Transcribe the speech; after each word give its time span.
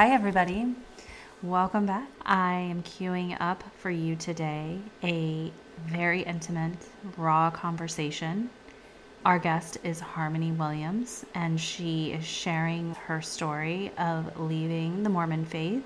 Hi, 0.00 0.14
everybody. 0.14 0.74
Welcome 1.42 1.84
back. 1.84 2.08
I 2.22 2.54
am 2.54 2.82
queuing 2.82 3.36
up 3.38 3.62
for 3.76 3.90
you 3.90 4.16
today 4.16 4.78
a 5.04 5.52
very 5.84 6.22
intimate, 6.22 6.78
raw 7.18 7.50
conversation. 7.50 8.48
Our 9.26 9.38
guest 9.38 9.76
is 9.84 10.00
Harmony 10.00 10.52
Williams, 10.52 11.26
and 11.34 11.60
she 11.60 12.12
is 12.12 12.24
sharing 12.24 12.94
her 12.94 13.20
story 13.20 13.92
of 13.98 14.40
leaving 14.40 15.02
the 15.02 15.10
Mormon 15.10 15.44
faith 15.44 15.84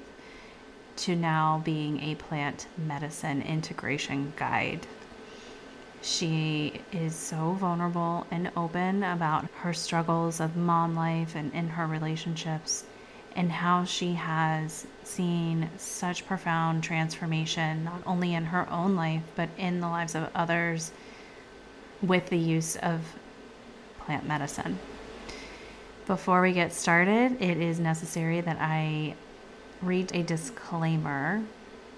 to 0.98 1.16
now 1.16 1.60
being 1.64 1.98
a 1.98 2.14
plant 2.14 2.68
medicine 2.78 3.42
integration 3.42 4.32
guide. 4.36 4.86
She 6.02 6.80
is 6.92 7.16
so 7.16 7.54
vulnerable 7.54 8.28
and 8.30 8.52
open 8.56 9.02
about 9.02 9.48
her 9.62 9.74
struggles 9.74 10.38
of 10.38 10.54
mom 10.54 10.94
life 10.94 11.34
and 11.34 11.52
in 11.52 11.70
her 11.70 11.88
relationships 11.88 12.84
and 13.36 13.50
how 13.50 13.84
she 13.84 14.14
has 14.14 14.86
seen 15.02 15.68
such 15.76 16.26
profound 16.26 16.82
transformation, 16.82 17.84
not 17.84 18.02
only 18.06 18.34
in 18.34 18.44
her 18.46 18.70
own 18.70 18.94
life, 18.96 19.22
but 19.34 19.48
in 19.58 19.80
the 19.80 19.88
lives 19.88 20.14
of 20.14 20.30
others 20.34 20.92
with 22.00 22.28
the 22.28 22.38
use 22.38 22.76
of 22.76 23.00
plant 24.00 24.26
medicine. 24.26 24.78
Before 26.06 26.42
we 26.42 26.52
get 26.52 26.72
started, 26.72 27.40
it 27.40 27.58
is 27.58 27.80
necessary 27.80 28.40
that 28.42 28.58
I 28.60 29.14
read 29.80 30.14
a 30.14 30.22
disclaimer. 30.22 31.42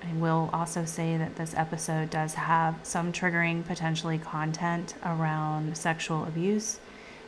I 0.02 0.12
will 0.14 0.48
also 0.52 0.84
say 0.84 1.16
that 1.16 1.36
this 1.36 1.54
episode 1.54 2.10
does 2.10 2.34
have 2.34 2.76
some 2.84 3.12
triggering, 3.12 3.66
potentially 3.66 4.18
content 4.18 4.94
around 5.04 5.76
sexual 5.76 6.24
abuse. 6.24 6.78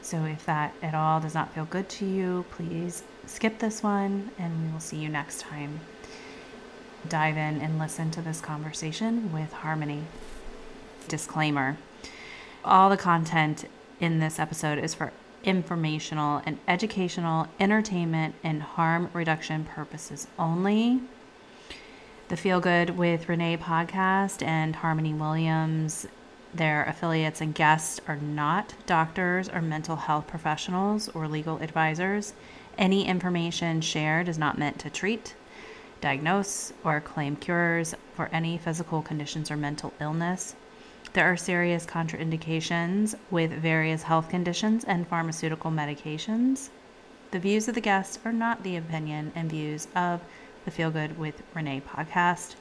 So 0.01 0.25
if 0.25 0.47
that 0.47 0.73
at 0.81 0.95
all 0.95 1.19
does 1.19 1.35
not 1.35 1.53
feel 1.53 1.65
good 1.65 1.89
to 1.91 2.07
you, 2.07 2.45
please 2.51 3.03
skip 3.29 3.59
this 3.59 3.83
one 3.83 4.31
and 4.39 4.67
we 4.67 4.73
will 4.73 4.81
see 4.81 4.97
you 4.97 5.09
next 5.09 5.41
time. 5.41 5.81
Dive 7.09 7.37
in 7.37 7.61
and 7.61 7.79
listen 7.79 8.11
to 8.13 8.23
this 8.23 8.41
conversation 8.41 9.33
with 9.33 9.53
Harmony. 9.53 10.05
Disclaimer 11.07 11.77
All 12.65 12.91
the 12.91 12.97
content 12.97 13.67
in 14.01 14.19
this 14.19 14.39
episode 14.39 14.79
is 14.79 14.95
for 14.95 15.13
informational 15.45 16.43
and 16.45 16.59
educational, 16.67 17.47
entertainment, 17.61 18.35
and 18.43 18.63
harm 18.63 19.11
reduction 19.13 19.65
purposes 19.65 20.27
only. 20.39 21.01
The 22.29 22.37
Feel 22.37 22.61
Good 22.61 22.91
with 22.91 23.29
Renee 23.29 23.57
podcast 23.57 24.43
and 24.43 24.77
Harmony 24.77 25.15
Williams, 25.15 26.07
their 26.53 26.85
affiliates 26.85 27.41
and 27.41 27.55
guests, 27.55 28.01
are 28.09 28.17
not 28.17 28.75
doctors 28.87 29.49
or 29.49 29.63
mental 29.63 29.97
health 29.97 30.27
professionals 30.27 31.09
or 31.11 31.29
legal 31.29 31.59
advisors 31.59 32.35
any 32.79 33.07
information 33.07 33.81
shared 33.81 34.29
is 34.29 34.39
not 34.39 34.57
meant 34.57 34.79
to 34.79 34.89
treat, 34.89 35.35
diagnose, 36.01 36.73
or 36.85 37.01
claim 37.01 37.35
cures 37.35 37.95
for 38.15 38.31
any 38.33 38.57
physical 38.57 39.03
conditions 39.03 39.51
or 39.51 39.57
mental 39.57 39.93
illness. 40.01 40.55
There 41.13 41.31
are 41.31 41.37
serious 41.37 41.85
contraindications 41.85 43.17
with 43.31 43.51
various 43.51 44.05
health 44.05 44.29
conditions 44.29 44.85
and 44.85 45.09
pharmaceutical 45.09 45.71
medications. 45.73 46.69
The 47.33 47.41
views 47.41 47.67
of 47.67 47.75
the 47.75 47.81
guests 47.81 48.19
are 48.25 48.33
not 48.33 48.63
the 48.63 48.77
opinion 48.77 49.33
and 49.35 49.51
views 49.51 49.89
of 49.97 50.21
the 50.65 50.71
Feel 50.71 50.91
Good 50.91 51.19
with 51.19 51.43
Renee 51.55 51.83
podcast. 51.87 52.55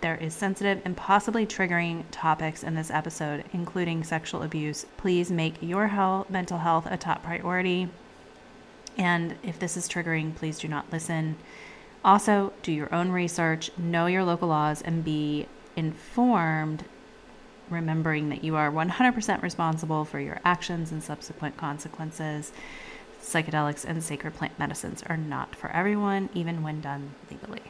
There 0.00 0.16
is 0.16 0.34
sensitive 0.34 0.80
and 0.84 0.96
possibly 0.96 1.46
triggering 1.46 2.04
topics 2.10 2.62
in 2.62 2.74
this 2.74 2.90
episode, 2.90 3.44
including 3.52 4.04
sexual 4.04 4.42
abuse. 4.42 4.86
Please 4.96 5.30
make 5.30 5.56
your 5.60 5.88
health, 5.88 6.30
mental 6.30 6.58
health 6.58 6.86
a 6.88 6.96
top 6.96 7.22
priority 7.24 7.88
and 8.96 9.36
if 9.42 9.58
this 9.58 9.76
is 9.76 9.88
triggering, 9.88 10.34
please 10.34 10.58
do 10.58 10.68
not 10.68 10.90
listen. 10.92 11.36
Also, 12.04 12.52
do 12.62 12.72
your 12.72 12.94
own 12.94 13.10
research, 13.10 13.70
know 13.76 14.06
your 14.06 14.24
local 14.24 14.48
laws, 14.48 14.80
and 14.80 15.04
be 15.04 15.46
informed, 15.74 16.84
remembering 17.68 18.28
that 18.28 18.44
you 18.44 18.56
are 18.56 18.70
100% 18.70 19.42
responsible 19.42 20.04
for 20.04 20.20
your 20.20 20.40
actions 20.44 20.92
and 20.92 21.02
subsequent 21.02 21.56
consequences. 21.56 22.52
Psychedelics 23.20 23.84
and 23.84 24.02
sacred 24.02 24.34
plant 24.34 24.56
medicines 24.58 25.02
are 25.08 25.16
not 25.16 25.56
for 25.56 25.68
everyone, 25.70 26.28
even 26.32 26.62
when 26.62 26.80
done 26.80 27.14
legally. 27.30 27.62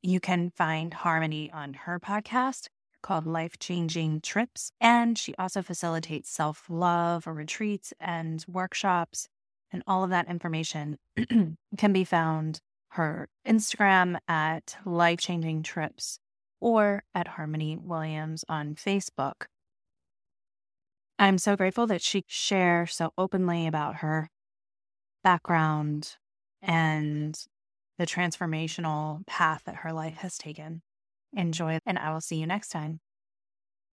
You 0.00 0.18
can 0.18 0.50
find 0.56 0.92
Harmony 0.92 1.50
on 1.52 1.74
her 1.74 2.00
podcast, 2.00 2.68
called 3.02 3.26
Life 3.26 3.58
Changing 3.58 4.20
Trips. 4.20 4.72
And 4.80 5.18
she 5.18 5.34
also 5.36 5.62
facilitates 5.62 6.30
self 6.30 6.64
love 6.68 7.26
retreats 7.26 7.92
and 8.00 8.44
workshops. 8.48 9.28
And 9.70 9.82
all 9.86 10.04
of 10.04 10.10
that 10.10 10.28
information 10.28 10.98
can 11.78 11.92
be 11.92 12.04
found 12.04 12.60
her 12.90 13.28
Instagram 13.46 14.18
at 14.28 14.76
Life 14.84 15.20
Changing 15.20 15.62
Trips 15.62 16.18
or 16.60 17.02
at 17.14 17.28
Harmony 17.28 17.76
Williams 17.76 18.44
on 18.48 18.74
Facebook. 18.74 19.46
I'm 21.18 21.38
so 21.38 21.56
grateful 21.56 21.86
that 21.86 22.02
she 22.02 22.24
shares 22.26 22.94
so 22.94 23.12
openly 23.16 23.66
about 23.66 23.96
her 23.96 24.28
background 25.24 26.16
and 26.60 27.38
the 27.98 28.06
transformational 28.06 29.26
path 29.26 29.62
that 29.64 29.76
her 29.76 29.92
life 29.92 30.16
has 30.16 30.36
taken. 30.36 30.82
Enjoy, 31.34 31.78
and 31.86 31.98
I 31.98 32.12
will 32.12 32.20
see 32.20 32.36
you 32.36 32.46
next 32.46 32.68
time. 32.68 33.00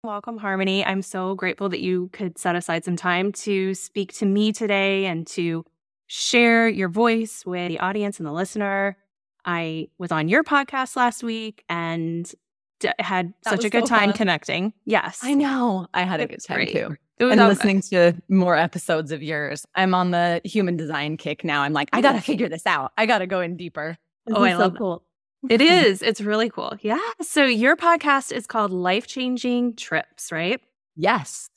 Welcome, 0.04 0.38
Harmony. 0.38 0.86
I'm 0.86 1.02
so 1.02 1.36
grateful 1.36 1.70
that 1.70 1.82
you 1.82 2.10
could 2.14 2.38
set 2.38 2.56
aside 2.56 2.86
some 2.86 2.96
time 2.96 3.34
to 3.34 3.74
speak 3.74 4.14
to 4.14 4.26
me 4.26 4.54
today 4.54 5.06
and 5.06 5.28
to 5.28 5.66
share 6.08 6.70
your 6.70 6.88
voice 6.88 7.46
with 7.46 7.68
the 7.68 7.80
audience 7.80 8.18
and 8.18 8.26
the 8.26 8.32
listener. 8.32 8.98
I 9.44 9.90
was 9.98 10.12
on 10.12 10.30
your 10.30 10.44
podcast 10.44 10.96
last 10.96 11.22
week 11.22 11.64
and 11.68 12.32
d- 12.80 12.92
had 13.00 13.34
that 13.44 13.50
such 13.50 13.66
a 13.66 13.70
good 13.70 13.88
so 13.88 13.96
time 13.96 14.10
fun. 14.10 14.18
connecting. 14.18 14.74
Yes. 14.86 15.20
I 15.22 15.34
know. 15.34 15.88
I 15.94 16.04
had 16.04 16.22
a 16.22 16.28
good 16.28 16.44
time 16.44 16.58
great. 16.58 16.72
too. 16.72 16.96
And 17.20 17.40
listening 17.42 17.82
to 17.90 18.14
more 18.30 18.56
episodes 18.56 19.12
of 19.12 19.22
yours. 19.22 19.66
I'm 19.76 19.94
on 19.94 20.12
the 20.12 20.40
human 20.46 20.78
design 20.78 21.18
kick 21.18 21.44
now. 21.44 21.64
I'm 21.64 21.74
like, 21.74 21.90
I 21.92 22.00
got 22.00 22.14
to 22.14 22.22
figure 22.22 22.48
this 22.48 22.66
out. 22.66 22.94
I 22.98 23.06
got 23.06 23.20
to 23.20 23.28
go 23.28 23.42
in 23.42 23.58
deeper. 23.58 23.98
This 24.26 24.38
oh, 24.38 24.44
I 24.46 24.54
so 24.54 24.60
love 24.60 24.78
cool. 24.78 25.04
It 25.48 25.62
is. 25.62 26.02
It's 26.02 26.22
really 26.22 26.50
cool. 26.50 26.76
Yeah. 26.82 27.00
So 27.22 27.46
your 27.46 27.76
podcast 27.76 28.32
is 28.32 28.48
called 28.48 28.72
Life 28.72 29.08
Changing 29.08 29.76
Trips, 29.76 30.32
right? 30.32 30.60
Yes. 30.96 31.50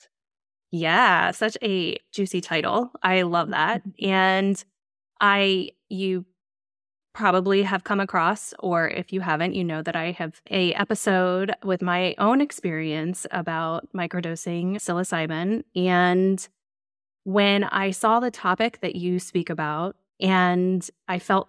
Yeah. 0.71 1.31
Such 1.33 1.57
a 1.63 1.99
juicy 2.13 2.41
title. 2.41 2.93
I 3.03 3.23
love 3.23 3.51
that. 3.51 3.81
Mm-hmm. 3.81 4.09
And 4.09 4.65
I, 5.21 5.71
you 5.89 6.25
probably 7.13 7.63
have 7.63 7.85
come 7.85 8.01
across 8.01 8.55
or 8.59 8.89
if 8.89 9.13
you 9.13 9.21
haven't 9.21 9.55
you 9.55 9.63
know 9.63 9.83
that 9.83 9.95
i 9.95 10.13
have 10.13 10.41
a 10.51 10.73
episode 10.75 11.55
with 11.63 11.83
my 11.83 12.15
own 12.19 12.41
experience 12.41 13.27
about 13.31 13.87
microdosing 13.95 14.77
psilocybin 14.77 15.63
and 15.77 16.49
when 17.25 17.65
i 17.65 17.91
saw 17.91 18.19
the 18.19 18.31
topic 18.31 18.81
that 18.81 18.97
you 18.97 19.19
speak 19.19 19.51
about 19.51 19.95
and 20.21 20.89
i 21.07 21.19
felt 21.19 21.49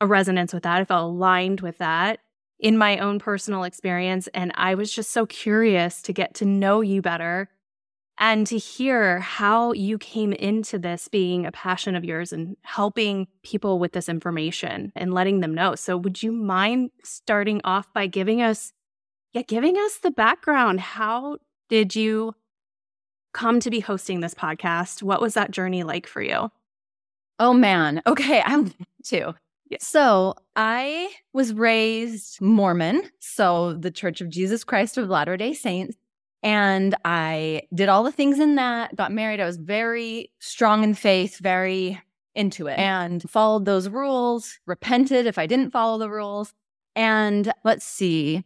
a 0.00 0.06
resonance 0.06 0.52
with 0.52 0.64
that. 0.64 0.80
I 0.80 0.84
felt 0.84 1.10
aligned 1.10 1.60
with 1.60 1.78
that 1.78 2.20
in 2.58 2.78
my 2.78 2.98
own 2.98 3.18
personal 3.18 3.64
experience. 3.64 4.28
And 4.34 4.52
I 4.54 4.74
was 4.74 4.92
just 4.92 5.10
so 5.10 5.26
curious 5.26 6.02
to 6.02 6.12
get 6.12 6.34
to 6.34 6.44
know 6.44 6.80
you 6.80 7.02
better 7.02 7.50
and 8.18 8.46
to 8.46 8.56
hear 8.56 9.20
how 9.20 9.72
you 9.72 9.98
came 9.98 10.32
into 10.32 10.78
this 10.78 11.08
being 11.08 11.44
a 11.44 11.52
passion 11.52 11.94
of 11.94 12.04
yours 12.04 12.32
and 12.32 12.56
helping 12.62 13.26
people 13.42 13.78
with 13.78 13.92
this 13.92 14.08
information 14.08 14.90
and 14.96 15.12
letting 15.12 15.40
them 15.40 15.54
know. 15.54 15.74
So, 15.74 15.96
would 15.98 16.22
you 16.22 16.32
mind 16.32 16.90
starting 17.04 17.60
off 17.64 17.92
by 17.92 18.06
giving 18.06 18.40
us, 18.40 18.72
yeah, 19.32 19.42
giving 19.42 19.76
us 19.76 19.98
the 19.98 20.10
background? 20.10 20.80
How 20.80 21.38
did 21.68 21.94
you 21.94 22.34
come 23.34 23.60
to 23.60 23.70
be 23.70 23.80
hosting 23.80 24.20
this 24.20 24.34
podcast? 24.34 25.02
What 25.02 25.20
was 25.20 25.34
that 25.34 25.50
journey 25.50 25.82
like 25.82 26.06
for 26.06 26.22
you? 26.22 26.50
Oh 27.38 27.52
man. 27.52 28.00
Okay, 28.06 28.42
I'm 28.44 28.72
too. 29.04 29.34
So 29.80 30.34
I 30.54 31.12
was 31.32 31.52
raised 31.52 32.40
Mormon, 32.40 33.02
so 33.18 33.74
the 33.74 33.90
Church 33.90 34.20
of 34.20 34.28
Jesus 34.28 34.64
Christ 34.64 34.96
of 34.96 35.08
Latter 35.08 35.36
day 35.36 35.54
Saints. 35.54 35.96
And 36.42 36.94
I 37.04 37.62
did 37.74 37.88
all 37.88 38.04
the 38.04 38.12
things 38.12 38.38
in 38.38 38.54
that, 38.54 38.94
got 38.94 39.10
married. 39.10 39.40
I 39.40 39.46
was 39.46 39.56
very 39.56 40.30
strong 40.38 40.84
in 40.84 40.94
faith, 40.94 41.38
very 41.38 42.00
into 42.34 42.66
it, 42.68 42.78
and 42.78 43.28
followed 43.28 43.64
those 43.64 43.88
rules, 43.88 44.58
repented 44.66 45.26
if 45.26 45.38
I 45.38 45.46
didn't 45.46 45.72
follow 45.72 45.98
the 45.98 46.10
rules. 46.10 46.52
And 46.94 47.52
let's 47.64 47.84
see, 47.84 48.44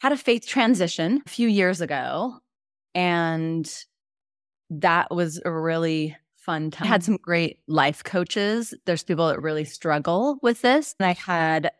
had 0.00 0.12
a 0.12 0.16
faith 0.16 0.46
transition 0.46 1.22
a 1.26 1.28
few 1.28 1.48
years 1.48 1.80
ago. 1.80 2.38
And 2.94 3.70
that 4.70 5.14
was 5.14 5.40
a 5.44 5.50
really 5.50 6.16
fun 6.44 6.70
time. 6.70 6.86
I 6.86 6.88
had 6.88 7.02
some 7.02 7.16
great 7.16 7.58
life 7.66 8.04
coaches. 8.04 8.74
There's 8.84 9.02
people 9.02 9.28
that 9.28 9.40
really 9.40 9.64
struggle 9.64 10.38
with 10.42 10.62
this. 10.62 10.94
And 10.98 11.06
I 11.06 11.12
had 11.12 11.72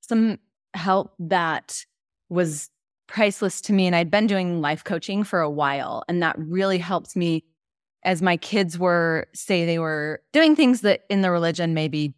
some 0.00 0.38
help 0.74 1.14
that 1.18 1.84
was 2.28 2.70
priceless 3.06 3.60
to 3.62 3.72
me. 3.72 3.86
And 3.86 3.96
I'd 3.96 4.10
been 4.10 4.26
doing 4.26 4.60
life 4.60 4.84
coaching 4.84 5.24
for 5.24 5.40
a 5.40 5.50
while, 5.50 6.04
and 6.08 6.22
that 6.22 6.36
really 6.38 6.78
helped 6.78 7.16
me 7.16 7.44
as 8.04 8.22
my 8.22 8.36
kids 8.36 8.78
were, 8.78 9.26
say, 9.34 9.66
they 9.66 9.80
were 9.80 10.22
doing 10.32 10.54
things 10.54 10.82
that 10.82 11.00
in 11.10 11.22
the 11.22 11.30
religion 11.30 11.74
maybe 11.74 12.14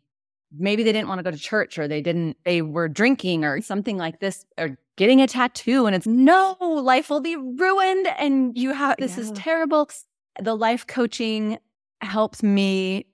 maybe 0.57 0.83
they 0.83 0.93
didn't 0.93 1.09
want 1.09 1.19
to 1.19 1.23
go 1.23 1.31
to 1.31 1.39
church 1.39 1.79
or 1.79 1.87
they 1.87 2.01
didn't 2.01 2.37
they 2.45 2.63
were 2.63 2.89
drinking 2.89 3.45
or 3.45 3.61
something 3.61 3.99
like 3.99 4.21
this 4.21 4.47
or 4.57 4.79
getting 4.97 5.21
a 5.21 5.27
tattoo 5.27 5.85
and 5.85 5.95
it's 5.95 6.07
no 6.07 6.57
life 6.61 7.11
will 7.11 7.21
be 7.21 7.37
ruined 7.37 8.07
and 8.19 8.57
you 8.57 8.73
have 8.73 8.97
this 8.99 9.17
yeah. 9.17 9.25
is 9.25 9.33
terrible 9.33 9.89
the 10.41 10.55
life 10.55 10.87
coaching 10.87 11.59
helped 12.00 12.43
me 12.43 13.06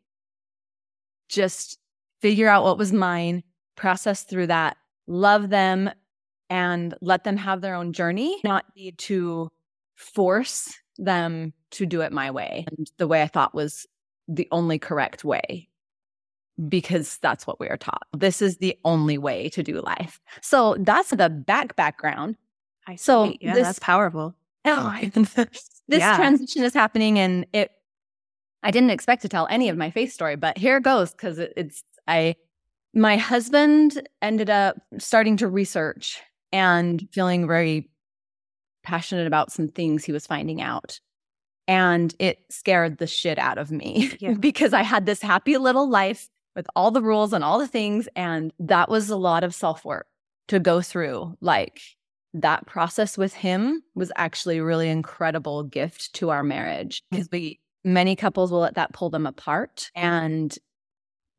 just 1.29 1.79
figure 2.21 2.49
out 2.49 2.65
what 2.65 2.79
was 2.79 2.93
mine 2.93 3.43
process 3.77 4.23
through 4.23 4.47
that 4.47 4.77
love 5.07 5.51
them 5.51 5.91
and 6.51 6.95
let 7.01 7.25
them 7.25 7.37
have 7.37 7.61
their 7.61 7.75
own 7.75 7.93
journey 7.93 8.39
not 8.45 8.65
need 8.77 8.97
to 8.99 9.51
force 9.97 10.75
them 10.99 11.53
to 11.71 11.87
do 11.87 12.03
it 12.03 12.13
my 12.13 12.31
way 12.31 12.65
and 12.69 12.91
the 12.99 13.09
way 13.09 13.23
i 13.23 13.27
thought 13.27 13.55
was 13.55 13.87
the 14.29 14.47
only 14.53 14.79
correct 14.79 15.25
way 15.25 15.69
because 16.69 17.19
that's 17.19 17.47
what 17.47 17.59
we 17.59 17.69
are 17.69 17.77
taught. 17.77 18.07
This 18.13 18.41
is 18.41 18.59
the 18.59 18.79
only 18.85 19.19
way 19.19 19.49
to 19.51 19.63
do 19.63 19.81
life. 19.81 20.21
So 20.41 20.77
that's 20.79 21.11
the 21.11 21.29
back 21.29 21.77
background. 21.77 22.37
I 22.87 22.97
see. 22.97 23.03
So 23.03 23.35
yeah, 23.41 23.55
this, 23.55 23.67
that's 23.67 23.79
powerful. 23.79 24.35
Oh, 24.65 24.99
this 25.13 25.71
yeah. 25.89 26.17
transition 26.17 26.63
is 26.65 26.75
happening, 26.75 27.19
and 27.19 27.47
it. 27.53 27.73
I 28.65 28.71
didn't 28.71 28.91
expect 28.91 29.23
to 29.23 29.29
tell 29.29 29.47
any 29.51 29.69
of 29.69 29.77
my 29.77 29.91
faith 29.91 30.13
story, 30.13 30.37
but 30.37 30.59
here 30.59 30.79
it 30.79 30.83
goes 30.83 31.13
because 31.13 31.39
it, 31.39 31.53
it's 31.57 31.85
I. 32.09 32.35
My 32.97 33.17
husband 33.17 34.09
ended 34.23 34.49
up 34.49 34.77
starting 34.99 35.37
to 35.39 35.49
research 35.49 36.23
and 36.53 37.07
feeling 37.13 37.47
very 37.47 37.91
passionate 38.85 39.27
about 39.27 39.51
some 39.51 39.69
things 39.69 40.05
he 40.05 40.13
was 40.13 40.27
finding 40.27 40.63
out. 40.63 41.01
And 41.67 42.15
it 42.19 42.39
scared 42.51 42.99
the 42.99 43.07
shit 43.07 43.39
out 43.39 43.59
of 43.59 43.71
me 43.73 44.13
yeah. 44.21 44.35
because 44.41 44.73
I 44.73 44.83
had 44.83 45.07
this 45.07 45.21
happy 45.21 45.57
little 45.59 45.89
life 45.89 46.29
with 46.55 46.67
all 46.77 46.91
the 46.91 47.03
rules 47.03 47.33
and 47.33 47.43
all 47.43 47.59
the 47.59 47.67
things. 47.67 48.09
And 48.15 48.53
that 48.61 48.89
was 48.89 49.11
a 49.11 49.17
lot 49.17 49.43
of 49.43 49.55
self 49.55 49.85
work 49.85 50.07
to 50.49 50.61
go 50.61 50.81
through. 50.81 51.37
Like 51.41 51.81
that 52.35 52.67
process 52.67 53.19
with 53.19 53.35
him 53.35 53.83
was 53.95 54.13
actually 54.17 54.59
a 54.59 54.65
really 54.65 54.89
incredible 54.89 55.65
gift 55.65 56.15
to 56.15 56.31
our 56.31 56.43
marriage 56.43 57.03
because 57.11 57.29
we, 57.33 57.61
many 57.85 58.17
couples 58.17 58.51
will 58.51 58.61
let 58.61 58.75
that 58.75 58.93
pull 58.93 59.11
them 59.11 59.27
apart 59.27 59.91
and 59.95 60.57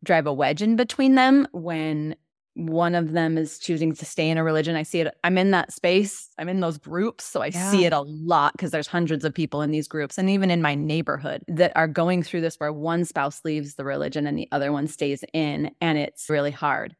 drive 0.03 0.27
a 0.27 0.33
wedge 0.33 0.62
in 0.62 0.75
between 0.75 1.15
them 1.15 1.47
when 1.51 2.15
one 2.56 2.95
of 2.95 3.12
them 3.12 3.38
is 3.38 3.59
choosing 3.59 3.94
to 3.94 4.06
stay 4.06 4.30
in 4.30 4.38
a 4.38 4.44
religion. 4.44 4.77
I 4.77 4.83
see 4.83 5.01
it. 5.01 5.13
I'm 5.25 5.38
in 5.38 5.51
that 5.51 5.74
space. 5.74 6.30
I'm 6.38 6.47
in 6.47 6.62
those 6.62 6.77
groups. 6.77 7.25
So 7.25 7.42
I 7.42 7.47
yeah. 7.47 7.69
see 7.69 7.83
it 7.83 7.92
a 7.92 8.00
lot 8.00 8.53
because 8.53 8.71
there's 8.71 8.88
hundreds 8.88 9.25
of 9.25 9.33
people 9.33 9.62
in 9.62 9.71
these 9.71 9.89
groups 9.89 10.18
and 10.18 10.30
even 10.30 10.50
in 10.50 10.62
my 10.62 10.74
neighborhood 10.74 11.44
that 11.50 11.74
are 11.75 11.88
going 11.88 12.24
through 12.24 12.42
this 12.42 12.56
where 12.56 12.71
one 12.71 13.03
spouse 13.03 13.44
leaves 13.44 13.75
the 13.75 13.83
religion 13.83 14.25
and 14.25 14.38
the 14.38 14.48
other 14.53 14.71
one 14.71 14.88
stays 14.88 15.24
in. 15.33 15.71
And 15.81 15.98
it's 15.98 16.30
really 16.30 16.51
hard. 16.51 16.95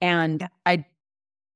And 0.00 0.42
yeah. 0.42 0.48
I 0.66 0.84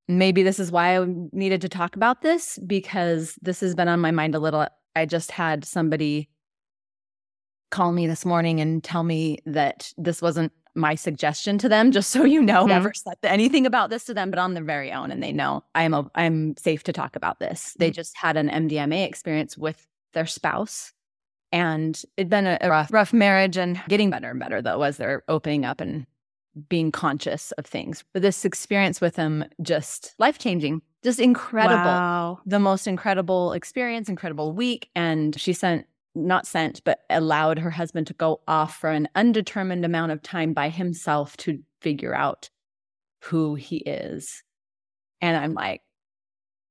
maybe 0.09 0.43
this 0.43 0.59
is 0.59 0.73
why 0.73 0.99
I 0.99 1.07
needed 1.33 1.61
to 1.63 1.69
talk 1.69 1.95
about 1.95 2.23
this 2.23 2.59
because 2.67 3.39
this 3.43 3.61
has 3.61 3.77
been 3.77 3.89
on 3.89 4.01
my 4.01 4.11
mind 4.11 4.35
a 4.35 4.41
little. 4.41 4.67
I 4.97 5.07
just 5.07 5.31
had 5.31 5.65
somebody 5.65 6.29
call 7.71 7.93
me 7.93 8.07
this 8.07 8.25
morning 8.25 8.61
and 8.61 8.83
tell 8.83 9.03
me 9.03 9.39
that 9.47 9.93
this 9.97 10.23
wasn't 10.23 10.53
my 10.77 10.95
suggestion 10.95 11.59
to 11.59 11.69
them, 11.69 11.91
just 11.91 12.11
so 12.11 12.25
you 12.25 12.43
know, 12.43 12.61
mm-hmm. 12.61 12.69
never 12.69 12.93
said 12.95 13.17
anything 13.23 13.67
about 13.67 13.91
this 13.91 14.05
to 14.05 14.15
them, 14.15 14.31
but 14.31 14.39
on 14.39 14.55
their 14.55 14.65
very 14.65 14.93
own. 14.93 15.11
And 15.11 15.23
they 15.23 15.33
know 15.33 15.65
I'm 15.75 15.95
a, 15.95 16.09
I'm 16.15 16.57
safe 16.57 16.83
to 16.85 16.93
talk 16.93 17.17
about 17.17 17.41
this. 17.41 17.75
They 17.79 17.89
mm-hmm. 17.89 17.95
just 17.95 18.17
had 18.17 18.37
an 18.37 18.49
MDMA 18.49 19.07
experience 19.07 19.57
with 19.57 19.87
their 20.13 20.27
spouse. 20.27 20.93
And 21.53 22.01
it'd 22.17 22.29
been 22.29 22.47
a, 22.47 22.59
a 22.61 22.69
rough, 22.69 22.93
rough 22.93 23.13
marriage 23.13 23.57
and 23.57 23.81
getting 23.89 24.11
better 24.11 24.31
and 24.31 24.41
better 24.41 24.61
though, 24.61 24.83
as 24.83 24.97
they're 24.97 25.23
opening 25.29 25.65
up 25.65 25.81
and 25.81 26.07
being 26.69 26.91
conscious 26.91 27.53
of 27.53 27.67
things. 27.67 28.05
But 28.13 28.23
this 28.23 28.45
experience 28.45 29.01
with 29.01 29.15
them 29.15 29.45
just 29.63 30.15
life 30.19 30.39
changing, 30.39 30.83
just 31.03 31.21
incredible. 31.21 31.85
Wow. 31.85 32.41
The 32.47 32.59
most 32.59 32.87
incredible 32.87 33.53
experience, 33.53 34.09
incredible 34.09 34.53
week. 34.53 34.91
And 34.95 35.39
she 35.39 35.53
sent 35.53 35.87
not 36.17 36.47
sent, 36.47 36.83
but 36.85 37.01
allowed 37.11 37.59
her 37.59 37.71
husband 37.71 38.07
to 38.09 38.15
go 38.15 38.41
off 38.49 38.77
for 38.77 38.91
an 38.91 39.09
undetermined 39.15 39.85
amount 39.85 40.13
of 40.13 40.23
time 40.23 40.53
by 40.53 40.69
himself 40.69 41.37
to 41.39 41.61
figure 41.81 42.15
out 42.15 42.51
who 43.23 43.55
he 43.55 43.79
is. 43.79 44.43
And 45.21 45.37
I'm 45.37 45.55
like, 45.55 45.83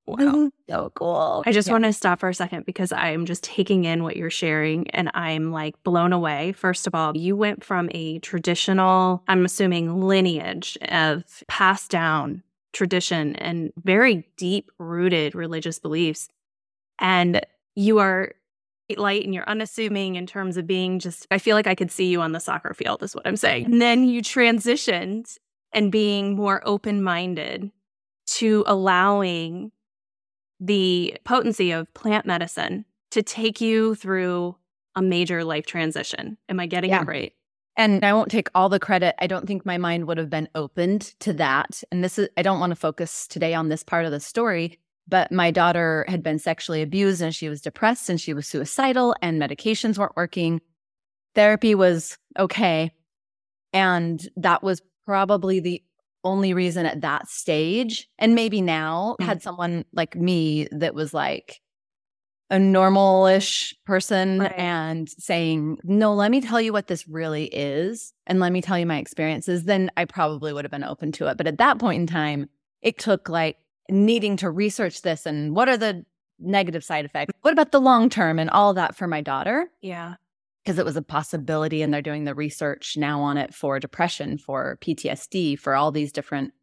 wow, 0.06 0.50
so 0.70 0.92
cool. 0.96 1.44
I 1.46 1.52
just 1.52 1.68
yeah. 1.68 1.74
want 1.74 1.86
to 1.86 1.94
stop 1.94 2.20
for 2.20 2.30
a 2.30 2.34
second 2.34 2.66
because 2.66 2.92
I'm 2.92 3.26
just 3.26 3.44
taking 3.44 3.86
in 3.86 4.04
what 4.04 4.18
you're 4.18 4.30
sharing 4.30 4.90
and 4.92 5.10
I'm 5.14 5.52
like 5.52 5.82
blown 5.84 6.14
away. 6.14 6.52
First 6.54 6.88
of 6.88 6.96
all, 6.96 7.16
you 7.16 7.36
went 7.36 7.64
from 7.64 7.90
a 7.94 8.20
traditional, 8.20 9.24
I'm 9.28 9.46
assuming, 9.46 10.02
lineage 10.02 10.78
of 10.90 11.24
passed 11.48 11.92
down 11.92 12.44
tradition 12.74 13.36
and 13.38 13.72
very 13.84 14.28
deep 14.38 14.72
rooted 14.78 15.34
religious 15.34 15.80
beliefs. 15.80 16.30
And 17.00 17.42
you 17.76 18.00
are 18.00 18.34
light 18.98 19.24
and 19.24 19.34
you're 19.34 19.50
unassuming 19.50 20.16
in 20.16 20.28
terms 20.28 20.58
of 20.58 20.68
being 20.68 21.00
just, 21.00 21.28
I 21.32 21.38
feel 21.38 21.56
like 21.56 21.68
I 21.68 21.76
could 21.76 21.92
see 21.92 22.06
you 22.06 22.22
on 22.22 22.32
the 22.32 22.40
soccer 22.40 22.74
field, 22.74 23.04
is 23.04 23.16
what 23.16 23.28
I'm 23.28 23.38
saying. 23.38 23.66
And 23.66 23.82
then 23.82 24.08
you 24.08 24.22
transitioned 24.22 25.38
and 25.74 25.92
being 25.92 26.36
more 26.36 26.62
open 26.66 27.04
minded 27.04 27.72
to 28.28 28.64
allowing 28.68 29.72
the 30.60 31.18
potency 31.26 31.72
of 31.72 31.94
plant 31.94 32.26
medicine 32.26 32.86
to 33.12 33.22
take 33.22 33.60
you 33.60 33.96
through 33.96 34.56
a 34.96 35.02
major 35.02 35.44
life 35.44 35.66
transition. 35.66 36.38
Am 36.48 36.60
I 36.60 36.66
getting 36.66 36.92
yeah. 36.92 37.02
it 37.02 37.08
right? 37.08 37.34
And 37.78 38.06
I 38.06 38.14
won't 38.14 38.32
take 38.32 38.48
all 38.56 38.70
the 38.70 38.80
credit. 38.80 39.16
I 39.20 39.28
don't 39.28 39.48
think 39.48 39.66
my 39.66 39.78
mind 39.78 40.08
would 40.08 40.18
have 40.18 40.30
been 40.30 40.48
opened 40.56 41.02
to 41.20 41.34
that. 41.34 41.84
And 41.92 42.04
this 42.04 42.18
is, 42.18 42.30
I 42.38 42.42
don't 42.42 42.62
want 42.62 42.72
to 42.72 42.76
focus 42.76 43.28
today 43.28 43.54
on 43.54 43.68
this 43.68 43.84
part 43.84 44.06
of 44.06 44.12
the 44.12 44.22
story, 44.22 44.80
but 45.08 45.32
my 45.32 45.52
daughter 45.52 46.06
had 46.08 46.24
been 46.24 46.40
sexually 46.40 46.82
abused 46.82 47.22
and 47.22 47.34
she 47.34 47.50
was 47.50 47.62
depressed 47.62 48.10
and 48.10 48.20
she 48.20 48.34
was 48.34 48.48
suicidal 48.48 49.16
and 49.22 49.42
medications 49.42 49.98
weren't 49.98 50.16
working. 50.16 50.62
Therapy 51.36 51.76
was 51.76 52.18
okay. 52.40 52.92
And 53.74 54.28
that 54.38 54.64
was 54.64 54.82
probably 55.06 55.60
the 55.60 55.84
only 56.24 56.54
reason 56.54 56.86
at 56.86 57.02
that 57.02 57.28
stage. 57.28 58.10
And 58.18 58.34
maybe 58.36 58.62
now 58.62 59.16
mm-hmm. 59.20 59.28
had 59.28 59.42
someone 59.44 59.86
like 59.94 60.16
me 60.16 60.68
that 60.72 60.96
was 60.96 61.14
like 61.14 61.62
a 62.50 62.58
normalish 62.58 63.74
person 63.86 64.40
right. 64.40 64.54
and 64.56 65.10
saying, 65.10 65.78
no, 65.84 66.14
let 66.14 66.32
me 66.32 66.42
tell 66.42 66.62
you 66.62 66.72
what 66.72 66.88
this 66.88 67.08
really 67.08 67.46
is. 67.46 68.14
And 68.28 68.40
let 68.40 68.52
me 68.52 68.62
tell 68.62 68.78
you 68.78 68.86
my 68.86 68.98
experiences, 68.98 69.66
then 69.66 69.92
I 69.98 70.06
probably 70.06 70.54
would 70.54 70.64
have 70.64 70.72
been 70.72 70.84
open 70.84 71.12
to 71.14 71.28
it. 71.28 71.38
But 71.38 71.48
at 71.48 71.58
that 71.58 71.80
point 71.80 72.02
in 72.02 72.08
time, 72.08 72.50
it 72.82 72.98
took 73.00 73.30
like 73.30 73.58
needing 73.90 74.38
to 74.38 74.50
research 74.50 75.02
this 75.02 75.26
and 75.26 75.56
what 75.56 75.70
are 75.70 75.78
the 75.78 76.06
negative 76.40 76.84
side 76.84 77.06
effects? 77.06 77.34
What 77.42 77.52
about 77.52 77.72
the 77.72 77.82
long 77.82 78.10
term 78.10 78.40
and 78.40 78.50
all 78.50 78.74
that 78.74 78.96
for 78.96 79.08
my 79.08 79.22
daughter? 79.22 79.70
Yeah. 79.82 80.16
Because 80.64 80.80
it 80.80 80.86
was 80.86 80.98
a 80.98 81.02
possibility, 81.04 81.84
and 81.84 81.94
they're 81.94 82.02
doing 82.02 82.24
the 82.24 82.34
research 82.34 82.98
now 82.98 83.22
on 83.22 83.38
it 83.38 83.54
for 83.54 83.80
depression, 83.80 84.40
for 84.40 84.80
PTSD, 84.82 85.60
for 85.60 85.76
all 85.76 85.92
these 85.92 86.12
different 86.12 86.54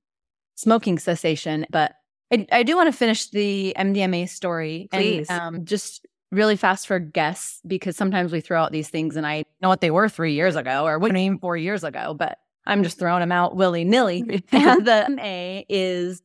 smoking 0.56 0.98
cessation. 0.98 1.66
But 1.70 1.94
I, 2.32 2.46
I 2.50 2.62
do 2.64 2.74
want 2.74 2.90
to 2.90 2.98
finish 2.98 3.30
the 3.30 3.72
MDMA 3.78 4.28
story. 4.28 4.88
Please. 4.90 5.28
And, 5.30 5.40
um, 5.40 5.64
just 5.64 6.04
really 6.32 6.56
fast 6.56 6.86
for 6.86 6.98
guests 6.98 7.60
because 7.66 7.96
sometimes 7.96 8.32
we 8.32 8.40
throw 8.40 8.60
out 8.60 8.72
these 8.72 8.88
things 8.88 9.16
and 9.16 9.26
I 9.26 9.44
know 9.60 9.68
what 9.68 9.82
they 9.82 9.90
were 9.90 10.08
three 10.08 10.32
years 10.32 10.56
ago 10.56 10.86
or 10.86 10.98
what 10.98 11.14
even 11.14 11.38
four 11.38 11.58
years 11.58 11.84
ago, 11.84 12.14
but 12.14 12.38
I'm 12.64 12.82
just 12.82 12.98
throwing 12.98 13.20
them 13.20 13.32
out 13.32 13.54
willy 13.54 13.84
nilly. 13.84 14.42
and 14.50 14.86
the 14.86 15.06
MA 15.10 15.62
is 15.68 16.22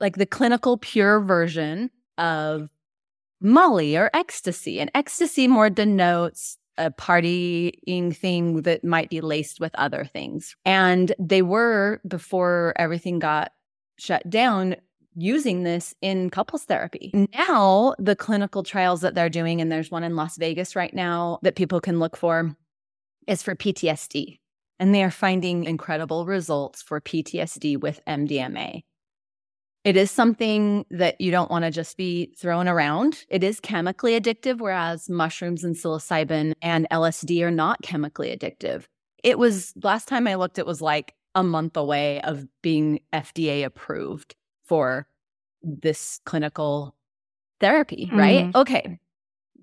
like 0.00 0.16
the 0.16 0.26
clinical 0.26 0.76
pure 0.78 1.20
version 1.20 1.90
of 2.16 2.68
Molly 3.40 3.96
or 3.96 4.10
ecstasy. 4.14 4.80
And 4.80 4.90
ecstasy 4.94 5.48
more 5.48 5.70
denotes 5.70 6.58
a 6.76 6.90
partying 6.90 8.16
thing 8.16 8.62
that 8.62 8.84
might 8.84 9.10
be 9.10 9.20
laced 9.20 9.60
with 9.60 9.74
other 9.74 10.04
things. 10.04 10.54
And 10.64 11.12
they 11.18 11.42
were, 11.42 12.00
before 12.06 12.72
everything 12.76 13.18
got 13.18 13.52
shut 13.98 14.28
down, 14.30 14.76
using 15.16 15.64
this 15.64 15.94
in 16.00 16.30
couples 16.30 16.64
therapy. 16.64 17.10
Now, 17.36 17.94
the 17.98 18.14
clinical 18.14 18.62
trials 18.62 19.00
that 19.00 19.16
they're 19.16 19.28
doing, 19.28 19.60
and 19.60 19.72
there's 19.72 19.90
one 19.90 20.04
in 20.04 20.14
Las 20.14 20.36
Vegas 20.36 20.76
right 20.76 20.94
now 20.94 21.40
that 21.42 21.56
people 21.56 21.80
can 21.80 21.98
look 21.98 22.16
for, 22.16 22.56
is 23.26 23.42
for 23.42 23.56
PTSD. 23.56 24.38
And 24.78 24.94
they 24.94 25.02
are 25.02 25.10
finding 25.10 25.64
incredible 25.64 26.24
results 26.24 26.82
for 26.82 27.00
PTSD 27.00 27.80
with 27.80 28.00
MDMA. 28.06 28.84
It 29.88 29.96
is 29.96 30.10
something 30.10 30.84
that 30.90 31.18
you 31.18 31.30
don't 31.30 31.50
want 31.50 31.64
to 31.64 31.70
just 31.70 31.96
be 31.96 32.34
thrown 32.36 32.68
around. 32.68 33.24
It 33.30 33.42
is 33.42 33.58
chemically 33.58 34.20
addictive, 34.20 34.58
whereas 34.58 35.08
mushrooms 35.08 35.64
and 35.64 35.74
psilocybin 35.74 36.52
and 36.60 36.86
LSD 36.90 37.40
are 37.42 37.50
not 37.50 37.80
chemically 37.80 38.36
addictive. 38.36 38.84
It 39.24 39.38
was 39.38 39.72
last 39.82 40.06
time 40.06 40.28
I 40.28 40.34
looked, 40.34 40.58
it 40.58 40.66
was 40.66 40.82
like 40.82 41.14
a 41.34 41.42
month 41.42 41.74
away 41.74 42.20
of 42.20 42.46
being 42.60 43.00
FDA 43.14 43.64
approved 43.64 44.34
for 44.62 45.08
this 45.62 46.20
clinical 46.26 46.94
therapy, 47.58 48.10
right? 48.12 48.44
Mm-hmm. 48.44 48.58
Okay. 48.58 48.98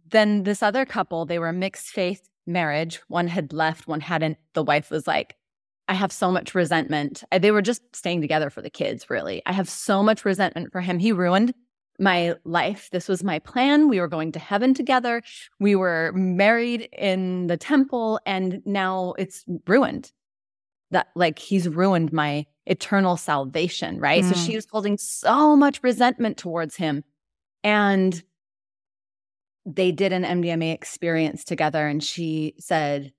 then 0.10 0.42
this 0.42 0.64
other 0.64 0.86
couple, 0.86 1.28
they 1.28 1.38
were 1.38 1.52
mixed 1.52 1.90
faith 1.90 2.28
marriage. 2.48 3.00
One 3.10 3.28
had 3.28 3.54
left, 3.54 3.88
one 3.88 4.02
hadn't. 4.02 4.40
The 4.54 4.64
wife 4.64 4.90
was 4.90 5.06
like, 5.06 5.36
I 5.88 5.94
have 5.94 6.12
so 6.12 6.32
much 6.32 6.56
resentment. 6.56 7.24
They 7.32 7.52
were 7.52 7.62
just 7.62 7.82
staying 7.96 8.22
together 8.22 8.50
for 8.50 8.62
the 8.62 8.70
kids, 8.70 9.10
really. 9.10 9.42
I 9.46 9.54
have 9.54 9.70
so 9.70 10.02
much 10.02 10.26
resentment 10.26 10.72
for 10.72 10.82
him. 10.82 10.98
He 10.98 11.12
ruined 11.12 11.54
my 12.00 12.36
life. 12.44 12.90
This 12.92 13.08
was 13.08 13.24
my 13.24 13.40
plan. 13.40 13.88
We 13.88 14.00
were 14.00 14.08
going 14.08 14.32
to 14.34 14.40
heaven 14.40 14.74
together. 14.74 15.22
We 15.60 15.76
were 15.76 16.12
married 16.14 16.90
in 16.98 17.48
the 17.48 17.58
temple, 17.58 18.20
and 18.26 18.62
now 18.66 19.14
it's 19.18 19.46
ruined. 19.68 20.12
That, 20.92 21.08
like, 21.16 21.40
he's 21.40 21.70
ruined 21.70 22.12
my 22.12 22.46
eternal 22.66 23.16
salvation, 23.16 24.00
right? 24.00 24.24
Mm. 24.24 24.34
So 24.34 24.36
she 24.36 24.56
was 24.56 24.68
holding 24.70 24.98
so 24.98 25.56
much 25.56 25.82
resentment 25.84 26.38
towards 26.38 26.76
him. 26.76 27.04
And 27.64 28.22
they 29.66 29.92
did 29.92 30.14
an 30.14 30.24
MDMA 30.24 30.74
experience 30.74 31.44
together, 31.44 31.88
and 31.88 32.04
she 32.04 32.56
said, 32.60 33.14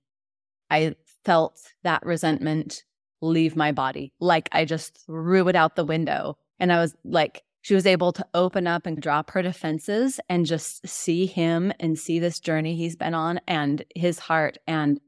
I 0.69 0.95
felt 1.27 1.59
that 1.83 2.05
resentment 2.05 2.85
leave 3.21 3.57
my 3.57 3.73
body. 3.73 4.13
Like 4.21 4.47
I 4.53 4.63
just 4.63 5.05
threw 5.05 5.49
it 5.49 5.57
out 5.57 5.75
the 5.75 5.83
window. 5.83 6.37
And 6.57 6.71
I 6.71 6.79
was 6.79 6.95
like, 7.03 7.43
she 7.61 7.75
was 7.75 7.85
able 7.85 8.13
to 8.13 8.25
open 8.33 8.65
up 8.65 8.85
and 8.85 9.01
drop 9.01 9.31
her 9.31 9.41
defenses 9.41 10.21
and 10.29 10.45
just 10.45 10.87
see 10.87 11.25
him 11.25 11.73
and 11.81 11.99
see 11.99 12.17
this 12.17 12.39
journey 12.39 12.77
he's 12.77 12.95
been 12.95 13.13
on 13.13 13.41
and 13.45 13.83
his 13.93 14.19
heart. 14.19 14.57
And 14.67 15.01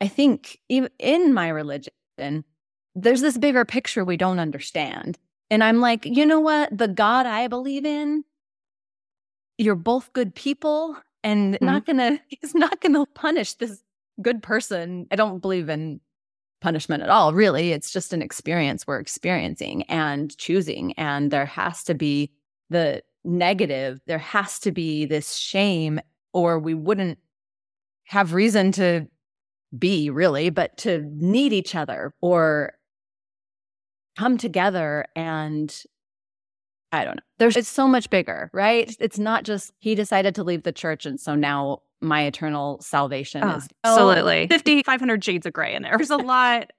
I 0.00 0.08
think 0.08 0.58
even 0.70 0.88
in 0.98 1.34
my 1.34 1.48
religion, 1.48 1.92
there's 2.94 3.20
this 3.20 3.36
bigger 3.36 3.66
picture 3.66 4.06
we 4.06 4.16
don't 4.16 4.38
understand. 4.38 5.18
And 5.50 5.62
I'm 5.62 5.80
like, 5.80 6.06
you 6.06 6.24
know 6.24 6.40
what? 6.40 6.76
The 6.76 6.88
God 6.88 7.26
I 7.26 7.48
believe 7.48 7.84
in, 7.84 8.24
you're 9.58 9.74
both 9.74 10.14
good 10.14 10.34
people 10.34 10.96
and 11.22 11.56
mm-hmm. 11.56 11.64
not 11.66 11.84
gonna, 11.84 12.22
he's 12.28 12.54
not 12.54 12.80
gonna 12.80 13.04
punish 13.04 13.52
this 13.52 13.82
good 14.22 14.42
person. 14.42 15.06
I 15.10 15.16
don't 15.16 15.40
believe 15.40 15.68
in 15.68 16.00
punishment 16.60 17.02
at 17.02 17.10
all, 17.10 17.34
really. 17.34 17.72
It's 17.72 17.92
just 17.92 18.12
an 18.12 18.22
experience 18.22 18.86
we're 18.86 18.98
experiencing 18.98 19.82
and 19.84 20.36
choosing. 20.38 20.92
And 20.94 21.30
there 21.30 21.46
has 21.46 21.84
to 21.84 21.94
be 21.94 22.32
the 22.70 23.02
negative, 23.24 24.00
there 24.06 24.18
has 24.18 24.58
to 24.60 24.72
be 24.72 25.04
this 25.04 25.34
shame, 25.34 26.00
or 26.32 26.58
we 26.58 26.74
wouldn't 26.74 27.18
have 28.04 28.32
reason 28.32 28.72
to 28.72 29.06
be 29.78 30.10
really, 30.10 30.50
but 30.50 30.76
to 30.78 31.02
need 31.16 31.52
each 31.52 31.74
other 31.74 32.14
or 32.20 32.72
come 34.16 34.38
together 34.38 35.06
and 35.16 35.82
I 36.92 37.04
don't 37.04 37.16
know. 37.16 37.22
There's 37.38 37.56
it's 37.56 37.68
so 37.68 37.88
much 37.88 38.08
bigger, 38.08 38.50
right? 38.52 38.94
It's 39.00 39.18
not 39.18 39.42
just 39.42 39.72
he 39.80 39.96
decided 39.96 40.34
to 40.36 40.44
leave 40.44 40.62
the 40.62 40.72
church 40.72 41.06
and 41.06 41.18
so 41.18 41.34
now 41.34 41.80
my 42.04 42.22
eternal 42.22 42.80
salvation 42.80 43.42
oh, 43.42 43.56
is 43.56 43.68
absolutely 43.82 44.46
50 44.48 44.82
500 44.82 45.24
shades 45.24 45.46
of 45.46 45.52
gray 45.52 45.74
in 45.74 45.82
there. 45.82 45.96
There's 45.96 46.10
a 46.10 46.16
lot 46.16 46.70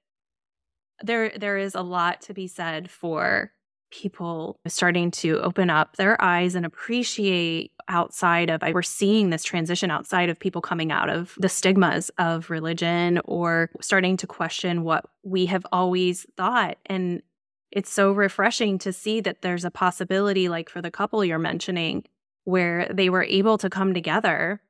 there 1.04 1.32
there 1.38 1.58
is 1.58 1.76
a 1.76 1.82
lot 1.82 2.22
to 2.22 2.34
be 2.34 2.48
said 2.48 2.90
for 2.90 3.52
people 3.92 4.60
starting 4.68 5.12
to 5.12 5.40
open 5.42 5.70
up 5.70 5.96
their 5.96 6.22
eyes 6.22 6.56
and 6.56 6.66
appreciate 6.66 7.72
outside 7.88 8.50
of 8.50 8.62
we're 8.74 8.82
seeing 8.82 9.30
this 9.30 9.44
transition 9.44 9.92
outside 9.92 10.28
of 10.30 10.40
people 10.40 10.62
coming 10.62 10.92
out 10.92 11.10
of 11.10 11.36
the 11.38 11.48
stigmas 11.48 12.10
of 12.18 12.50
religion 12.50 13.22
or 13.26 13.70
starting 13.80 14.18
to 14.18 14.28
question 14.28 14.84
what 14.84 15.06
we 15.24 15.46
have 15.46 15.66
always 15.72 16.26
thought 16.36 16.78
and 16.88 17.22
it's 17.72 17.92
so 17.92 18.12
refreshing 18.12 18.78
to 18.80 18.92
see 18.92 19.22
that 19.22 19.42
there's 19.42 19.66
a 19.66 19.72
possibility 19.72 20.50
like 20.50 20.70
for 20.70 20.82
the 20.82 20.92
couple 20.92 21.24
you're 21.24 21.38
mentioning 21.38 22.04
where 22.44 22.90
they 22.92 23.10
were 23.10 23.24
able 23.24 23.58
to 23.58 23.70
come 23.70 23.94
together 23.94 24.62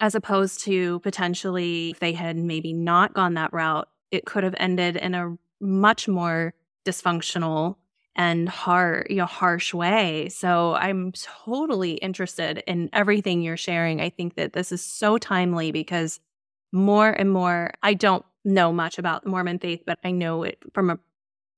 as 0.00 0.14
opposed 0.14 0.60
to 0.64 0.98
potentially 1.00 1.90
if 1.90 2.00
they 2.00 2.12
had 2.12 2.36
maybe 2.36 2.72
not 2.72 3.14
gone 3.14 3.34
that 3.34 3.52
route 3.52 3.88
it 4.10 4.24
could 4.24 4.44
have 4.44 4.54
ended 4.58 4.96
in 4.96 5.14
a 5.14 5.36
much 5.60 6.06
more 6.06 6.54
dysfunctional 6.84 7.76
and 8.16 8.48
hard, 8.48 9.08
you 9.10 9.16
know, 9.16 9.26
harsh 9.26 9.74
way. 9.74 10.28
So 10.28 10.74
I'm 10.74 11.12
totally 11.12 11.94
interested 11.94 12.62
in 12.66 12.88
everything 12.92 13.42
you're 13.42 13.56
sharing. 13.56 14.00
I 14.00 14.10
think 14.10 14.36
that 14.36 14.52
this 14.52 14.70
is 14.70 14.84
so 14.84 15.18
timely 15.18 15.72
because 15.72 16.20
more 16.70 17.10
and 17.10 17.32
more, 17.32 17.72
I 17.82 17.94
don't 17.94 18.24
know 18.44 18.72
much 18.72 18.98
about 18.98 19.26
Mormon 19.26 19.58
faith, 19.58 19.82
but 19.84 19.98
I 20.04 20.12
know 20.12 20.44
it 20.44 20.58
from 20.72 20.90
a 20.90 20.98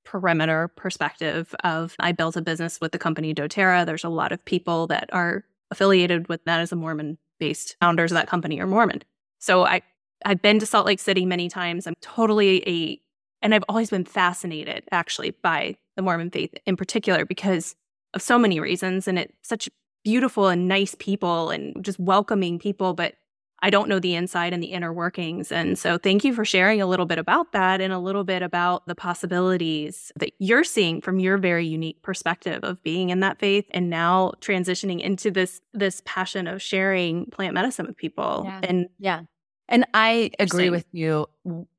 perimeter 0.04 0.68
perspective 0.68 1.54
of 1.62 1.94
I 1.98 2.12
built 2.12 2.36
a 2.36 2.42
business 2.42 2.80
with 2.80 2.92
the 2.92 2.98
company 2.98 3.34
doTERRA. 3.34 3.84
There's 3.84 4.04
a 4.04 4.08
lot 4.08 4.32
of 4.32 4.44
people 4.44 4.86
that 4.86 5.10
are 5.12 5.44
affiliated 5.70 6.28
with 6.28 6.44
that 6.44 6.60
as 6.60 6.72
a 6.72 6.76
Mormon 6.76 7.18
based 7.38 7.76
founders 7.80 8.12
of 8.12 8.16
that 8.16 8.28
company 8.28 8.60
are 8.60 8.66
Mormon. 8.66 9.02
So 9.38 9.64
I 9.64 9.82
I've 10.24 10.42
been 10.42 10.58
to 10.58 10.66
Salt 10.66 10.86
Lake 10.86 11.00
City 11.00 11.26
many 11.26 11.48
times. 11.48 11.86
I'm 11.86 11.94
totally 12.00 12.66
a 12.68 13.00
and 13.42 13.54
I've 13.54 13.64
always 13.68 13.90
been 13.90 14.04
fascinated 14.04 14.84
actually 14.90 15.30
by 15.30 15.76
the 15.96 16.02
Mormon 16.02 16.30
faith 16.30 16.54
in 16.66 16.76
particular 16.76 17.24
because 17.24 17.76
of 18.14 18.22
so 18.22 18.38
many 18.38 18.60
reasons. 18.60 19.06
And 19.06 19.18
it's 19.18 19.34
such 19.42 19.68
beautiful 20.04 20.48
and 20.48 20.68
nice 20.68 20.94
people 20.98 21.50
and 21.50 21.84
just 21.84 21.98
welcoming 21.98 22.58
people, 22.58 22.94
but 22.94 23.14
I 23.62 23.70
don't 23.70 23.88
know 23.88 23.98
the 23.98 24.14
inside 24.14 24.52
and 24.52 24.62
the 24.62 24.68
inner 24.68 24.92
workings. 24.92 25.50
And 25.50 25.78
so 25.78 25.98
thank 25.98 26.24
you 26.24 26.34
for 26.34 26.44
sharing 26.44 26.82
a 26.82 26.86
little 26.86 27.06
bit 27.06 27.18
about 27.18 27.52
that 27.52 27.80
and 27.80 27.92
a 27.92 27.98
little 27.98 28.24
bit 28.24 28.42
about 28.42 28.86
the 28.86 28.94
possibilities 28.94 30.12
that 30.16 30.32
you're 30.38 30.64
seeing 30.64 31.00
from 31.00 31.18
your 31.18 31.38
very 31.38 31.66
unique 31.66 32.02
perspective 32.02 32.62
of 32.64 32.82
being 32.82 33.10
in 33.10 33.20
that 33.20 33.38
faith 33.38 33.66
and 33.70 33.88
now 33.88 34.32
transitioning 34.40 35.00
into 35.00 35.30
this 35.30 35.60
this 35.72 36.02
passion 36.04 36.46
of 36.46 36.60
sharing 36.60 37.26
plant 37.26 37.54
medicine 37.54 37.86
with 37.86 37.96
people. 37.96 38.42
Yeah. 38.44 38.60
And 38.62 38.88
yeah. 38.98 39.20
And 39.68 39.86
I 39.94 40.30
agree 40.38 40.70
with 40.70 40.86
you. 40.92 41.26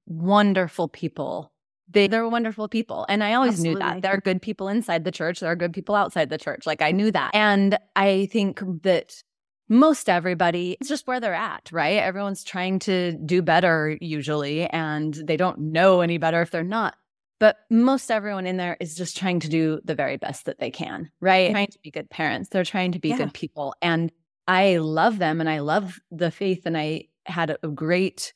Wonderful 0.07 0.87
people 0.87 1.51
they 1.89 2.07
they're 2.07 2.27
wonderful 2.27 2.67
people 2.67 3.05
and 3.07 3.23
i 3.23 3.33
always 3.33 3.53
Absolutely. 3.53 3.73
knew 3.75 3.79
that 3.79 4.01
there 4.01 4.13
are 4.13 4.19
good 4.19 4.41
people 4.41 4.67
inside 4.67 5.03
the 5.03 5.11
church 5.11 5.39
there 5.39 5.51
are 5.51 5.55
good 5.55 5.73
people 5.73 5.95
outside 5.95 6.29
the 6.29 6.37
church 6.37 6.65
like 6.65 6.81
i 6.81 6.91
knew 6.91 7.11
that 7.11 7.31
and 7.33 7.77
i 7.95 8.27
think 8.31 8.61
that 8.83 9.23
most 9.69 10.09
everybody 10.09 10.77
it's 10.79 10.89
just 10.89 11.07
where 11.07 11.19
they're 11.19 11.33
at 11.33 11.69
right 11.71 11.97
everyone's 11.97 12.43
trying 12.43 12.79
to 12.79 13.13
do 13.25 13.41
better 13.41 13.97
usually 14.01 14.67
and 14.67 15.13
they 15.13 15.37
don't 15.37 15.59
know 15.59 16.01
any 16.01 16.17
better 16.17 16.41
if 16.41 16.51
they're 16.51 16.63
not 16.63 16.95
but 17.39 17.57
most 17.69 18.09
everyone 18.09 18.47
in 18.47 18.57
there 18.57 18.77
is 18.79 18.95
just 18.95 19.17
trying 19.17 19.39
to 19.39 19.49
do 19.49 19.79
the 19.83 19.95
very 19.95 20.17
best 20.17 20.45
that 20.45 20.59
they 20.59 20.71
can 20.71 21.09
right 21.19 21.51
trying 21.51 21.67
to 21.67 21.79
be 21.83 21.91
good 21.91 22.09
parents 22.09 22.49
they're 22.49 22.63
trying 22.63 22.91
to 22.91 22.99
be 22.99 23.09
yeah. 23.09 23.17
good 23.17 23.33
people 23.33 23.73
and 23.81 24.11
i 24.47 24.77
love 24.77 25.17
them 25.19 25.39
and 25.39 25.49
i 25.49 25.59
love 25.59 25.99
the 26.11 26.31
faith 26.31 26.65
and 26.65 26.77
i 26.77 27.03
had 27.25 27.57
a 27.61 27.67
great 27.67 28.33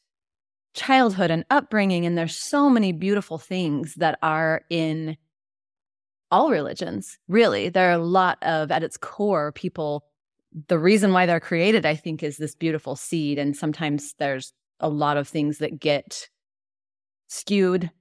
childhood 0.73 1.31
and 1.31 1.45
upbringing. 1.49 2.05
And 2.05 2.17
there's 2.17 2.37
so 2.37 2.69
many 2.69 2.91
beautiful 2.91 3.37
things 3.37 3.95
that 3.95 4.17
are 4.21 4.63
in 4.69 5.17
all 6.29 6.49
religions, 6.49 7.17
really. 7.27 7.69
There 7.69 7.89
are 7.89 7.93
a 7.93 7.97
lot 7.97 8.37
of, 8.41 8.71
at 8.71 8.83
its 8.83 8.97
core, 8.97 9.51
people, 9.51 10.05
the 10.67 10.79
reason 10.79 11.13
why 11.13 11.25
they're 11.25 11.39
created, 11.39 11.85
I 11.85 11.95
think, 11.95 12.23
is 12.23 12.37
this 12.37 12.55
beautiful 12.55 12.95
seed. 12.95 13.39
And 13.39 13.55
sometimes 13.55 14.13
there's 14.19 14.53
a 14.79 14.89
lot 14.89 15.17
of 15.17 15.27
things 15.27 15.59
that 15.59 15.79
get 15.79 16.27
skewed 17.27 17.91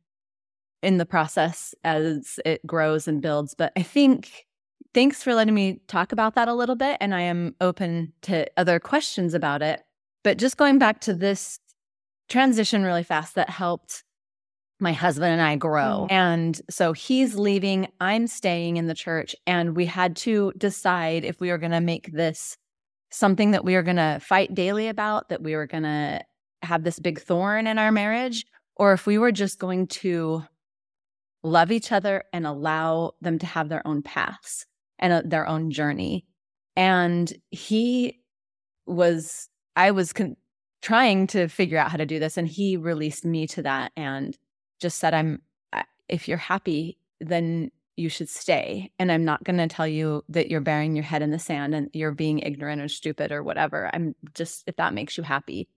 in 0.82 0.96
the 0.96 1.06
process 1.06 1.74
as 1.84 2.40
it 2.44 2.66
grows 2.66 3.06
and 3.06 3.20
builds. 3.22 3.54
But 3.54 3.72
I 3.76 3.82
think 3.82 4.46
thanks 4.94 5.22
for 5.22 5.34
letting 5.34 5.54
me 5.54 5.80
talk 5.86 6.12
about 6.12 6.34
that 6.34 6.48
a 6.48 6.54
little 6.54 6.76
bit. 6.76 6.96
And 7.00 7.14
I 7.14 7.20
am 7.22 7.54
open 7.60 8.12
to 8.22 8.46
other 8.56 8.80
questions 8.80 9.34
about 9.34 9.62
it. 9.62 9.82
But 10.24 10.38
just 10.38 10.56
going 10.56 10.78
back 10.78 11.00
to 11.02 11.14
this 11.14 11.60
transition 12.28 12.82
really 12.82 13.04
fast 13.04 13.34
that 13.34 13.50
helped 13.50 14.04
my 14.80 14.92
husband 14.92 15.32
and 15.32 15.42
I 15.42 15.56
grow. 15.56 16.06
Mm. 16.08 16.12
And 16.12 16.62
so 16.70 16.92
he's 16.92 17.36
leaving, 17.36 17.88
I'm 18.00 18.26
staying 18.26 18.76
in 18.76 18.86
the 18.86 18.94
church. 18.94 19.36
And 19.46 19.76
we 19.76 19.86
had 19.86 20.16
to 20.16 20.52
decide 20.56 21.24
if 21.24 21.40
we 21.40 21.50
were 21.50 21.58
going 21.58 21.72
to 21.72 21.80
make 21.80 22.12
this 22.12 22.56
something 23.10 23.50
that 23.50 23.64
we 23.64 23.74
were 23.74 23.82
going 23.82 23.96
to 23.96 24.20
fight 24.22 24.54
daily 24.54 24.88
about, 24.88 25.28
that 25.28 25.42
we 25.42 25.56
were 25.56 25.66
going 25.66 25.82
to 25.82 26.20
have 26.62 26.84
this 26.84 26.98
big 26.98 27.20
thorn 27.20 27.66
in 27.66 27.78
our 27.78 27.90
marriage, 27.90 28.46
or 28.76 28.92
if 28.92 29.06
we 29.06 29.18
were 29.18 29.32
just 29.32 29.58
going 29.58 29.86
to 29.86 30.42
love 31.42 31.72
each 31.72 31.90
other 31.90 32.22
and 32.32 32.46
allow 32.46 33.12
them 33.20 33.38
to 33.38 33.46
have 33.46 33.68
their 33.68 33.86
own 33.86 34.02
paths 34.02 34.66
and 34.98 35.12
uh, 35.12 35.22
their 35.24 35.46
own 35.46 35.70
journey. 35.70 36.24
And 36.76 37.32
he 37.50 38.20
was, 38.86 39.48
I 39.74 39.90
was 39.90 40.12
con- 40.12 40.36
trying 40.82 41.26
to 41.28 41.48
figure 41.48 41.78
out 41.78 41.90
how 41.90 41.96
to 41.96 42.06
do 42.06 42.18
this. 42.18 42.36
And 42.36 42.46
he 42.46 42.76
released 42.76 43.24
me 43.24 43.46
to 43.48 43.62
that 43.62 43.92
and 43.96 44.36
just 44.80 44.98
said, 44.98 45.14
I'm, 45.14 45.42
if 46.08 46.26
you're 46.28 46.38
happy, 46.38 46.98
then 47.20 47.70
you 47.96 48.08
should 48.08 48.28
stay. 48.28 48.90
And 48.98 49.12
I'm 49.12 49.24
not 49.24 49.44
going 49.44 49.58
to 49.58 49.68
tell 49.68 49.86
you 49.86 50.24
that 50.28 50.50
you're 50.50 50.60
burying 50.60 50.96
your 50.96 51.04
head 51.04 51.22
in 51.22 51.30
the 51.30 51.38
sand 51.38 51.74
and 51.74 51.90
you're 51.92 52.12
being 52.12 52.38
ignorant 52.40 52.80
or 52.80 52.88
stupid 52.88 53.30
or 53.30 53.42
whatever. 53.42 53.90
I'm 53.92 54.14
just, 54.34 54.64
if 54.66 54.76
that 54.76 54.94
makes 54.94 55.16
you 55.16 55.22
happy. 55.22 55.68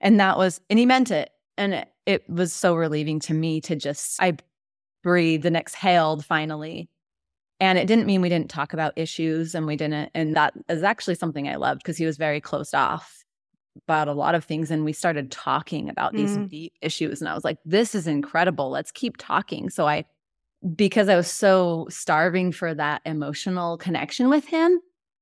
And 0.00 0.20
that 0.20 0.36
was, 0.36 0.60
and 0.68 0.78
he 0.78 0.86
meant 0.86 1.10
it. 1.10 1.30
And 1.56 1.74
it, 1.74 1.88
it 2.06 2.28
was 2.28 2.52
so 2.52 2.74
relieving 2.74 3.20
to 3.20 3.34
me 3.34 3.60
to 3.62 3.76
just, 3.76 4.20
I 4.22 4.36
breathed 5.02 5.46
and 5.46 5.56
exhaled 5.56 6.24
finally. 6.24 6.88
And 7.60 7.78
it 7.78 7.86
didn't 7.86 8.06
mean 8.06 8.20
we 8.20 8.28
didn't 8.28 8.50
talk 8.50 8.72
about 8.72 8.92
issues 8.96 9.54
and 9.54 9.66
we 9.66 9.76
didn't. 9.76 10.10
And 10.14 10.34
that 10.36 10.54
is 10.68 10.82
actually 10.82 11.14
something 11.14 11.48
I 11.48 11.56
loved 11.56 11.82
because 11.82 11.96
he 11.96 12.06
was 12.06 12.16
very 12.16 12.40
closed 12.40 12.74
off 12.74 13.21
about 13.86 14.08
a 14.08 14.12
lot 14.12 14.34
of 14.34 14.44
things. 14.44 14.70
And 14.70 14.84
we 14.84 14.92
started 14.92 15.30
talking 15.30 15.88
about 15.88 16.12
these 16.12 16.36
Mm. 16.36 16.48
deep 16.48 16.72
issues. 16.82 17.20
And 17.20 17.28
I 17.28 17.34
was 17.34 17.44
like, 17.44 17.58
this 17.64 17.94
is 17.94 18.06
incredible. 18.06 18.70
Let's 18.70 18.90
keep 18.90 19.16
talking. 19.16 19.70
So 19.70 19.86
I, 19.88 20.04
because 20.76 21.08
I 21.08 21.16
was 21.16 21.30
so 21.30 21.86
starving 21.88 22.52
for 22.52 22.74
that 22.74 23.02
emotional 23.04 23.78
connection 23.78 24.28
with 24.28 24.46
him, 24.46 24.78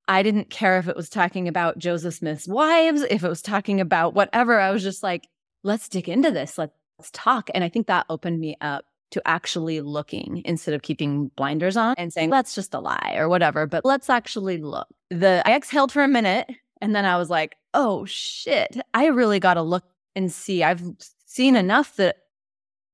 I 0.07 0.23
didn't 0.23 0.49
care 0.49 0.77
if 0.77 0.87
it 0.87 0.95
was 0.95 1.09
talking 1.09 1.47
about 1.47 1.77
Joseph 1.77 2.15
Smith's 2.15 2.47
wives, 2.47 3.01
if 3.09 3.23
it 3.23 3.29
was 3.29 3.41
talking 3.41 3.79
about 3.79 4.13
whatever. 4.13 4.59
I 4.59 4.71
was 4.71 4.83
just 4.83 5.03
like, 5.03 5.27
let's 5.63 5.87
dig 5.87 6.09
into 6.09 6.31
this. 6.31 6.57
Let's 6.57 6.73
talk. 7.13 7.49
And 7.53 7.63
I 7.63 7.69
think 7.69 7.87
that 7.87 8.05
opened 8.09 8.39
me 8.39 8.57
up 8.61 8.85
to 9.11 9.21
actually 9.25 9.81
looking 9.81 10.41
instead 10.45 10.73
of 10.73 10.81
keeping 10.81 11.29
blinders 11.35 11.75
on 11.77 11.95
and 11.97 12.13
saying, 12.13 12.29
that's 12.29 12.55
just 12.55 12.73
a 12.73 12.79
lie 12.79 13.15
or 13.17 13.27
whatever, 13.27 13.67
but 13.67 13.83
let's 13.83 14.09
actually 14.09 14.57
look. 14.57 14.87
The 15.09 15.41
I 15.45 15.53
exhaled 15.53 15.91
for 15.91 16.01
a 16.01 16.07
minute 16.07 16.49
and 16.81 16.95
then 16.95 17.05
I 17.05 17.17
was 17.17 17.29
like, 17.29 17.55
oh 17.73 18.05
shit, 18.05 18.77
I 18.93 19.07
really 19.07 19.39
got 19.39 19.55
to 19.55 19.61
look 19.61 19.85
and 20.15 20.31
see. 20.31 20.63
I've 20.63 20.81
seen 21.25 21.55
enough 21.55 21.95
that 21.95 22.17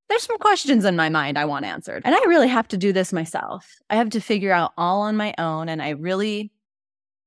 there's 0.09 0.23
some 0.23 0.37
questions 0.37 0.85
in 0.85 0.95
my 0.95 1.09
mind 1.09 1.37
I 1.37 1.45
want 1.45 1.65
answered. 1.65 2.03
And 2.05 2.15
I 2.15 2.19
really 2.27 2.47
have 2.47 2.67
to 2.69 2.77
do 2.77 2.93
this 2.93 3.11
myself. 3.11 3.75
I 3.89 3.95
have 3.95 4.09
to 4.11 4.21
figure 4.21 4.53
out 4.53 4.71
all 4.77 5.01
on 5.01 5.17
my 5.17 5.33
own. 5.37 5.67
And 5.67 5.81
I 5.81 5.89
really 5.89 6.51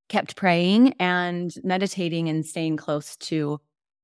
kept 0.09 0.37
praying 0.37 0.95
and 0.99 1.52
meditating 1.62 2.28
and 2.28 2.45
staying 2.45 2.76
close 2.76 3.16
to 3.16 3.61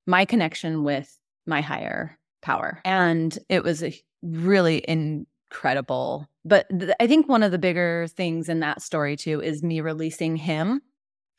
my 0.07 0.25
connection 0.25 0.85
with 0.85 1.19
my 1.47 1.61
higher 1.61 2.19
power. 2.43 2.81
And 2.85 3.37
it 3.49 3.65
was 3.65 3.83
a 3.83 3.99
really 4.23 4.85
incredible. 4.87 6.29
But 6.45 6.67
th- 6.79 6.93
I 7.01 7.07
think 7.07 7.29
one 7.29 7.43
of 7.43 7.51
the 7.51 7.59
bigger 7.59 8.07
things 8.09 8.49
in 8.49 8.61
that 8.61 8.83
story 8.83 9.17
too 9.17 9.41
is 9.41 9.63
me 9.63 9.81
releasing 9.81 10.37
him 10.37 10.83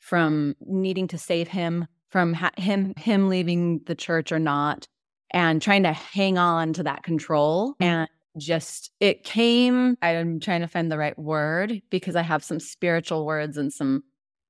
from 0.00 0.54
needing 0.60 1.08
to 1.08 1.18
save 1.18 1.48
him 1.48 1.86
from 2.10 2.32
ha- 2.34 2.50
him 2.56 2.94
him 2.96 3.28
leaving 3.28 3.80
the 3.86 3.94
church 3.94 4.32
or 4.32 4.38
not 4.38 4.86
and 5.30 5.60
trying 5.60 5.82
to 5.82 5.92
hang 5.92 6.38
on 6.38 6.72
to 6.72 6.82
that 6.82 7.02
control. 7.02 7.72
Mm-hmm. 7.74 7.84
And 7.84 8.08
just 8.36 8.92
it 9.00 9.24
came 9.24 9.96
i'm 10.00 10.38
trying 10.38 10.60
to 10.60 10.68
find 10.68 10.92
the 10.92 10.98
right 10.98 11.18
word 11.18 11.82
because 11.90 12.14
i 12.14 12.22
have 12.22 12.44
some 12.44 12.60
spiritual 12.60 13.26
words 13.26 13.56
and 13.56 13.72
some 13.72 14.04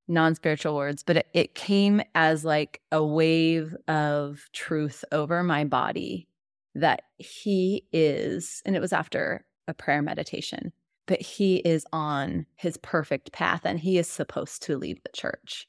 non-spiritual 0.09 0.77
words 0.77 1.03
but 1.03 1.17
it, 1.17 1.27
it 1.33 1.55
came 1.55 2.03
as 2.15 2.45
like 2.45 2.83
a 2.93 3.03
wave 3.03 3.75
of 3.87 4.43
truth 4.53 5.07
over 5.11 5.43
my 5.43 5.65
body 5.65 6.29
that 6.75 7.03
he 7.17 7.87
is 7.91 8.61
and 8.67 8.77
it 8.77 8.81
was 8.81 8.93
after 8.93 9.43
a 9.69 9.73
prayer 9.73 10.03
meditation 10.03 10.71
but 11.09 11.23
he 11.23 11.57
is 11.57 11.85
on 11.93 12.47
his 12.55 12.77
perfect 12.77 13.33
path 13.33 13.63
and 13.65 13.81
he 13.81 13.99
is 13.99 14.07
supposed 14.07 14.63
to 14.63 14.77
leave 14.77 15.03
the 15.03 15.11
church. 15.13 15.67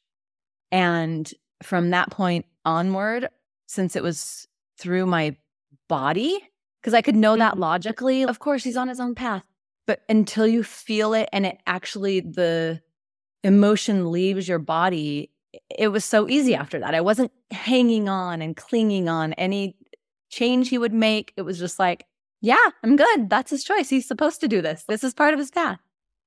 And 0.72 1.32
from 1.64 1.90
that 1.92 2.10
point 2.12 2.46
onward 2.66 3.30
since 3.68 3.96
it 3.96 4.04
was 4.04 4.48
through 4.78 5.06
my 5.06 5.36
body 5.88 6.40
because 6.82 6.94
I 6.94 7.02
could 7.02 7.16
know 7.16 7.36
that 7.38 7.56
Mhm. 7.56 7.60
logically. 7.60 8.24
Of 8.24 8.40
course, 8.40 8.64
he's 8.64 8.78
on 8.78 8.88
his 8.88 9.00
own 9.00 9.16
path. 9.16 9.44
But 9.86 10.02
until 10.08 10.48
you 10.48 10.64
feel 10.64 11.14
it 11.14 11.28
and 11.34 11.46
it 11.46 11.58
actually, 11.68 12.20
the 12.22 12.82
emotion 13.44 14.12
leaves 14.12 14.48
your 14.48 14.60
body, 14.60 15.32
it 15.78 15.88
was 15.90 16.06
so 16.06 16.30
easy 16.30 16.54
after 16.56 16.80
that. 16.80 16.94
I 16.94 17.02
wasn't 17.02 17.32
hanging 17.52 18.08
on 18.08 18.42
and 18.42 18.56
clinging 18.56 19.10
on 19.10 19.34
any 19.34 19.76
change 20.30 20.70
he 20.70 20.78
would 20.78 20.94
make. 20.94 21.34
It 21.38 21.42
was 21.42 21.58
just 21.58 21.80
like, 21.80 22.06
yeah, 22.42 22.70
I'm 22.84 22.96
good. 22.96 23.30
That's 23.30 23.50
his 23.52 23.64
choice. 23.64 23.90
He's 23.90 24.08
supposed 24.08 24.40
to 24.42 24.48
do 24.48 24.62
this. 24.62 24.84
This 24.88 25.04
is 25.04 25.14
part 25.14 25.34
of 25.34 25.40
his 25.40 25.52
path. 25.52 25.80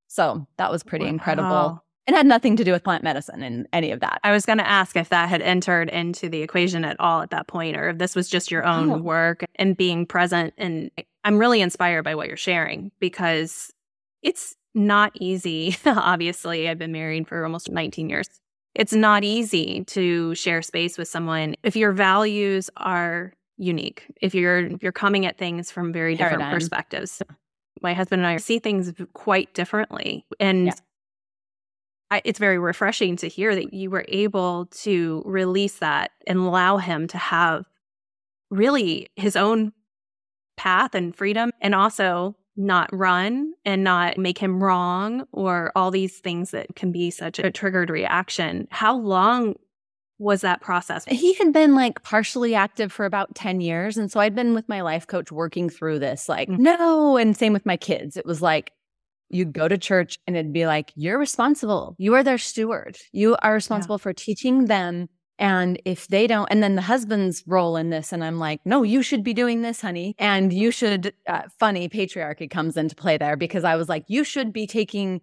So 0.09 0.47
that 0.59 0.71
was 0.71 0.83
pretty 0.83 1.07
incredible. 1.07 1.83
It 2.13 2.17
had 2.17 2.27
nothing 2.27 2.57
to 2.57 2.65
do 2.65 2.73
with 2.73 2.85
plant 2.85 3.03
medicine 3.03 3.43
and 3.43 3.67
any 3.73 3.91
of 3.91 4.01
that. 4.01 4.21
I 4.23 4.33
was 4.33 4.45
going 4.45 4.59
to 4.59 4.69
ask 4.69 4.97
if 4.97 5.09
that 5.09 5.31
had 5.31 5.41
entered 5.41 5.89
into 5.89 6.29
the 6.29 6.43
equation 6.43 6.85
at 6.85 7.01
all 7.01 7.23
at 7.23 7.31
that 7.31 7.47
point, 7.47 7.75
or 7.75 7.89
if 7.89 7.97
this 7.97 8.15
was 8.15 8.29
just 8.29 8.51
your 8.51 8.67
own 8.67 8.91
Oh. 8.91 8.99
work 8.99 9.45
and 9.55 9.75
being 9.75 10.05
present. 10.05 10.53
And 10.59 10.91
I'm 11.25 11.39
really 11.39 11.63
inspired 11.63 12.03
by 12.03 12.15
what 12.15 12.29
you're 12.29 12.37
sharing 12.37 12.93
because 13.01 13.73
it's 14.23 14.55
not 14.75 15.13
easy. 15.15 15.75
Obviously, 15.87 16.69
I've 16.69 16.79
been 16.79 16.93
married 16.93 17.27
for 17.27 17.45
almost 17.45 17.71
19 17.71 18.11
years. 18.11 18.29
It's 18.75 18.93
not 18.93 19.25
easy 19.25 19.85
to 19.87 20.35
share 20.35 20.61
space 20.61 20.99
with 20.99 21.09
someone 21.09 21.55
if 21.63 21.77
your 21.77 21.93
values 21.93 22.69
are 22.77 23.33
unique, 23.57 24.05
if 24.21 24.35
you're 24.35 24.59
if 24.67 24.83
you're 24.83 24.93
coming 24.93 25.25
at 25.25 25.39
things 25.39 25.71
from 25.71 25.95
very 25.95 26.15
different 26.15 26.41
Paradigm. 26.43 26.59
perspectives. 26.59 27.23
My 27.81 27.95
husband 27.95 28.21
and 28.21 28.27
I 28.27 28.37
see 28.37 28.59
things 28.59 28.93
quite 29.15 29.55
differently. 29.55 30.27
And 30.39 30.67
Yeah. 30.67 30.73
I, 32.13 32.23
it's 32.25 32.39
very 32.39 32.59
refreshing 32.59 33.17
to 33.17 33.29
hear 33.29 33.55
that 33.55 33.73
you 33.73 33.89
were 33.91 34.05
able 34.09 34.67
to 34.83 35.23
release 35.25 35.79
that 35.79 36.11
and 36.27 36.39
allow 36.39 36.77
him 36.77 37.07
to 37.09 37.19
have 37.19 37.65
really 38.51 39.09
his 39.17 39.35
own 39.35 39.73
path 40.57 40.95
and 40.95 41.17
freedom 41.17 41.51
and 41.61 41.75
also 41.75 42.37
not 42.57 42.91
run 42.95 43.55
and 43.65 43.83
not 43.83 44.19
make 44.19 44.37
him 44.37 44.63
wrong 44.63 45.25
or 45.33 45.73
all 45.75 45.91
these 45.91 46.19
things 46.19 46.51
that 46.51 46.77
can 46.77 46.93
be 46.93 47.11
such 47.11 47.39
a 47.39 47.51
triggered 47.51 47.89
reaction. 47.89 48.69
How 48.71 48.95
long 48.95 49.55
was 50.19 50.43
that 50.43 50.61
process? 50.61 51.07
he 51.07 51.33
had 51.35 51.53
been 51.53 51.75
like 51.75 52.03
partially 52.03 52.55
active 52.55 52.93
for 52.93 53.07
about 53.07 53.35
10 53.35 53.63
years. 53.63 53.97
And 53.97 54.13
so 54.13 54.21
I'd 54.21 54.35
been 54.35 54.53
with 54.55 54.69
my 54.69 54.83
life 54.83 55.07
coach 55.07 55.33
working 55.33 55.71
through 55.71 55.99
this, 55.99 56.29
like, 56.29 56.49
Mhm. 56.49 56.59
no. 56.59 57.17
And 57.17 57.35
same 57.37 57.55
with 57.55 57.65
my 57.67 57.79
kids. 57.79 58.17
It 58.19 58.27
was 58.27 58.43
like, 58.43 58.73
you'd 59.33 59.53
go 59.53 59.69
to 59.69 59.79
church 59.79 60.19
and 60.27 60.37
it'd 60.37 60.53
be 60.53 60.67
like, 60.67 60.93
you're 60.95 61.19
responsible. 61.19 61.95
You 61.99 62.15
are 62.15 62.23
their 62.23 62.39
steward. 62.39 62.99
You 63.13 63.37
are 63.43 63.55
responsible 63.55 63.99
for 63.99 64.13
teaching 64.13 64.67
them. 64.67 65.09
And 65.39 65.81
if 65.85 66.07
they 66.09 66.27
don't, 66.27 66.47
and 66.51 66.63
then 66.63 66.77
the 66.77 66.83
husband's 66.83 67.43
role 67.47 67.77
in 67.77 67.91
this, 67.91 68.13
and 68.13 68.23
I'm 68.23 68.39
like, 68.39 68.61
no, 68.65 68.83
you 68.83 69.03
should 69.03 69.25
be 69.25 69.35
doing 69.35 69.63
this, 69.63 69.81
honey. 69.81 70.15
And 70.19 70.53
you 70.53 70.71
should, 70.71 71.15
uh, 71.27 71.43
funny 71.59 71.89
patriarchy 71.89 72.49
comes 72.49 72.77
into 72.77 72.95
play 72.95 73.17
there 73.17 73.37
because 73.37 73.65
I 73.65 73.75
was 73.77 73.89
like, 73.89 74.05
you 74.07 74.23
should 74.23 74.53
be 74.53 74.67
taking 74.67 75.21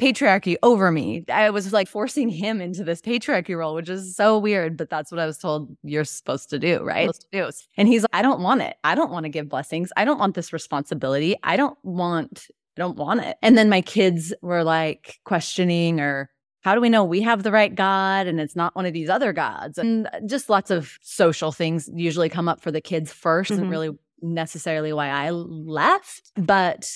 patriarchy 0.00 0.56
over 0.62 0.90
me. 0.90 1.24
I 1.32 1.48
was 1.50 1.72
like 1.72 1.88
forcing 1.88 2.28
him 2.28 2.60
into 2.60 2.84
this 2.84 3.00
patriarchy 3.00 3.56
role, 3.56 3.74
which 3.74 3.88
is 3.88 4.14
so 4.14 4.36
weird, 4.38 4.76
but 4.76 4.90
that's 4.90 5.10
what 5.10 5.20
I 5.20 5.26
was 5.26 5.38
told 5.38 5.74
you're 5.82 6.04
supposed 6.04 6.50
to 6.50 6.58
do, 6.58 6.82
right? 6.82 7.06
To 7.12 7.26
do. 7.32 7.50
And 7.78 7.88
he's 7.88 8.02
like, 8.02 8.10
I 8.12 8.22
don't 8.22 8.40
want 8.40 8.60
it. 8.62 8.76
I 8.84 8.94
don't 8.94 9.10
want 9.10 9.24
to 9.24 9.30
give 9.30 9.48
blessings. 9.48 9.92
I 9.96 10.04
don't 10.04 10.18
want 10.18 10.34
this 10.34 10.52
responsibility. 10.52 11.36
I 11.42 11.56
don't 11.56 11.78
want, 11.82 12.48
I 12.76 12.80
don't 12.82 12.96
want 12.96 13.20
it. 13.22 13.36
And 13.42 13.56
then 13.56 13.68
my 13.68 13.80
kids 13.80 14.34
were 14.42 14.62
like 14.62 15.18
questioning 15.24 16.00
or 16.00 16.30
how 16.62 16.74
do 16.74 16.80
we 16.80 16.88
know 16.88 17.04
we 17.04 17.22
have 17.22 17.42
the 17.42 17.52
right 17.52 17.74
God 17.74 18.26
and 18.26 18.40
it's 18.40 18.56
not 18.56 18.74
one 18.76 18.86
of 18.86 18.92
these 18.92 19.08
other 19.08 19.32
gods? 19.32 19.78
And 19.78 20.08
just 20.26 20.50
lots 20.50 20.70
of 20.70 20.98
social 21.00 21.52
things 21.52 21.88
usually 21.94 22.28
come 22.28 22.48
up 22.48 22.60
for 22.60 22.70
the 22.70 22.80
kids 22.80 23.12
1st 23.12 23.52
Mhm. 23.52 23.58
and 23.58 23.70
really 23.70 23.90
necessarily 24.20 24.92
why 24.92 25.08
I 25.08 25.30
left. 25.30 26.32
But 26.36 26.90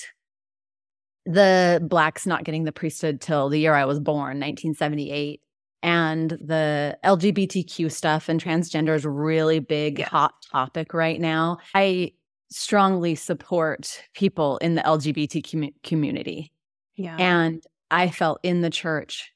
the 1.25 1.79
blacks 1.87 2.25
not 2.27 2.43
getting 2.43 2.63
the 2.65 2.71
priesthood 2.71 3.21
till 3.21 3.49
the 3.49 3.59
year 3.59 3.73
I 3.73 3.85
was 3.85 3.99
born, 3.99 4.39
1978. 4.39 5.41
And 5.83 6.29
the 6.29 6.97
LGBTQ 7.03 7.91
stuff 7.91 8.29
and 8.29 8.43
transgender 8.43 8.93
is 8.95 9.05
really 9.05 9.59
big 9.59 9.99
Yes. 9.99 10.09
hot 10.09 10.33
topic 10.51 10.93
right 10.93 11.19
now. 11.19 11.57
I 11.73 12.11
strongly 12.51 13.15
support 13.15 14.03
people 14.13 14.57
in 14.57 14.75
the 14.75 14.81
LGBT 14.81 15.41
commu- 15.43 15.73
community. 15.83 16.51
Yeah. 16.95 17.15
And 17.17 17.63
I 17.89 18.09
felt 18.09 18.39
in 18.43 18.61
the 18.61 18.69
church, 18.69 19.31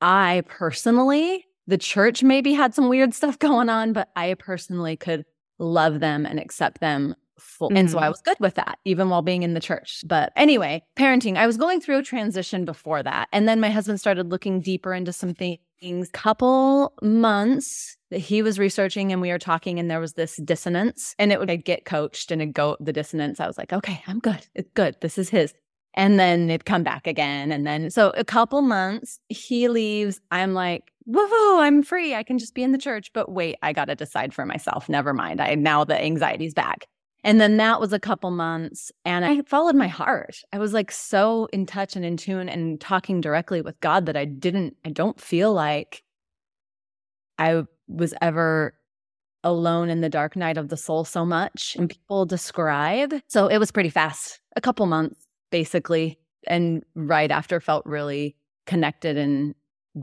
I 0.00 0.42
personally, 0.48 1.46
the 1.66 1.78
church 1.78 2.22
maybe 2.22 2.52
had 2.52 2.74
some 2.74 2.88
weird 2.88 3.14
stuff 3.14 3.38
going 3.38 3.68
on, 3.68 3.92
but 3.92 4.08
I 4.16 4.34
personally 4.34 4.96
could 4.96 5.24
love 5.58 6.00
them 6.00 6.26
and 6.26 6.38
accept 6.40 6.80
them 6.80 7.14
full. 7.38 7.70
And 7.74 7.90
so 7.90 7.98
I 7.98 8.06
Mhm. 8.06 8.10
was 8.10 8.20
good 8.22 8.36
with 8.40 8.54
that, 8.54 8.78
even 8.84 9.08
while 9.08 9.22
being 9.22 9.42
in 9.42 9.54
the 9.54 9.60
church. 9.60 10.02
But 10.06 10.32
anyway, 10.36 10.82
parenting, 10.96 11.36
I 11.36 11.46
was 11.46 11.56
going 11.56 11.80
through 11.80 11.98
a 11.98 12.02
transition 12.02 12.64
before 12.64 13.02
that. 13.02 13.28
And 13.32 13.48
then 13.48 13.60
my 13.60 13.70
husband 13.70 13.98
started 14.00 14.30
looking 14.30 14.60
deeper 14.60 14.92
into 14.92 15.12
some 15.12 15.34
things. 15.34 15.58
Couple 16.12 16.92
months 17.00 17.96
that 18.10 18.18
he 18.18 18.42
was 18.42 18.58
researching 18.58 19.12
and 19.12 19.22
we 19.22 19.30
were 19.30 19.38
talking, 19.38 19.78
and 19.78 19.90
there 19.90 20.00
was 20.00 20.12
this 20.12 20.36
dissonance. 20.44 21.14
And 21.18 21.32
it 21.32 21.40
would 21.40 21.50
I'd 21.50 21.64
get 21.64 21.86
coached 21.86 22.30
and 22.30 22.42
it'd 22.42 22.54
go 22.54 22.76
the 22.80 22.92
dissonance. 22.92 23.40
I 23.40 23.46
was 23.46 23.56
like, 23.56 23.72
okay, 23.72 24.02
I'm 24.06 24.18
good. 24.18 24.46
It's 24.54 24.70
good. 24.74 24.96
This 25.00 25.16
is 25.16 25.30
his. 25.30 25.54
And 25.94 26.20
then 26.20 26.50
it'd 26.50 26.66
come 26.66 26.82
back 26.82 27.06
again. 27.06 27.50
And 27.50 27.66
then 27.66 27.90
so 27.90 28.12
a 28.16 28.24
couple 28.24 28.60
months, 28.60 29.20
he 29.28 29.68
leaves. 29.68 30.20
I'm 30.30 30.52
like, 30.52 30.92
woo 31.06 31.26
woo, 31.26 31.60
I'm 31.60 31.82
free. 31.82 32.14
I 32.14 32.22
can 32.24 32.38
just 32.38 32.54
be 32.54 32.62
in 32.62 32.72
the 32.72 32.78
church. 32.78 33.10
But 33.14 33.32
wait, 33.32 33.56
I 33.62 33.72
gotta 33.72 33.94
decide 33.94 34.34
for 34.34 34.44
myself. 34.44 34.88
Never 34.88 35.14
mind. 35.14 35.40
I 35.40 35.54
now 35.54 35.84
the 35.84 36.00
anxiety's 36.00 36.54
back. 36.54 36.86
And 37.22 37.40
then 37.40 37.58
that 37.58 37.80
was 37.80 37.92
a 37.92 37.98
couple 38.00 38.30
months 38.30 38.90
and 39.04 39.24
I 39.24 39.42
followed 39.42 39.76
my 39.76 39.88
heart. 39.88 40.42
I 40.52 40.58
was 40.58 40.72
like 40.72 40.90
so 40.90 41.48
in 41.52 41.66
touch 41.66 41.94
and 41.96 42.04
in 42.04 42.16
tune 42.16 42.48
and 42.48 42.80
talking 42.80 43.20
directly 43.20 43.60
with 43.60 43.78
God 43.80 44.06
that 44.06 44.16
I 44.16 44.24
didn't, 44.24 44.76
I 44.84 44.90
don't 44.90 45.20
feel 45.20 45.52
like 45.52 46.02
I 47.38 47.64
was 47.88 48.14
ever 48.22 48.74
alone 49.44 49.90
in 49.90 50.00
the 50.00 50.08
dark 50.08 50.36
night 50.36 50.56
of 50.56 50.68
the 50.68 50.76
soul 50.76 51.04
so 51.04 51.24
much. 51.26 51.76
And 51.78 51.90
people 51.90 52.24
describe. 52.26 53.14
So 53.28 53.46
it 53.48 53.58
was 53.58 53.70
pretty 53.70 53.90
fast, 53.90 54.40
a 54.56 54.60
couple 54.60 54.86
months 54.86 55.26
basically. 55.50 56.18
and 56.46 56.82
right 56.94 57.30
after 57.30 57.60
felt 57.60 57.84
really 57.84 58.34
connected 58.66 59.16
and 59.18 59.54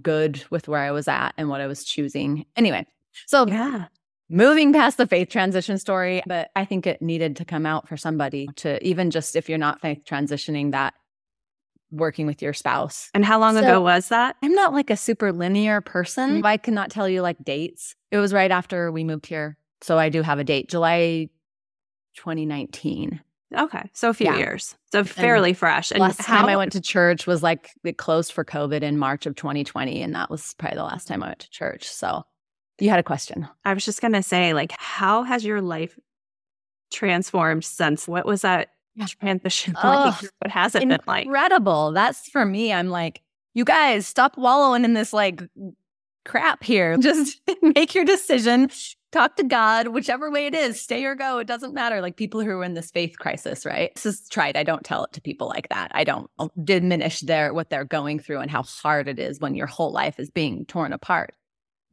good 0.03 0.43
with 0.51 0.67
where 0.67 0.82
I 0.82 0.91
was 0.91 1.08
at 1.08 1.34
and 1.38 1.49
what 1.49 1.62
I 1.62 1.67
was 1.67 1.84
choosing. 1.84 2.45
Anyway, 2.56 2.86
so 3.25 3.47
Yeah. 3.47 3.86
Moving 4.29 4.73
past 4.73 4.97
the 4.97 5.07
faith 5.07 5.29
transition 5.29 5.77
story, 5.77 6.21
but 6.27 6.49
I 6.55 6.65
think 6.65 6.85
it 6.87 7.01
needed 7.01 7.37
to 7.37 7.45
come 7.45 7.65
out 7.65 7.87
for 7.87 7.97
somebody 7.97 8.47
to 8.57 8.85
even 8.85 9.11
just 9.11 9.35
if 9.35 9.47
you're 9.49 9.57
not 9.57 9.81
faith 9.81 10.03
transitioning 10.05 10.71
that 10.71 10.93
working 11.91 12.25
with 12.27 12.41
your 12.41 12.53
spouse. 12.53 13.09
And 13.13 13.23
how 13.23 13.39
long 13.39 13.55
So- 13.55 13.61
ago 13.61 13.81
was 13.81 14.09
that? 14.09 14.35
I'm 14.43 14.53
not 14.53 14.73
like 14.73 14.89
a 14.89 14.97
super 14.97 15.31
linear 15.31 15.79
person. 15.79 16.37
Mm-hmm. 16.37 16.45
I 16.45 16.57
cannot 16.57 16.91
tell 16.91 17.07
you 17.07 17.21
like 17.21 17.41
dates. 17.43 17.95
It 18.11 18.17
was 18.17 18.33
right 18.33 18.51
after 18.51 18.91
we 18.91 19.03
moved 19.05 19.25
here. 19.25 19.57
So 19.81 19.97
I 19.97 20.09
do 20.09 20.21
have 20.21 20.39
a 20.39 20.43
date, 20.43 20.67
July 20.69 21.29
2019. 22.15 23.21
Okay. 23.57 23.89
So 23.93 24.09
a 24.09 24.13
few 24.13 24.25
Yeah. 24.27 24.37
years. 24.37 24.75
So 24.91 25.05
fairly 25.05 25.53
fresh. 25.53 25.91
And 25.91 26.01
last 26.01 26.21
how, 26.21 26.37
time 26.39 26.47
I 26.49 26.57
went 26.57 26.73
to 26.73 26.81
church 26.81 27.25
was 27.25 27.41
like 27.41 27.69
it 27.85 27.97
closed 27.97 28.33
for 28.33 28.43
COVID 28.43 28.81
in 28.81 28.97
March 28.97 29.25
of 29.25 29.35
2020. 29.35 30.01
And 30.01 30.13
that 30.15 30.29
was 30.29 30.53
probably 30.57 30.75
the 30.77 30.83
last 30.83 31.07
time 31.07 31.23
I 31.23 31.27
went 31.27 31.39
to 31.39 31.49
church. 31.49 31.87
So 31.87 32.23
you 32.79 32.89
had 32.89 32.99
a 32.99 33.03
question. 33.03 33.47
I 33.65 33.73
was 33.73 33.85
just 33.85 34.01
going 34.01 34.13
to 34.13 34.23
say, 34.23 34.53
like, 34.53 34.73
how 34.77 35.23
has 35.23 35.43
your 35.43 35.61
life 35.61 35.97
transformed 36.91 37.63
since? 37.63 38.07
What 38.07 38.25
was 38.25 38.41
that 38.41 38.69
transition 39.19 39.73
like? 39.83 39.83
Ugh, 40.23 40.29
What 40.39 40.51
has 40.51 40.75
it 40.75 40.87
been 40.87 40.99
like? 41.07 41.25
Incredible. 41.25 41.91
That's 41.91 42.29
for 42.29 42.45
me. 42.45 42.73
I'm 42.73 42.89
like, 42.89 43.21
you 43.53 43.65
guys 43.65 44.05
stop 44.05 44.37
wallowing 44.37 44.83
in 44.85 44.93
this 44.93 45.13
like 45.13 45.41
crap 46.25 46.63
here. 46.63 46.97
Just 46.99 47.41
make 47.61 47.95
your 47.95 48.05
decision. 48.05 48.69
Talk 49.13 49.37
to 49.37 49.43
God, 49.43 49.87
whichever 49.87 50.29
way 50.29 50.47
it 50.47 50.53
is, 50.53 50.81
stay 50.81 51.05
or 51.05 51.15
go. 51.15 51.39
It 51.39 51.47
doesn't 51.47 51.73
matter. 51.73 52.01
Like 52.01 52.17
people 52.17 52.41
who 52.41 52.49
are 52.49 52.63
in 52.63 52.73
this 52.73 52.91
faith 52.91 53.17
crisis, 53.17 53.65
right? 53.65 53.95
This 53.95 54.05
is 54.05 54.27
tried. 54.27 54.57
I 54.57 54.63
don't 54.63 54.83
tell 54.83 55.05
it 55.05 55.13
to 55.13 55.21
people 55.21 55.47
like 55.47 55.69
that. 55.69 55.91
I 55.93 56.03
don't 56.03 56.29
uh, 56.39 56.49
diminish 56.61 57.21
their 57.21 57.53
what 57.53 57.69
they're 57.69 57.85
going 57.85 58.19
through 58.19 58.39
and 58.39 58.51
how 58.51 58.63
hard 58.63 59.07
it 59.07 59.17
is 59.17 59.39
when 59.39 59.55
your 59.55 59.65
whole 59.65 59.93
life 59.93 60.19
is 60.19 60.29
being 60.29 60.65
torn 60.65 60.91
apart. 60.91 61.33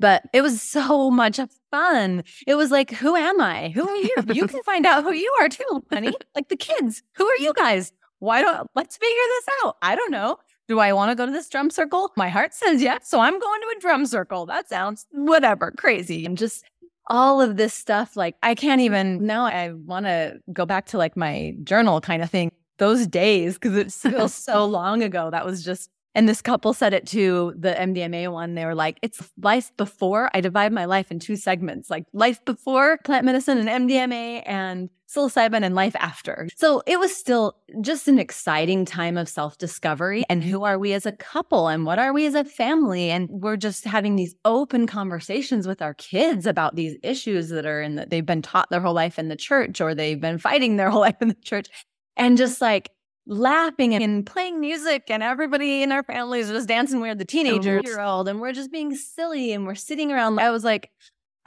But 0.01 0.25
it 0.33 0.43
was 0.43 0.61
so 0.61 1.11
much 1.11 1.39
fun. 1.71 2.25
It 2.47 2.57
was 2.57 2.71
like, 2.71 2.91
who 2.91 3.15
am 3.15 3.41
I? 3.41 3.69
Who 3.71 3.89
are 3.89 3.97
you? 3.97 4.15
You 4.33 4.47
can 4.49 4.63
find 4.63 4.87
out 4.87 5.05
who 5.05 5.13
you 5.13 5.33
are 5.41 5.49
too, 5.49 5.85
honey. 5.93 6.13
Like 6.35 6.49
the 6.49 6.57
kids. 6.57 7.03
Who 7.17 7.27
are 7.27 7.37
you 7.37 7.53
guys? 7.55 7.93
Why 8.19 8.43
don't 8.43 8.69
let's 8.75 8.97
figure 8.97 9.15
this 9.29 9.57
out? 9.65 9.77
I 9.83 9.95
don't 9.95 10.11
know. 10.11 10.39
Do 10.67 10.79
I 10.79 10.95
want 10.95 11.11
to 11.11 11.15
go 11.15 11.27
to 11.27 11.33
this 11.33 11.49
drum 11.49 11.71
circle? 11.71 12.11
My 12.17 12.31
heart 12.31 12.55
says 12.55 12.81
yes, 12.81 13.09
so 13.09 13.21
I'm 13.21 13.39
going 13.39 13.61
to 13.61 13.75
a 13.77 13.81
drum 13.81 14.07
circle. 14.07 14.47
That 14.47 14.69
sounds 14.69 15.07
whatever, 15.11 15.73
crazy. 15.77 16.25
And 16.25 16.39
just 16.39 16.65
all 17.07 17.43
of 17.43 17.59
this 17.59 17.75
stuff 17.75 18.17
like 18.17 18.37
I 18.43 18.55
can't 18.55 18.81
even 18.81 19.27
now 19.27 19.45
I 19.45 19.73
want 19.73 20.07
to 20.07 20.39
go 20.53 20.65
back 20.65 20.87
to 20.87 20.99
like 20.99 21.17
my 21.17 21.55
journal 21.63 22.01
kind 22.01 22.23
of 22.23 22.31
thing. 22.31 22.51
Those 22.79 23.07
days 23.07 23.59
cuz 23.59 23.77
it 23.77 23.93
feels 23.93 24.35
so 24.51 24.65
long 24.65 25.03
ago. 25.03 25.31
That 25.31 25.45
was 25.45 25.63
just 25.63 25.91
and 26.15 26.29
this 26.29 26.41
couple 26.41 26.73
said 26.73 26.95
it 26.95 27.07
to 27.09 27.55
the 27.57 27.73
MDMA 27.73 28.31
one. 28.33 28.55
They 28.55 28.65
were 28.65 28.75
like, 28.75 28.99
it's 29.03 29.31
life 29.43 29.77
before. 29.77 30.31
I 30.33 30.41
divide 30.41 30.73
my 30.73 30.85
life 30.85 31.11
in 31.11 31.19
two 31.19 31.37
segments, 31.37 31.91
like 31.91 32.05
life 32.13 32.45
before 32.45 32.99
plant 32.99 33.25
medicine 33.25 33.67
and 33.67 33.89
MDMA 33.89 34.43
and 34.47 34.91
psilocybin 35.09 35.65
and 35.65 35.75
life 35.75 35.95
after. 35.99 36.49
So 36.57 36.83
it 36.87 36.99
was 36.99 37.15
still 37.15 37.57
just 37.81 38.09
an 38.09 38.19
exciting 38.19 38.85
time 38.85 39.17
of 39.17 39.29
self 39.29 39.59
discovery. 39.59 40.25
And 40.29 40.43
who 40.43 40.65
are 40.65 40.79
we 40.79 40.93
as 40.93 41.07
a 41.07 41.13
couple? 41.13 41.69
And 41.69 41.85
what 41.85 41.99
are 41.99 42.13
we 42.13 42.27
as 42.27 42.35
a 42.35 42.45
family? 42.45 43.11
And 43.11 43.29
we're 43.29 43.57
just 43.57 43.85
having 43.85 44.17
these 44.17 44.35
open 44.45 44.87
conversations 44.87 45.67
with 45.67 45.83
our 45.83 45.95
kids 45.95 46.47
about 46.47 46.77
these 46.77 46.97
issues 47.03 47.49
that 47.49 47.67
are 47.67 47.83
in 47.83 47.97
that 47.97 48.11
they've 48.11 48.27
been 48.27 48.43
taught 48.43 48.71
their 48.71 48.81
whole 48.81 48.95
life 48.95 49.19
in 49.19 49.29
the 49.29 49.37
church 49.37 49.81
or 49.81 49.95
they've 49.95 50.21
been 50.21 50.39
fighting 50.39 50.77
their 50.77 50.91
whole 50.91 51.01
life 51.09 51.21
in 51.21 51.29
the 51.29 51.35
church. 51.35 51.69
And 52.17 52.37
just 52.37 52.61
like 52.61 52.91
laughing 53.27 53.95
and 53.95 54.27
playing 54.27 54.61
music 54.61 55.05
and 55.09 55.23
everybody 55.23 55.83
in 55.83 55.93
our 55.93 56.03
family 56.03 56.41
is 56.41 56.49
just 56.49 56.69
dancing. 56.69 57.01
We're 57.01 57.15
the 57.15 57.25
oh, 57.25 57.27
teenager 57.27 57.81
year 57.83 58.01
old 58.01 58.29
and 58.29 58.41
we're 58.41 58.53
just 58.53 58.71
being 58.71 58.95
silly 58.95 59.53
and 59.53 59.67
we're 59.67 59.75
sitting 59.75 60.13
around. 60.13 60.39
I 60.39 60.51
was 60.51 60.65
like, 60.65 60.91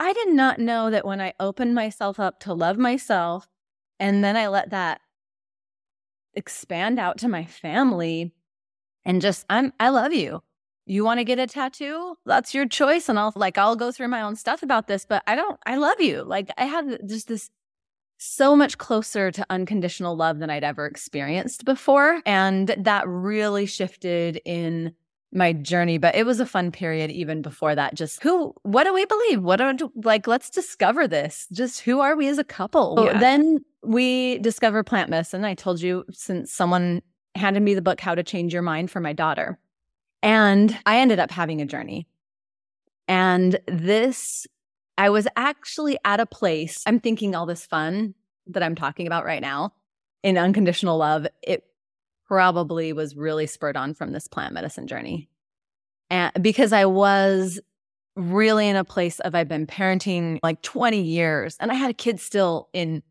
I 0.00 0.12
did 0.12 0.28
not 0.30 0.58
know 0.58 0.90
that 0.90 1.04
when 1.04 1.20
I 1.20 1.34
opened 1.40 1.74
myself 1.74 2.20
up 2.20 2.40
to 2.40 2.54
love 2.54 2.78
myself 2.78 3.48
and 3.98 4.22
then 4.22 4.36
I 4.36 4.48
let 4.48 4.70
that 4.70 5.00
expand 6.34 6.98
out 6.98 7.18
to 7.18 7.28
my 7.28 7.44
family 7.44 8.32
and 9.04 9.20
just 9.20 9.44
I'm 9.48 9.72
I 9.80 9.88
love 9.88 10.12
you. 10.12 10.42
You 10.86 11.04
want 11.04 11.18
to 11.18 11.24
get 11.24 11.38
a 11.38 11.46
tattoo? 11.46 12.16
That's 12.24 12.54
your 12.54 12.66
choice 12.66 13.08
and 13.08 13.18
I'll 13.18 13.32
like 13.36 13.58
I'll 13.58 13.76
go 13.76 13.92
through 13.92 14.08
my 14.08 14.22
own 14.22 14.36
stuff 14.36 14.62
about 14.62 14.88
this, 14.88 15.06
but 15.06 15.22
I 15.26 15.34
don't 15.36 15.58
I 15.66 15.76
love 15.76 16.00
you. 16.00 16.22
Like 16.22 16.50
I 16.58 16.64
had 16.64 16.98
just 17.08 17.28
this 17.28 17.50
so 18.18 18.54
much 18.56 18.78
closer 18.78 19.30
to 19.30 19.46
unconditional 19.48 20.16
love 20.16 20.40
than 20.40 20.50
I'd 20.50 20.64
ever 20.64 20.86
experienced 20.86 21.64
before. 21.64 22.20
And 22.26 22.68
that 22.76 23.06
really 23.06 23.64
shifted 23.64 24.40
in 24.44 24.92
my 25.32 25.52
journey. 25.52 25.98
But 25.98 26.14
it 26.16 26.26
was 26.26 26.40
a 26.40 26.46
fun 26.46 26.72
period 26.72 27.10
even 27.10 27.42
before 27.42 27.74
that. 27.74 27.94
Just 27.94 28.22
who, 28.22 28.54
what 28.62 28.84
do 28.84 28.92
we 28.92 29.04
believe? 29.04 29.42
What 29.42 29.60
are, 29.60 29.74
like, 30.02 30.26
let's 30.26 30.50
discover 30.50 31.06
this. 31.06 31.46
Just 31.52 31.80
who 31.80 32.00
are 32.00 32.16
we 32.16 32.28
as 32.28 32.38
a 32.38 32.44
couple? 32.44 32.96
Oh, 32.98 33.04
yeah. 33.04 33.18
Then 33.18 33.58
we 33.82 34.38
discover 34.38 34.82
plant 34.82 35.10
medicine. 35.10 35.44
I 35.44 35.54
told 35.54 35.80
you 35.80 36.04
since 36.10 36.52
someone 36.52 37.02
handed 37.34 37.62
me 37.62 37.74
the 37.74 37.82
book, 37.82 38.00
How 38.00 38.14
to 38.14 38.24
Change 38.24 38.52
Your 38.52 38.62
Mind 38.62 38.90
for 38.90 39.00
my 39.00 39.12
daughter. 39.12 39.58
And 40.22 40.76
I 40.86 40.98
ended 40.98 41.20
up 41.20 41.30
having 41.30 41.60
a 41.60 41.66
journey. 41.66 42.08
And 43.06 43.60
this 43.66 44.46
I 44.98 45.10
was 45.10 45.28
actually 45.36 45.96
at 46.04 46.20
a 46.20 46.26
place, 46.26 46.82
I'm 46.84 46.98
thinking 46.98 47.34
all 47.34 47.46
this 47.46 47.64
fun 47.64 48.14
that 48.48 48.62
I'm 48.62 48.74
talking 48.74 49.06
about 49.06 49.24
right 49.24 49.40
now 49.40 49.72
in 50.22 50.36
unconditional 50.36 50.98
love. 50.98 51.26
It 51.42 51.64
probably 52.26 52.92
was 52.92 53.16
really 53.16 53.46
spurred 53.46 53.76
on 53.76 53.94
from 53.94 54.12
this 54.12 54.26
plant 54.26 54.52
medicine 54.52 54.88
journey. 54.88 55.30
And 56.10 56.32
because 56.42 56.72
I 56.72 56.84
was 56.84 57.60
really 58.16 58.68
in 58.68 58.74
a 58.74 58.84
place 58.84 59.20
of 59.20 59.34
I've 59.34 59.48
been 59.48 59.66
parenting 59.66 60.40
like 60.42 60.60
20 60.62 61.00
years 61.00 61.56
and 61.60 61.70
I 61.70 61.74
had 61.74 61.90
a 61.90 61.94
kid 61.94 62.18
still 62.18 62.68
in 62.72 63.02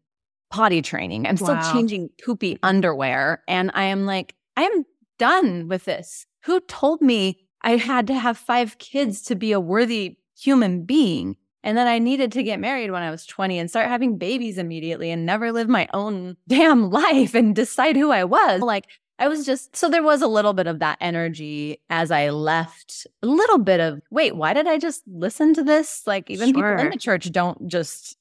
potty 0.52 0.82
training. 0.82 1.26
I'm 1.26 1.38
still 1.38 1.56
Wow. 1.56 1.72
changing 1.72 2.10
poopy 2.24 2.60
underwear. 2.64 3.44
And 3.48 3.72
I 3.74 3.84
am 3.84 4.06
like, 4.06 4.36
I 4.58 4.64
am 4.64 4.86
done 5.18 5.70
with 5.70 5.86
this. 5.86 6.26
Who 6.44 6.60
told 6.62 7.02
me 7.02 7.48
I 7.62 7.78
had 7.78 8.08
to 8.08 8.14
have 8.14 8.38
five 8.38 8.78
kids 8.78 9.22
to 9.24 9.36
be 9.36 9.54
a 9.54 9.60
worthy 9.60 10.18
human 10.38 10.84
being? 10.84 11.38
And 11.68 11.78
then 11.78 11.86
I 11.86 12.00
needed 12.00 12.32
to 12.32 12.44
get 12.44 12.62
married 12.62 12.92
when 12.92 13.04
I 13.04 13.12
was 13.12 13.26
20 13.26 13.60
and 13.60 13.70
start 13.70 13.90
having 13.90 14.18
babies 14.18 14.58
immediately 14.58 15.12
and 15.12 15.26
never 15.26 15.52
live 15.52 15.68
my 15.68 15.86
own 15.94 16.38
damn 16.48 16.90
life 16.90 17.36
and 17.36 17.54
decide 17.54 17.98
who 17.98 18.10
I 18.10 18.24
was. 18.24 18.62
Like, 18.62 18.86
I 19.20 19.28
was 19.28 19.46
just, 19.46 19.76
so 19.76 19.90
there 19.90 20.02
was 20.02 20.22
a 20.22 20.30
little 20.30 20.54
bit 20.54 20.68
of 20.68 20.80
that 20.80 20.98
energy 21.02 21.82
as 21.90 22.10
I 22.10 22.30
left, 22.30 23.06
a 23.22 23.28
little 23.28 23.58
bit 23.58 23.82
of, 23.82 24.02
wait, 24.10 24.38
why 24.38 24.54
did 24.54 24.66
I 24.66 24.78
just 24.78 25.04
listen 25.08 25.54
to 25.56 25.64
this? 25.64 26.08
Like, 26.08 26.30
even 26.30 26.54
people 26.54 26.64
in 26.64 26.90
the 26.90 26.98
church 26.98 27.30
don't 27.34 27.68
just, 27.68 28.16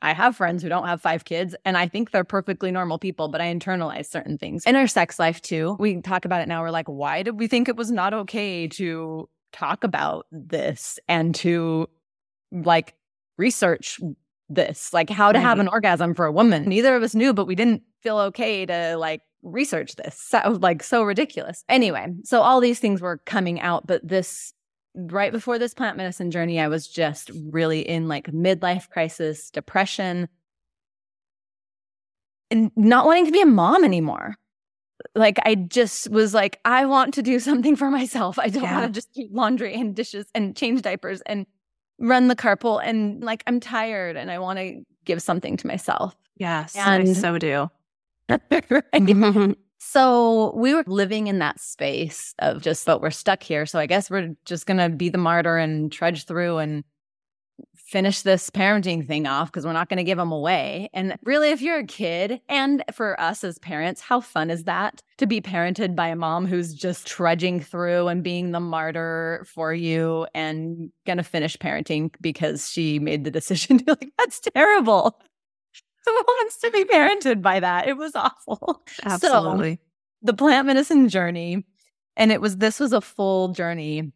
I 0.00 0.14
have 0.14 0.34
friends 0.34 0.62
who 0.62 0.70
don't 0.70 0.86
have 0.86 1.02
five 1.02 1.26
kids 1.26 1.54
and 1.66 1.76
I 1.76 1.88
think 1.88 2.10
they're 2.10 2.24
perfectly 2.24 2.70
normal 2.70 2.98
people, 2.98 3.28
but 3.28 3.42
I 3.42 3.54
internalize 3.54 4.06
certain 4.06 4.38
things. 4.38 4.64
In 4.64 4.76
our 4.76 4.86
sex 4.86 5.18
life 5.18 5.42
too, 5.42 5.76
we 5.78 6.00
talk 6.00 6.24
about 6.24 6.40
it 6.40 6.48
now. 6.48 6.62
We're 6.62 6.70
like, 6.70 6.88
why 6.88 7.22
did 7.22 7.38
we 7.38 7.48
think 7.48 7.68
it 7.68 7.76
was 7.76 7.90
not 7.90 8.14
okay 8.14 8.66
to 8.68 9.28
talk 9.52 9.84
about 9.84 10.26
this 10.32 10.98
and 11.06 11.34
to 11.34 11.86
like 12.54 12.94
research 13.36 14.00
this, 14.48 14.92
like 14.92 15.10
how 15.10 15.32
to 15.32 15.40
have 15.40 15.58
an 15.58 15.68
orgasm 15.68 16.14
for 16.14 16.24
a 16.26 16.32
woman? 16.32 16.64
Neither 16.64 16.94
of 16.96 17.02
us 17.02 17.14
knew, 17.14 17.34
but 17.34 17.46
we 17.46 17.54
didn't 17.54 17.82
feel 18.02 18.18
okay 18.18 18.64
to 18.66 18.96
like 18.96 19.22
research 19.42 19.96
this. 19.96 20.32
Like 20.46 20.82
so 20.82 21.02
ridiculous. 21.02 21.64
Anyway, 21.68 22.06
so 22.22 22.40
all 22.40 22.60
these 22.60 22.78
things 22.78 23.00
were 23.00 23.18
coming 23.26 23.60
out, 23.60 23.86
but 23.86 24.06
this 24.06 24.52
right 24.94 25.32
before 25.32 25.58
this 25.58 25.74
plant 25.74 25.96
medicine 25.96 26.30
journey, 26.30 26.60
I 26.60 26.68
was 26.68 26.86
just 26.86 27.30
really 27.50 27.80
in 27.80 28.06
like 28.06 28.30
midlife 28.30 28.88
crisis, 28.88 29.50
depression, 29.50 30.28
and 32.50 32.70
not 32.76 33.06
wanting 33.06 33.26
to 33.26 33.32
be 33.32 33.40
a 33.40 33.46
mom 33.46 33.84
anymore. 33.84 34.36
Like 35.14 35.38
I 35.44 35.56
just 35.56 36.08
was 36.10 36.32
like, 36.34 36.60
I 36.64 36.84
want 36.86 37.14
to 37.14 37.22
do 37.22 37.40
something 37.40 37.74
for 37.76 37.90
myself. 37.90 38.38
I 38.38 38.48
don't 38.48 38.62
Yeah. 38.62 38.80
want 38.80 38.94
to 38.94 38.98
just 38.98 39.12
do 39.12 39.26
laundry 39.32 39.74
and 39.74 39.94
dishes 39.94 40.26
and 40.34 40.56
change 40.56 40.82
diapers 40.82 41.20
and 41.22 41.46
run 41.98 42.28
the 42.28 42.36
carpool. 42.36 42.80
And 42.84 43.22
like 43.22 43.42
I'm 43.46 43.60
tired 43.60 44.16
and 44.16 44.30
I 44.30 44.38
want 44.38 44.58
to 44.58 44.82
give 45.04 45.20
something 45.22 45.56
to 45.58 45.66
myself. 45.66 46.14
Yes. 46.36 46.76
I 46.76 46.96
And- 46.96 47.16
so 47.16 47.38
do. 47.38 47.70
Right? 48.50 49.56
So 49.86 50.54
we 50.56 50.72
were 50.72 50.82
living 50.86 51.26
in 51.26 51.40
that 51.40 51.60
space 51.60 52.34
of 52.38 52.62
just, 52.62 52.86
but 52.86 53.02
we're 53.02 53.10
stuck 53.10 53.42
here. 53.42 53.66
So 53.66 53.78
I 53.78 53.84
guess 53.84 54.10
we're 54.10 54.34
just 54.46 54.64
going 54.66 54.78
to 54.78 54.88
be 54.88 55.10
the 55.10 55.18
martyr 55.18 55.58
and 55.58 55.92
trudge 55.92 56.24
through 56.24 56.56
and 56.56 56.84
finish 57.94 58.22
this 58.22 58.50
parenting 58.50 59.06
thing 59.06 59.26
off 59.26 59.52
because 59.52 59.64
we're 59.64 59.72
not 59.72 59.88
going 59.88 59.98
to 59.98 60.04
give 60.04 60.18
them 60.18 60.32
away. 60.32 60.88
And 60.92 61.16
really, 61.22 61.50
if 61.50 61.62
you're 61.62 61.78
a 61.78 61.86
kid, 61.86 62.40
and 62.48 62.82
for 62.92 63.20
us 63.20 63.44
as 63.44 63.58
parents, 63.58 64.00
how 64.00 64.20
fun 64.20 64.50
is 64.50 64.64
that 64.64 65.02
to 65.18 65.26
be 65.26 65.40
parented 65.40 65.94
by 65.94 66.08
a 66.08 66.16
mom 66.16 66.46
who's 66.46 66.74
just 66.74 67.06
trudging 67.06 67.60
through 67.60 68.08
and 68.08 68.24
being 68.24 68.50
the 68.50 68.58
martyr 68.58 69.44
for 69.46 69.72
you 69.72 70.26
and 70.34 70.90
going 71.06 71.18
to 71.18 71.22
finish 71.22 71.56
parenting 71.56 72.10
because 72.20 72.68
she 72.68 72.98
made 72.98 73.22
the 73.22 73.30
decision 73.30 73.78
to 73.84 73.92
like, 73.92 74.10
that's 74.18 74.40
terrible. 74.40 75.20
Who 76.06 76.12
wants 76.12 76.58
to 76.58 76.70
be 76.70 76.84
parented 76.84 77.42
by 77.42 77.60
that? 77.60 77.86
It 77.86 77.96
was 77.96 78.14
awful. 78.14 78.82
Absolutely. 79.04 79.78
the 80.20 80.34
plant 80.34 80.66
medicine 80.66 81.08
journey. 81.08 81.64
And 82.16 82.30
it 82.30 82.40
was, 82.40 82.56
this 82.56 82.78
was 82.78 82.92
a 82.92 83.00
full 83.00 83.48
journey. 83.48 84.12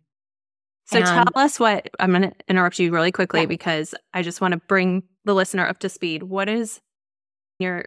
So 0.90 0.98
And- 0.98 1.06
tell 1.06 1.26
us 1.34 1.60
what 1.60 1.90
I'm 2.00 2.10
going 2.10 2.22
to 2.22 2.32
interrupt 2.48 2.78
you 2.78 2.90
really 2.90 3.12
quickly 3.12 3.40
Yeah. 3.40 3.46
because 3.46 3.94
I 4.14 4.22
just 4.22 4.40
want 4.40 4.52
to 4.52 4.58
bring 4.68 5.02
the 5.26 5.34
listener 5.34 5.66
up 5.66 5.80
to 5.80 5.88
speed. 5.90 6.22
What 6.22 6.48
is 6.48 6.80
your 7.58 7.84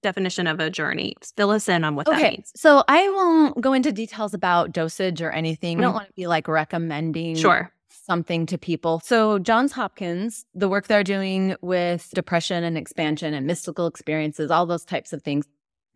definition 0.00 0.46
of 0.46 0.60
a 0.60 0.70
journey? 0.70 1.16
Fill 1.36 1.50
us 1.50 1.68
in 1.68 1.82
on 1.82 1.96
what 1.96 2.06
that 2.06 2.14
Okay. 2.14 2.30
means. 2.30 2.52
So 2.54 2.84
I 2.86 3.08
won't 3.08 3.60
go 3.60 3.72
into 3.72 3.90
details 3.90 4.32
about 4.32 4.70
dosage 4.70 5.20
or 5.20 5.32
anything. 5.32 5.78
I 5.78 5.80
don't 5.80 5.88
mm-hmm. 5.90 5.96
want 5.96 6.06
to 6.06 6.14
be 6.14 6.28
like 6.28 6.46
recommending 6.46 7.34
Sure. 7.34 7.72
something 7.88 8.46
to 8.46 8.56
people. 8.58 9.00
So, 9.04 9.40
Johns 9.40 9.72
Hopkins, 9.72 10.46
the 10.54 10.68
work 10.68 10.86
they're 10.86 11.02
doing 11.02 11.56
with 11.62 12.10
depression 12.14 12.62
and 12.62 12.78
expansion 12.78 13.34
and 13.34 13.44
mystical 13.44 13.88
experiences, 13.88 14.52
all 14.52 14.66
those 14.66 14.84
types 14.84 15.12
of 15.12 15.22
things, 15.22 15.46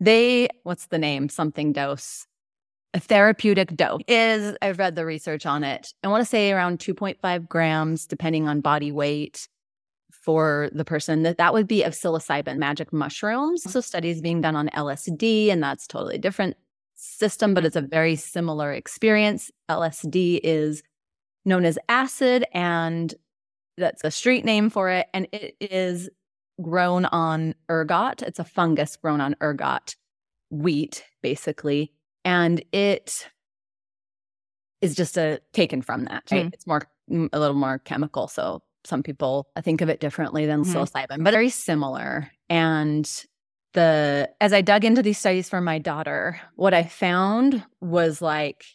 they, 0.01 0.49
what's 0.63 0.87
the 0.87 0.97
name? 0.97 1.29
Something 1.29 1.71
dose. 1.71 2.27
A 2.95 2.99
therapeutic 2.99 3.75
dose 3.75 4.01
is, 4.07 4.55
I've 4.61 4.77
read 4.77 4.95
the 4.95 5.05
research 5.05 5.47
on 5.47 5.63
it. 5.63 5.93
I 6.03 6.07
want 6.09 6.21
to 6.21 6.29
say 6.29 6.51
around 6.51 6.77
2.5 6.77 7.49
grams, 7.49 8.05
depending 8.05 8.47
on 8.47 8.61
body 8.61 8.91
weight 8.91 9.47
for 10.11 10.69
the 10.73 10.85
person 10.85 11.23
that 11.23 11.37
that 11.37 11.53
would 11.53 11.67
be 11.67 11.81
of 11.81 11.93
psilocybin 11.93 12.57
magic 12.57 12.93
mushrooms. 12.93 13.63
So 13.63 13.81
studies 13.81 14.21
being 14.21 14.41
done 14.41 14.55
on 14.55 14.69
LSD, 14.69 15.51
and 15.51 15.61
that's 15.61 15.87
totally 15.87 16.19
different 16.19 16.55
system, 16.93 17.55
but 17.55 17.65
it's 17.65 17.75
a 17.75 17.81
very 17.81 18.15
similar 18.15 18.71
experience. 18.71 19.49
LSD 19.69 20.39
is 20.43 20.83
known 21.45 21.65
as 21.65 21.79
acid, 21.89 22.45
and 22.53 23.15
that's 23.75 24.03
a 24.03 24.11
street 24.11 24.45
name 24.45 24.69
for 24.69 24.89
it. 24.89 25.07
And 25.15 25.27
it 25.31 25.55
is 25.59 26.09
grown 26.61 27.05
on 27.05 27.55
ergot. 27.71 28.21
It's 28.21 28.39
a 28.39 28.43
fungus 28.43 28.95
grown 28.97 29.19
on 29.19 29.35
ergot 29.41 29.95
wheat, 30.51 31.03
basically. 31.23 31.91
And 32.25 32.63
it 32.71 33.29
is 34.81 34.95
just 34.95 35.17
a 35.17 35.41
taken 35.53 35.81
from 35.81 36.05
that, 36.05 36.23
right? 36.31 36.49
It's 36.53 36.67
more 36.67 36.81
mm, 37.09 37.29
a 37.33 37.39
little 37.39 37.55
more 37.55 37.79
chemical. 37.79 38.27
So 38.27 38.61
some 38.85 39.03
people 39.03 39.47
I 39.55 39.61
think 39.61 39.81
of 39.81 39.89
it 39.89 39.99
differently 39.99 40.45
than 40.45 40.63
Mhm. 40.63 40.73
psilocybin, 40.73 41.23
but 41.23 41.31
very 41.31 41.49
similar. 41.49 42.29
And 42.49 43.09
the 43.73 44.29
as 44.41 44.53
I 44.53 44.61
dug 44.61 44.85
into 44.85 45.01
these 45.01 45.17
studies 45.17 45.49
for 45.49 45.61
my 45.61 45.79
daughter, 45.79 46.39
what 46.55 46.73
I 46.73 46.83
found 46.83 47.63
was 47.81 48.21
like 48.21 48.65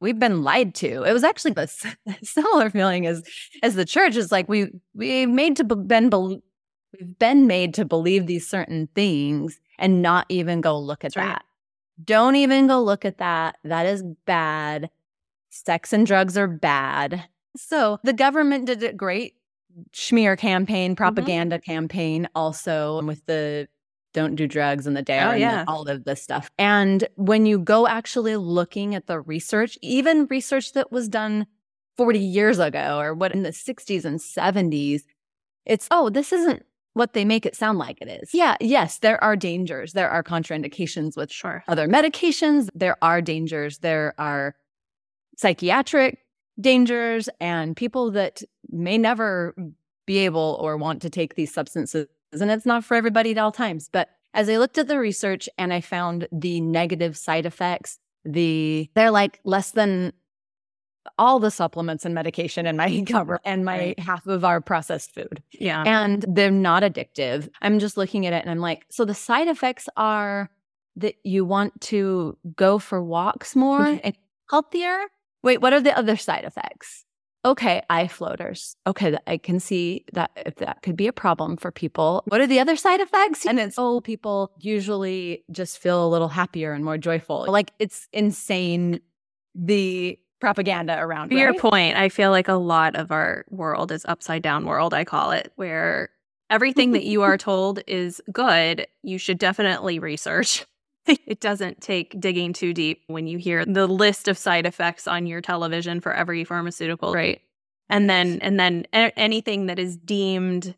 we've 0.00 0.18
been 0.18 0.42
lied 0.42 0.74
to. 0.74 1.04
It 1.04 1.12
was 1.12 1.24
actually 1.24 1.54
a 1.56 1.68
similar 2.22 2.70
feeling 2.70 3.06
as 3.06 3.22
as 3.62 3.74
the 3.74 3.84
church 3.84 4.16
is 4.16 4.30
like 4.32 4.48
we 4.48 4.70
we 4.94 5.26
made 5.26 5.56
to 5.56 5.64
be- 5.64 5.74
been 5.76 6.10
we've 6.92 7.18
been 7.18 7.46
made 7.46 7.74
to 7.74 7.84
believe 7.84 8.26
these 8.26 8.46
certain 8.48 8.88
things 8.94 9.60
and 9.78 10.02
not 10.02 10.26
even 10.28 10.60
go 10.60 10.78
look 10.78 11.04
at 11.04 11.14
That's 11.14 11.16
right. 11.16 11.42
Don't 12.02 12.36
even 12.36 12.66
go 12.66 12.82
look 12.82 13.04
at 13.04 13.18
that. 13.18 13.56
That 13.64 13.86
is 13.86 14.02
bad. 14.26 14.90
Sex 15.50 15.92
and 15.92 16.06
drugs 16.06 16.36
are 16.36 16.48
bad. 16.48 17.24
So 17.56 17.98
the 18.02 18.12
government 18.12 18.66
did 18.66 18.82
a 18.82 18.92
great 18.92 19.34
smear 19.92 20.36
campaign, 20.36 20.92
mm-hmm. 20.92 20.96
propaganda 20.96 21.58
campaign, 21.58 22.28
also 22.34 23.02
with 23.02 23.24
the 23.26 23.68
don't 24.12 24.36
do 24.36 24.46
drugs 24.46 24.86
and 24.86 24.96
the 24.96 25.02
DARE 25.02 25.28
Oh, 25.28 25.30
and 25.30 25.40
yeah. 25.40 25.64
all 25.66 25.88
of 25.88 26.04
this 26.04 26.22
stuff. 26.22 26.50
And 26.58 27.08
when 27.16 27.46
you 27.46 27.58
go 27.58 27.86
actually 27.86 28.36
looking 28.36 28.94
at 28.94 29.06
the 29.06 29.20
research, 29.20 29.78
even 29.80 30.26
research 30.26 30.74
that 30.74 30.92
was 30.92 31.08
done 31.08 31.46
40 31.96 32.18
years 32.18 32.58
ago 32.58 32.98
or 32.98 33.14
what 33.14 33.32
in 33.32 33.42
the 33.42 33.50
60s 33.50 34.04
and 34.04 34.18
70s, 34.18 35.02
it's, 35.64 35.88
oh, 35.90 36.10
this 36.10 36.32
isn't 36.32 36.64
what 36.94 37.12
they 37.14 37.24
make 37.24 37.46
it 37.46 37.56
sound 37.56 37.78
like 37.78 37.98
it 38.00 38.08
is. 38.08 38.34
Yeah, 38.34 38.56
yes, 38.60 38.98
there 38.98 39.22
are 39.24 39.36
dangers. 39.36 39.92
There 39.92 40.10
are 40.10 40.22
contraindications 40.22 41.16
with 41.16 41.30
Sure. 41.30 41.64
other 41.68 41.88
medications. 41.88 42.68
There 42.74 42.96
are 43.02 43.20
dangers. 43.22 43.78
There 43.78 44.14
are 44.18 44.54
psychiatric 45.36 46.18
dangers 46.60 47.28
and 47.40 47.76
people 47.76 48.10
that 48.12 48.42
may 48.68 48.98
never 48.98 49.54
be 50.06 50.18
able 50.18 50.58
or 50.60 50.76
want 50.76 51.00
to 51.02 51.10
take 51.10 51.34
these 51.34 51.52
substances. 51.52 52.06
And 52.32 52.50
it's 52.50 52.66
not 52.66 52.84
for 52.84 52.94
everybody 52.94 53.30
at 53.32 53.38
all 53.38 53.52
times. 53.52 53.88
But 53.90 54.10
as 54.34 54.48
I 54.48 54.56
looked 54.58 54.78
at 54.78 54.88
the 54.88 54.98
research 54.98 55.48
and 55.58 55.72
I 55.72 55.80
found 55.80 56.28
the 56.32 56.60
negative 56.60 57.16
side 57.16 57.46
effects, 57.46 57.98
the 58.24 58.88
they're 58.94 59.10
like 59.10 59.40
less 59.44 59.72
than 59.72 60.12
all 61.18 61.38
the 61.38 61.50
supplements 61.50 62.04
and 62.04 62.14
medication 62.14 62.66
in 62.66 62.76
my 62.76 63.02
cover 63.08 63.40
and 63.44 63.64
my 63.64 63.78
Right. 63.78 63.98
half 64.00 64.26
of 64.26 64.44
our 64.44 64.60
processed 64.60 65.12
food 65.14 65.42
Yeah. 65.52 65.82
and 65.86 66.24
they're 66.28 66.50
not 66.50 66.82
addictive. 66.82 67.48
I'm 67.60 67.78
just 67.78 67.96
looking 67.96 68.26
at 68.26 68.32
it 68.32 68.42
and 68.42 68.50
I'm 68.50 68.60
like, 68.60 68.86
so 68.90 69.04
the 69.04 69.14
side 69.14 69.48
effects 69.48 69.88
are 69.96 70.50
that 70.96 71.14
you 71.24 71.44
want 71.44 71.80
to 71.80 72.36
go 72.56 72.78
for 72.78 73.02
walks 73.02 73.56
more 73.56 73.80
Mhm. 73.86 74.00
and 74.04 74.16
healthier. 74.50 74.98
Wait, 75.42 75.60
what 75.62 75.72
are 75.72 75.80
the 75.80 75.96
other 75.96 76.16
side 76.16 76.44
effects? 76.44 77.04
Okay, 77.44 77.82
eye 77.90 78.06
floaters. 78.06 78.76
Okay, 78.86 79.16
I 79.26 79.36
can 79.36 79.58
see 79.58 80.04
that 80.12 80.30
if 80.36 80.56
that 80.56 80.82
could 80.82 80.94
be 80.96 81.08
a 81.08 81.12
problem 81.12 81.56
for 81.56 81.72
people. 81.72 82.22
What 82.28 82.40
are 82.40 82.46
the 82.46 82.60
other 82.60 82.76
side 82.76 83.00
effects? 83.00 83.44
And 83.46 83.58
it's, 83.58 83.74
oh, 83.78 84.00
people 84.00 84.52
usually 84.60 85.42
just 85.50 85.78
feel 85.78 86.06
a 86.06 86.08
little 86.08 86.28
happier 86.28 86.72
and 86.72 86.84
more 86.84 86.98
joyful. 86.98 87.46
Like 87.48 87.72
it's 87.80 88.06
insane 88.12 89.00
the 89.56 90.18
propaganda 90.42 90.98
around 90.98 91.28
To 91.30 91.36
your 91.36 91.54
point, 91.54 91.96
I 91.96 92.08
feel 92.08 92.32
like 92.32 92.48
a 92.48 92.54
lot 92.54 92.96
of 92.96 93.12
our 93.12 93.44
world 93.48 93.92
is 93.92 94.04
upside 94.06 94.42
down 94.42 94.66
world, 94.66 94.92
I 94.92 95.04
call 95.04 95.30
it, 95.30 95.52
where 95.54 96.10
everything 96.50 96.90
that 96.92 97.04
you 97.04 97.22
are 97.22 97.38
told 97.50 97.80
is 97.86 98.20
good, 98.32 98.88
you 99.04 99.18
should 99.18 99.38
definitely 99.38 100.00
research. 100.00 100.66
it 101.06 101.40
doesn't 101.40 101.80
take 101.80 102.18
digging 102.20 102.52
too 102.52 102.74
deep 102.74 103.04
when 103.06 103.28
you 103.28 103.38
hear 103.38 103.64
the 103.64 103.86
list 103.86 104.26
of 104.26 104.36
side 104.36 104.66
effects 104.66 105.06
on 105.06 105.26
your 105.26 105.40
television 105.40 106.00
for 106.00 106.12
every 106.12 106.42
pharmaceutical, 106.42 107.12
right? 107.12 107.40
And 107.88 108.10
then 108.10 108.40
and 108.42 108.58
then 108.58 108.86
a- 108.92 109.16
anything 109.16 109.66
that 109.66 109.78
is 109.78 109.96
deemed 109.96 110.74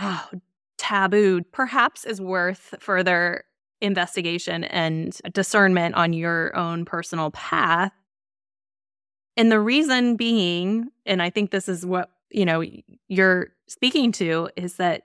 oh, 0.00 0.28
taboo 0.78 1.42
perhaps 1.52 2.04
is 2.04 2.20
worth 2.20 2.74
further 2.80 3.44
investigation 3.80 4.64
and 4.64 5.16
discernment 5.32 5.94
on 5.94 6.12
your 6.12 6.56
own 6.56 6.84
personal 6.84 7.30
path. 7.30 7.92
And 9.36 9.50
the 9.50 9.60
reason 9.60 10.16
being, 10.16 10.88
and 11.06 11.22
I 11.22 11.30
think 11.30 11.50
this 11.50 11.68
is 11.68 11.86
what, 11.86 12.10
you 12.30 12.44
know, 12.44 12.64
you're 13.08 13.48
speaking 13.68 14.12
to 14.12 14.50
is 14.56 14.76
that 14.76 15.04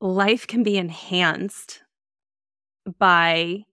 life 0.00 0.46
can 0.46 0.62
be 0.62 0.76
enhanced 0.76 1.82
by 2.98 3.64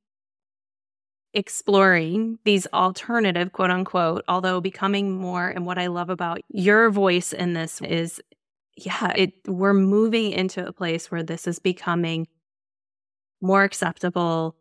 exploring 1.34 2.40
these 2.44 2.68
alternative 2.74 3.54
quote 3.54 3.70
unquote 3.70 4.24
although 4.28 4.60
becoming 4.60 5.12
more 5.12 5.48
and 5.48 5.66
what 5.66 5.78
i 5.78 5.88
love 5.88 6.10
about 6.10 6.42
your 6.50 6.90
voice 6.90 7.32
in 7.32 7.54
this 7.54 7.80
is 7.82 8.22
yeah 8.76 9.14
it 9.16 9.34
we're 9.48 9.74
moving 9.74 10.32
into 10.32 10.66
a 10.66 10.74
place 10.74 11.10
where 11.10 11.24
this 11.24 11.48
is 11.48 11.58
becoming 11.58 12.28
more 13.42 13.64
acceptable 13.64 14.56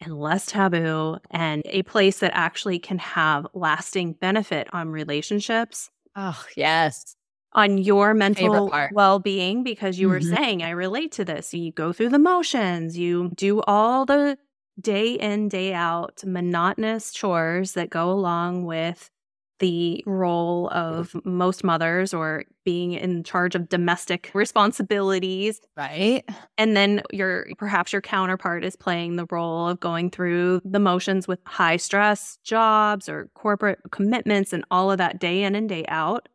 and 0.00 0.18
less 0.18 0.46
taboo 0.46 1.18
and 1.30 1.62
a 1.66 1.82
place 1.82 2.20
that 2.20 2.32
actually 2.34 2.78
can 2.78 2.98
have 2.98 3.46
lasting 3.54 4.14
benefit 4.14 4.68
on 4.72 4.88
relationships 4.88 5.90
Oh, 6.14 6.46
yes. 6.56 7.16
on 7.52 7.78
your 7.78 8.14
mental 8.14 8.78
well-being 8.88 9.64
because 9.64 9.98
you 9.98 10.08
were 10.08 10.20
Mhm. 10.20 10.24
saying 10.36 10.62
I 10.62 10.70
relate 10.70 11.12
to 11.12 11.24
this. 11.24 11.52
You 11.52 11.72
go 11.72 11.92
through 11.92 12.10
the 12.10 12.18
motions, 12.18 12.96
you 12.96 13.30
do 13.34 13.60
all 13.62 14.06
the 14.06 14.38
day 14.80 15.14
in 15.14 15.48
day 15.48 15.74
out 15.74 16.22
monotonous 16.24 17.12
chores 17.12 17.72
that 17.74 17.90
go 17.90 18.10
along 18.10 18.64
with 18.64 19.10
the 19.60 20.02
role 20.06 20.68
of 20.70 21.14
most 21.24 21.62
mothers 21.62 22.12
or 22.12 22.44
being 22.64 22.92
in 22.92 23.22
charge 23.22 23.54
of 23.54 23.68
domestic 23.68 24.30
responsibilities. 24.34 25.60
Right. 25.76 26.24
and 26.58 26.76
then 26.76 27.02
your 27.12 27.46
perhaps 27.56 27.92
your 27.92 28.02
counterpart 28.02 28.64
is 28.64 28.74
playing 28.74 29.16
the 29.16 29.26
role 29.30 29.68
of 29.68 29.78
going 29.78 30.10
through 30.10 30.62
the 30.64 30.80
motions 30.80 31.28
with 31.28 31.38
high 31.46 31.76
stress 31.76 32.38
jobs 32.42 33.08
or 33.08 33.30
corporate 33.34 33.78
commitments 33.92 34.52
and 34.52 34.64
all 34.70 34.90
of 34.90 34.98
that 34.98 35.20
day 35.20 35.44
in 35.44 35.54
and 35.54 35.68
day 35.68 35.84
out. 35.88 36.28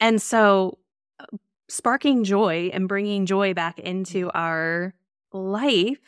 And 0.00 0.20
so 0.20 0.78
uh, 1.18 1.24
sparking 1.68 2.24
joy 2.24 2.70
and 2.72 2.88
bringing 2.88 3.26
joy 3.26 3.54
back 3.54 3.78
into 3.78 4.30
our 4.34 4.94
life 5.32 5.98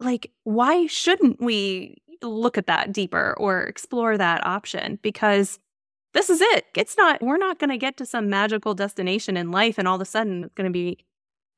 like 0.00 0.32
why 0.44 0.86
shouldn't 0.86 1.40
we 1.40 1.96
look 2.22 2.58
at 2.58 2.66
that 2.66 2.92
deeper 2.92 3.34
or 3.38 3.62
explore 3.62 4.16
that 4.18 4.44
option 4.46 4.98
because 5.02 5.58
this 6.14 6.28
is 6.28 6.40
it 6.40 6.66
it's 6.76 6.96
not 6.96 7.22
we're 7.22 7.36
not 7.38 7.58
going 7.58 7.70
to 7.70 7.78
get 7.78 7.96
to 7.96 8.04
some 8.06 8.28
magical 8.28 8.74
destination 8.74 9.36
in 9.36 9.50
life 9.50 9.78
and 9.78 9.86
all 9.88 9.94
of 9.96 10.00
a 10.00 10.04
sudden 10.04 10.44
it's 10.44 10.54
going 10.54 10.66
to 10.68 10.72
be 10.72 10.98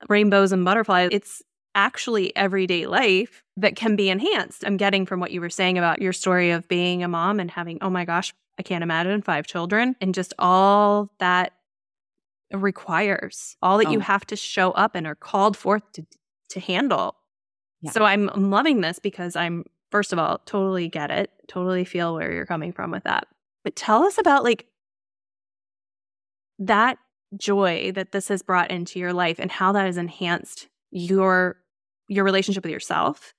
rainbows 0.08 0.52
and 0.52 0.64
butterflies 0.64 1.08
it's 1.12 1.42
actually 1.74 2.34
everyday 2.36 2.86
life 2.86 3.42
that 3.56 3.76
can 3.76 3.96
be 3.96 4.10
enhanced 4.10 4.62
i'm 4.66 4.76
getting 4.76 5.06
from 5.06 5.20
what 5.20 5.30
you 5.30 5.40
were 5.40 5.48
saying 5.50 5.78
about 5.78 6.02
your 6.02 6.12
story 6.12 6.50
of 6.50 6.68
being 6.68 7.02
a 7.02 7.08
mom 7.08 7.40
and 7.40 7.50
having 7.50 7.78
oh 7.80 7.88
my 7.90 8.04
gosh 8.04 8.34
i 8.58 8.62
can't 8.62 8.82
imagine 8.84 9.22
five 9.22 9.46
children 9.46 9.96
and 10.00 10.14
just 10.14 10.34
all 10.38 11.10
that 11.18 11.52
requires 12.52 13.56
all 13.62 13.78
that 13.78 13.90
you 13.90 13.98
Oh. 13.98 14.02
have 14.02 14.26
to 14.26 14.36
show 14.36 14.72
up 14.72 14.94
and 14.94 15.06
are 15.06 15.14
called 15.14 15.56
forth 15.56 15.82
to 15.92 16.04
to 16.50 16.60
handle 16.60 17.16
Yeah. 17.80 17.92
So 17.92 18.04
I'm, 18.04 18.28
I'm 18.28 18.50
loving 18.50 18.82
this 18.82 18.98
because 18.98 19.34
I'm, 19.36 19.64
first 19.92 20.12
of 20.12 20.18
all, 20.18 20.38
totally 20.46 20.88
get 20.88 21.12
it, 21.12 21.30
totally 21.46 21.84
feel 21.84 22.14
where 22.14 22.32
you're 22.32 22.46
coming 22.46 22.72
from 22.72 22.90
with 22.90 23.04
that. 23.04 23.28
But 23.62 23.76
tell 23.76 24.02
us 24.02 24.18
about 24.18 24.42
like 24.42 24.66
that 26.58 26.98
joy 27.36 27.92
that 27.94 28.12
this 28.12 28.28
has 28.28 28.42
brought 28.42 28.70
into 28.70 28.98
your 28.98 29.12
life 29.12 29.38
and 29.38 29.50
how 29.50 29.72
that 29.72 29.86
has 29.86 29.96
enhanced 29.96 30.68
your 30.90 31.56
your 32.08 32.24
relationship 32.24 32.64
with 32.64 32.72
yourself, 32.72 33.34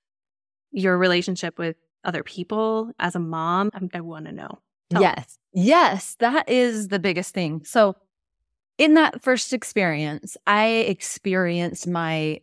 your 0.72 0.98
relationship 0.98 1.60
with 1.60 1.76
other 2.04 2.24
people 2.24 2.92
as 3.00 3.16
a 3.16 3.20
mom. 3.20 3.70
I, 3.74 3.98
I 3.98 4.02
want 4.02 4.26
to 4.26 4.32
know. 4.32 4.60
Tell 4.90 5.02
me. 5.02 5.08
Yes. 5.08 5.38
Yes. 5.54 6.16
That 6.20 6.50
is 6.50 6.88
the 6.88 7.00
biggest 7.00 7.34
thing. 7.34 7.64
So, 7.66 7.96
in 8.78 8.96
that 8.96 9.22
first 9.22 9.54
experience, 9.54 10.36
I 10.48 10.68
experienced 10.68 11.88
my 11.88 12.42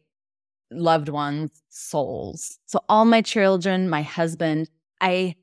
loved 0.70 1.08
ones' 1.08 1.62
souls. 1.68 2.58
So, 2.66 2.80
all 2.88 3.04
my 3.04 3.22
children, 3.22 3.88
my 3.88 4.02
husband, 4.02 4.68
I, 5.00 5.36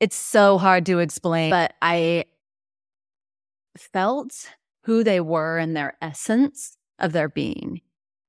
it's 0.00 0.16
so 0.16 0.58
hard 0.58 0.86
to 0.86 0.98
explain, 0.98 1.50
but 1.50 1.74
I 1.82 2.24
felt 3.76 4.50
who 4.84 5.02
they 5.02 5.20
were 5.20 5.58
and 5.58 5.76
their 5.76 5.96
essence 6.02 6.76
of 6.98 7.12
their 7.12 7.28
being. 7.28 7.80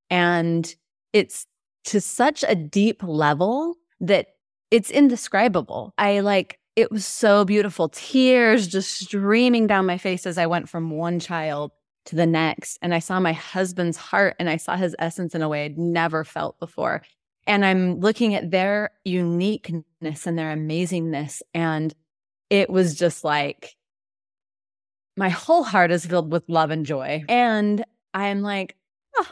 And 0.09 0.73
it's 1.13 1.47
to 1.85 2.01
such 2.01 2.43
a 2.47 2.55
deep 2.55 3.03
level 3.03 3.75
that 3.99 4.27
it's 4.71 4.89
indescribable. 4.89 5.93
I 5.97 6.21
like, 6.21 6.59
it 6.75 6.91
was 6.91 7.05
so 7.05 7.45
beautiful. 7.45 7.89
Tears 7.89 8.67
just 8.67 8.99
streaming 8.99 9.67
down 9.67 9.85
my 9.85 9.97
face 9.97 10.25
as 10.25 10.37
I 10.37 10.47
went 10.47 10.67
from 10.67 10.89
one 10.91 11.19
child 11.19 11.71
to 12.05 12.15
the 12.15 12.25
next. 12.25 12.77
And 12.81 12.93
I 12.93 12.99
saw 12.99 13.19
my 13.19 13.33
husband's 13.33 13.97
heart 13.97 14.35
and 14.39 14.49
I 14.49 14.57
saw 14.57 14.75
his 14.77 14.95
essence 14.99 15.33
in 15.35 15.41
a 15.41 15.49
way 15.49 15.65
I'd 15.65 15.77
never 15.77 16.23
felt 16.23 16.59
before. 16.59 17.01
And 17.47 17.65
I'm 17.65 17.99
looking 17.99 18.33
at 18.35 18.51
their 18.51 18.91
uniqueness 19.03 20.25
and 20.27 20.37
their 20.37 20.55
amazingness. 20.55 21.41
And 21.53 21.93
it 22.49 22.69
was 22.69 22.95
just 22.95 23.23
like, 23.23 23.75
my 25.17 25.29
whole 25.29 25.63
heart 25.63 25.91
is 25.91 26.05
filled 26.05 26.31
with 26.31 26.43
love 26.47 26.71
and 26.71 26.85
joy. 26.85 27.23
And 27.29 27.83
I'm 28.13 28.41
like, 28.41 28.75
oh, 29.17 29.27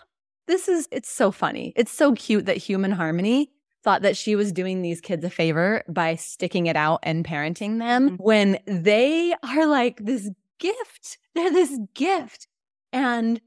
this 0.48 0.68
is, 0.68 0.88
it's 0.92 1.12
so 1.12 1.32
funny. 1.32 1.74
It's 1.76 1.92
so 1.92 2.14
cute 2.14 2.46
that 2.46 2.58
Human 2.58 2.92
Harmony 2.92 3.52
thought 3.84 4.02
that 4.04 4.16
she 4.16 4.36
was 4.36 4.54
doing 4.54 4.82
these 4.82 5.02
kids 5.02 5.26
a 5.26 5.30
favor 5.30 5.84
by 5.90 6.16
sticking 6.16 6.68
it 6.68 6.78
out 6.78 7.00
and 7.04 7.26
parenting 7.26 7.80
them 7.80 8.12
Mhm. 8.12 8.18
when 8.20 8.60
they 8.66 9.34
are 9.44 9.66
like 9.68 9.98
this 10.04 10.30
gift. 10.60 11.18
They're 11.36 11.52
this 11.52 11.78
gift. 11.94 12.48
And 12.94 13.42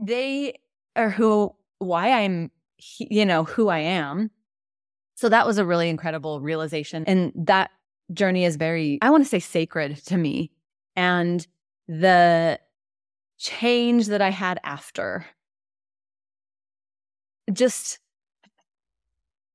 they 0.00 0.58
are 0.96 1.10
who, 1.10 1.54
why 1.78 2.10
I'm, 2.10 2.50
you 2.98 3.24
know, 3.24 3.44
who 3.44 3.68
I 3.68 3.78
am. 3.78 4.30
So 5.14 5.28
that 5.28 5.46
was 5.46 5.58
a 5.58 5.64
really 5.64 5.88
incredible 5.88 6.40
realization. 6.40 7.04
And 7.06 7.32
that 7.36 7.70
journey 8.12 8.44
is 8.44 8.56
very, 8.56 8.98
I 9.02 9.10
want 9.10 9.22
to 9.22 9.28
say 9.28 9.38
sacred 9.38 9.96
to 10.06 10.16
me. 10.16 10.50
And 10.96 11.46
the 11.86 12.58
change 13.38 14.06
that 14.06 14.22
I 14.22 14.30
had 14.30 14.58
after 14.64 15.26
just 17.52 17.98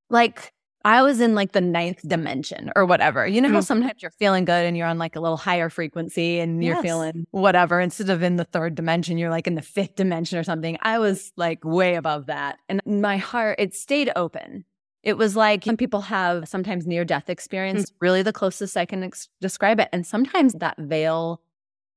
like 0.08 0.52
I 0.84 1.02
was 1.02 1.20
in 1.20 1.34
like 1.34 1.52
the 1.52 1.60
ninth 1.60 2.00
dimension 2.08 2.70
or 2.74 2.86
whatever. 2.86 3.26
You 3.26 3.40
know 3.42 3.50
how 3.50 3.58
Mm. 3.58 3.64
sometimes 3.64 4.00
you're 4.02 4.10
feeling 4.12 4.44
good 4.46 4.64
and 4.64 4.76
you're 4.76 4.86
on 4.86 4.98
like 4.98 5.14
a 5.14 5.20
little 5.20 5.36
higher 5.36 5.68
frequency 5.68 6.40
and 6.40 6.64
you're 6.64 6.76
Yes. 6.76 6.82
feeling 6.82 7.26
whatever 7.32 7.80
instead 7.80 8.08
of 8.08 8.22
in 8.22 8.36
the 8.36 8.44
third 8.44 8.74
dimension, 8.74 9.18
you're 9.18 9.30
like 9.30 9.46
in 9.46 9.56
the 9.56 9.62
fifth 9.62 9.96
dimension 9.96 10.38
or 10.38 10.42
something. 10.42 10.78
I 10.80 10.98
was 10.98 11.32
like 11.36 11.64
way 11.64 11.96
above 11.96 12.26
that. 12.26 12.58
And 12.68 12.80
my 12.86 13.18
heart, 13.18 13.56
it 13.60 13.74
stayed 13.74 14.10
open. 14.16 14.64
It 15.02 15.18
was 15.18 15.36
like 15.36 15.64
some 15.64 15.76
people 15.76 16.02
have 16.02 16.48
sometimes 16.48 16.86
near 16.86 17.04
death 17.04 17.28
experience, 17.30 17.92
really 18.00 18.22
the 18.22 18.32
closest 18.32 18.76
I 18.76 18.86
can 18.86 19.02
ex- 19.02 19.28
describe 19.40 19.80
it. 19.80 19.88
And 19.92 20.06
sometimes 20.06 20.54
that 20.54 20.76
veil 20.78 21.42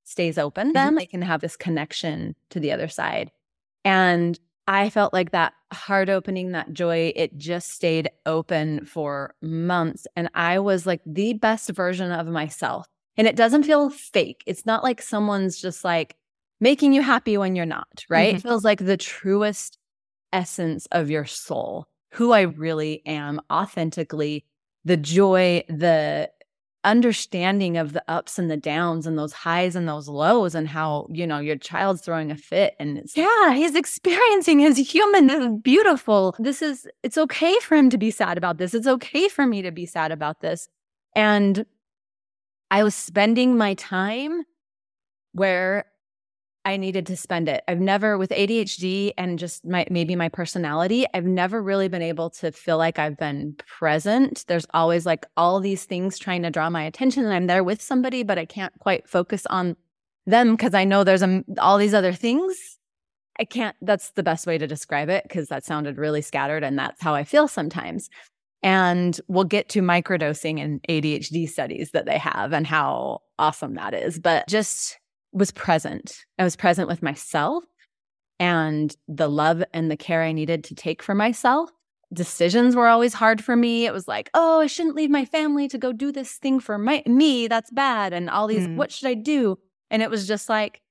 stays 0.05 0.37
open, 0.37 0.73
then 0.73 0.95
they 0.95 1.05
can 1.05 1.21
have 1.21 1.39
this 1.41 1.55
connection 1.55 2.35
to 2.49 2.59
the 2.59 2.71
other 2.73 2.87
side. 2.89 3.31
And 3.85 4.37
I 4.67 4.89
felt 4.89 5.13
like 5.13 5.31
that 5.31 5.53
heart 5.73 6.09
opening, 6.09 6.51
that 6.51 6.71
joy, 6.73 7.11
it 7.15 7.37
just 7.37 7.69
stayed 7.71 8.09
open 8.25 8.85
for 8.85 9.35
months. 9.41 10.07
And 10.15 10.29
I 10.33 10.59
was 10.59 10.85
like 10.85 11.01
the 11.05 11.33
best 11.33 11.69
version 11.69 12.11
of 12.11 12.27
myself. 12.27 12.87
And 13.17 13.27
it 13.27 13.35
doesn't 13.35 13.63
feel 13.63 13.89
fake. 13.89 14.43
It's 14.47 14.65
not 14.65 14.83
like 14.83 15.01
someone's 15.01 15.61
just 15.61 15.83
like 15.83 16.15
making 16.61 16.93
you 16.93 17.01
happy 17.01 17.37
when 17.37 17.55
you're 17.55 17.65
not, 17.65 18.05
right? 18.09 18.33
Mhm. 18.33 18.37
It 18.37 18.41
feels 18.41 18.63
like 18.63 18.85
the 18.85 18.97
truest 18.97 19.77
essence 20.31 20.87
of 20.91 21.09
your 21.09 21.25
soul, 21.25 21.87
who 22.13 22.31
I 22.31 22.41
really 22.41 23.01
am 23.05 23.41
authentically, 23.51 24.45
the 24.85 24.97
joy, 24.97 25.63
the 25.67 26.31
understanding 26.83 27.77
of 27.77 27.93
the 27.93 28.03
ups 28.07 28.37
and 28.37 28.51
the 28.51 28.57
downs 28.57 29.07
and 29.07 29.17
those 29.17 29.33
highs 29.33 29.75
and 29.75 29.87
those 29.87 30.07
lows 30.07 30.53
and 30.55 30.67
how 30.67 31.07
you 31.11 31.25
know 31.25 31.39
your 31.39 31.55
child's 31.55 32.01
throwing 32.01 32.29
a 32.29 32.35
fit 32.35 32.75
and 32.79 32.97
it's 32.97 33.15
yeah 33.15 33.53
he's 33.53 33.75
experiencing 33.75 34.59
his 34.59 34.77
human 34.77 35.27
this 35.27 35.41
is 35.41 35.61
beautiful. 35.61 36.35
This 36.39 36.61
is 36.61 36.87
it's 37.01 37.17
okay 37.17 37.57
for 37.59 37.75
him 37.75 37.89
to 37.89 37.97
be 37.97 38.11
sad 38.11 38.37
about 38.37 38.57
this. 38.57 38.73
It's 38.73 38.87
okay 38.87 39.27
for 39.27 39.45
me 39.45 39.61
to 39.61 39.71
be 39.71 39.85
sad 39.85 40.11
about 40.11 40.41
this. 40.41 40.67
And 41.15 41.65
i 42.71 42.83
was 42.83 42.95
spending 42.95 43.55
my 43.55 43.75
time 43.75 44.43
where 45.33 45.85
I 46.65 46.77
needed 46.77 47.05
to 47.07 47.17
spend 47.17 47.49
it. 47.49 47.63
I've 47.67 47.79
never, 47.79 48.17
with 48.17 48.29
ADHD 48.29 49.11
and 49.17 49.37
just 49.37 49.65
my 49.65 49.85
maybe 49.89 50.15
my 50.15 50.29
personality, 50.29 51.05
I've 51.13 51.25
never 51.25 51.61
really 51.61 51.89
been 51.89 52.01
able 52.01 52.29
to 52.31 52.51
feel 52.51 52.77
like 52.77 52.97
I've 52.97 53.17
been 53.17 53.55
present. 53.67 54.45
There's 54.47 54.65
always 54.73 55.05
like 55.05 55.25
all 55.35 55.59
these 55.59 55.83
things 55.83 56.17
trying 56.17 56.43
to 56.43 56.49
draw 56.49 56.69
my 56.69 56.83
attention, 56.83 57.25
and 57.25 57.33
I'm 57.33 57.47
there 57.47 57.63
with 57.63 57.81
somebody, 57.81 58.23
but 58.23 58.37
I 58.37 58.45
can't 58.45 58.73
quite 58.79 59.09
focus 59.09 59.45
on 59.47 59.75
them 60.25 60.55
because 60.55 60.73
I 60.73 60.85
know 60.85 61.03
there's 61.03 61.23
um, 61.23 61.43
all 61.59 61.77
these 61.77 61.93
other 61.93 62.13
things. 62.13 62.79
I 63.39 63.45
can't, 63.45 63.75
that's 63.81 64.11
the 64.11 64.23
best 64.23 64.45
way 64.45 64.57
to 64.57 64.67
describe 64.67 65.09
it 65.09 65.23
because 65.23 65.47
that 65.49 65.65
sounded 65.65 65.97
really 65.97 66.21
scattered, 66.21 66.63
and 66.63 66.79
that's 66.79 67.01
how 67.01 67.13
I 67.13 67.25
feel 67.25 67.49
sometimes. 67.49 68.09
And 68.61 69.19
we'll 69.27 69.43
get 69.43 69.67
to 69.69 69.81
microdosing 69.81 70.63
and 70.63 70.81
ADHD 70.87 71.49
studies 71.49 71.91
that 71.91 72.05
they 72.05 72.17
have 72.17 72.53
and 72.53 72.65
how 72.65 73.19
awesome 73.37 73.73
that 73.73 73.93
is. 73.93 74.17
But 74.17 74.47
just 74.47 74.97
was 75.33 75.51
present. 75.51 76.25
I 76.37 76.43
was 76.43 76.55
present 76.55 76.87
with 76.87 77.01
myself 77.03 77.63
and 78.39 78.95
the 79.07 79.27
love 79.27 79.63
and 79.73 79.89
the 79.89 79.97
care 79.97 80.21
I 80.23 80.31
needed 80.31 80.63
to 80.65 80.75
take 80.75 81.01
for 81.01 81.15
myself. 81.15 81.71
Decisions 82.13 82.75
were 82.75 82.87
always 82.87 83.13
hard 83.15 83.43
for 83.43 83.55
me. 83.55 83.85
It 83.85 83.93
was 83.93 84.07
like, 84.07 84.29
oh, 84.35 84.61
I 84.61 84.67
shouldn't 84.67 84.95
leave 84.95 85.09
my 85.09 85.25
family 85.25 85.67
to 85.69 85.77
go 85.79 85.91
do 85.91 86.11
this 86.11 86.33
thing 86.35 86.59
for 86.59 86.77
my, 86.77 87.01
me. 87.07 87.47
That's 87.47 87.71
bad. 87.71 88.13
And 88.13 88.29
all 88.29 88.45
these, 88.47 88.67
Mm. 88.67 88.75
what 88.75 88.91
should 88.91 89.07
I 89.07 89.15
do? 89.15 89.57
And 89.89 90.03
it 90.03 90.09
was 90.11 90.27
just 90.27 90.47
like, 90.49 90.81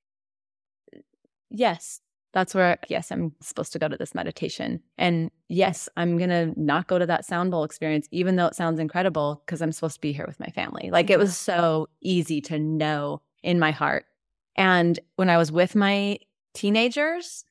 yes, 1.51 2.01
that's 2.33 2.55
where, 2.55 2.79
yes, 2.89 3.13
I'm 3.13 3.33
supposed 3.43 3.73
to 3.75 3.79
go 3.79 3.89
to 3.89 3.97
this 3.97 4.15
meditation. 4.15 4.81
And 4.97 5.31
yes, 5.49 5.89
I'm 5.97 6.17
going 6.17 6.31
to 6.31 6.53
not 6.61 6.89
go 6.89 6.99
to 6.99 7.07
that 7.07 7.25
sound 7.25 7.51
bowl 7.51 7.63
experience, 7.63 8.09
even 8.11 8.37
though 8.37 8.47
it 8.47 8.55
sounds 8.57 8.81
incredible, 8.81 9.43
because 9.45 9.61
I'm 9.61 9.73
supposed 9.73 9.97
to 9.97 10.01
be 10.01 10.13
here 10.13 10.25
with 10.27 10.41
my 10.41 10.49
family. 10.49 10.91
Like 10.91 11.11
it 11.11 11.19
was 11.19 11.37
so 11.37 11.89
easy 12.01 12.41
to 12.43 12.59
know 12.59 13.21
in 13.43 13.59
my 13.59 13.71
heart. 13.71 14.07
And 14.57 14.99
when 15.17 15.31
I 15.31 15.39
was 15.39 15.51
with 15.51 15.75
my 15.75 16.19
teenagers 16.55 17.45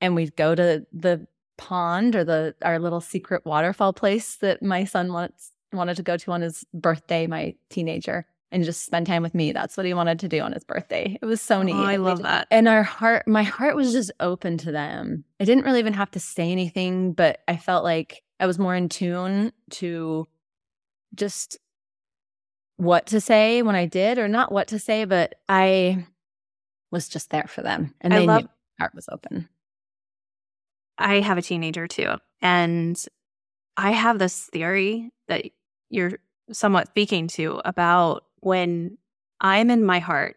and 0.00 0.14
we'd 0.14 0.36
go 0.36 0.54
to 0.54 0.86
the 0.92 1.26
pond 1.56 2.14
or 2.14 2.22
the 2.24 2.54
our 2.62 2.78
little 2.78 3.00
secret 3.00 3.44
waterfall 3.44 3.92
place 3.92 4.36
that 4.36 4.62
my 4.62 4.84
son 4.84 5.12
wants 5.12 5.50
wanted 5.72 5.96
to 5.96 6.02
go 6.02 6.16
to 6.16 6.30
on 6.30 6.40
his 6.40 6.64
birthday, 6.72 7.26
my 7.26 7.54
teenager, 7.68 8.24
and 8.52 8.64
just 8.64 8.86
spend 8.86 9.06
time 9.06 9.22
with 9.22 9.34
me. 9.34 9.52
That's 9.52 9.76
what 9.76 9.84
he 9.84 9.92
wanted 9.92 10.20
to 10.20 10.28
do 10.28 10.40
on 10.40 10.52
his 10.52 10.64
birthday. 10.64 11.18
It 11.20 11.26
was 11.26 11.42
so 11.42 11.62
neat. 11.62 11.74
Oh, 11.74 11.82
I 11.82 11.96
love 11.96 12.18
just- 12.18 12.22
that. 12.22 12.46
And 12.50 12.68
our 12.68 12.82
heart, 12.82 13.26
my 13.26 13.42
heart 13.42 13.76
was 13.76 13.92
just 13.92 14.12
open 14.20 14.56
to 14.58 14.72
them. 14.72 15.24
I 15.40 15.44
didn't 15.44 15.64
really 15.64 15.80
even 15.80 15.92
have 15.94 16.10
to 16.12 16.20
say 16.20 16.50
anything, 16.52 17.12
but 17.12 17.40
I 17.48 17.56
felt 17.56 17.84
like 17.84 18.22
I 18.40 18.46
was 18.46 18.58
more 18.58 18.74
in 18.74 18.88
tune 18.88 19.52
to 19.72 20.26
just 21.14 21.58
what 22.76 23.06
to 23.08 23.20
say 23.20 23.60
when 23.62 23.74
I 23.74 23.86
did, 23.86 24.18
or 24.18 24.28
not 24.28 24.52
what 24.52 24.68
to 24.68 24.78
say, 24.78 25.04
but 25.04 25.34
I 25.48 26.06
was 26.90 27.08
just 27.08 27.30
there 27.30 27.46
for 27.48 27.62
them. 27.62 27.94
And 28.00 28.12
I 28.14 28.20
they 28.20 28.26
love- 28.26 28.42
knew 28.42 28.48
my 28.78 28.84
heart 28.84 28.94
was 28.94 29.08
open. 29.10 29.48
I 30.96 31.20
have 31.20 31.38
a 31.38 31.42
teenager 31.42 31.86
too. 31.86 32.14
And 32.42 33.00
I 33.76 33.92
have 33.92 34.18
this 34.18 34.46
theory 34.46 35.10
that 35.28 35.44
you're 35.90 36.18
somewhat 36.50 36.88
speaking 36.88 37.28
to 37.28 37.60
about 37.64 38.24
when 38.40 38.98
I'm 39.40 39.70
in 39.70 39.84
my 39.84 40.00
heart 40.00 40.36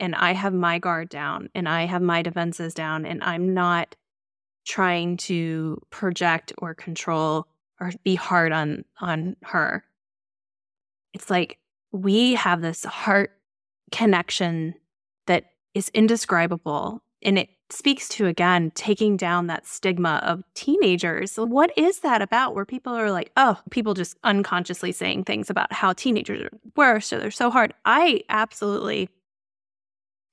and 0.00 0.14
I 0.14 0.32
have 0.32 0.52
my 0.54 0.78
guard 0.78 1.08
down 1.08 1.50
and 1.54 1.68
I 1.68 1.84
have 1.84 2.02
my 2.02 2.22
defenses 2.22 2.74
down 2.74 3.06
and 3.06 3.22
I'm 3.22 3.54
not 3.54 3.94
trying 4.66 5.16
to 5.18 5.80
project 5.90 6.52
or 6.58 6.74
control 6.74 7.46
or 7.80 7.92
be 8.02 8.14
hard 8.14 8.52
on 8.52 8.84
on 9.00 9.36
her. 9.42 9.84
It's 11.12 11.30
like 11.30 11.58
we 11.92 12.34
have 12.34 12.60
this 12.60 12.84
heart 12.84 13.32
connection 13.92 14.74
that 15.26 15.44
is 15.74 15.88
indescribable 15.90 17.02
And 17.22 17.38
it 17.38 17.50
speaks 17.68 18.08
to, 18.08 18.26
again, 18.26 18.72
taking 18.74 19.16
down 19.16 19.46
that 19.46 19.66
stigma 19.66 20.20
of 20.24 20.42
teenagers. 20.54 21.36
What 21.36 21.76
is 21.76 22.00
that 22.00 22.22
about 22.22 22.54
where 22.54 22.64
people 22.64 22.94
are 22.94 23.10
like, 23.10 23.30
oh, 23.36 23.58
people 23.70 23.94
just 23.94 24.16
unconsciously 24.24 24.92
saying 24.92 25.24
things 25.24 25.50
about 25.50 25.72
how 25.72 25.92
teenagers 25.92 26.42
are 26.42 26.50
worse 26.76 27.12
or 27.12 27.18
they're 27.18 27.30
so 27.30 27.50
hard? 27.50 27.74
I 27.84 28.22
absolutely, 28.28 29.10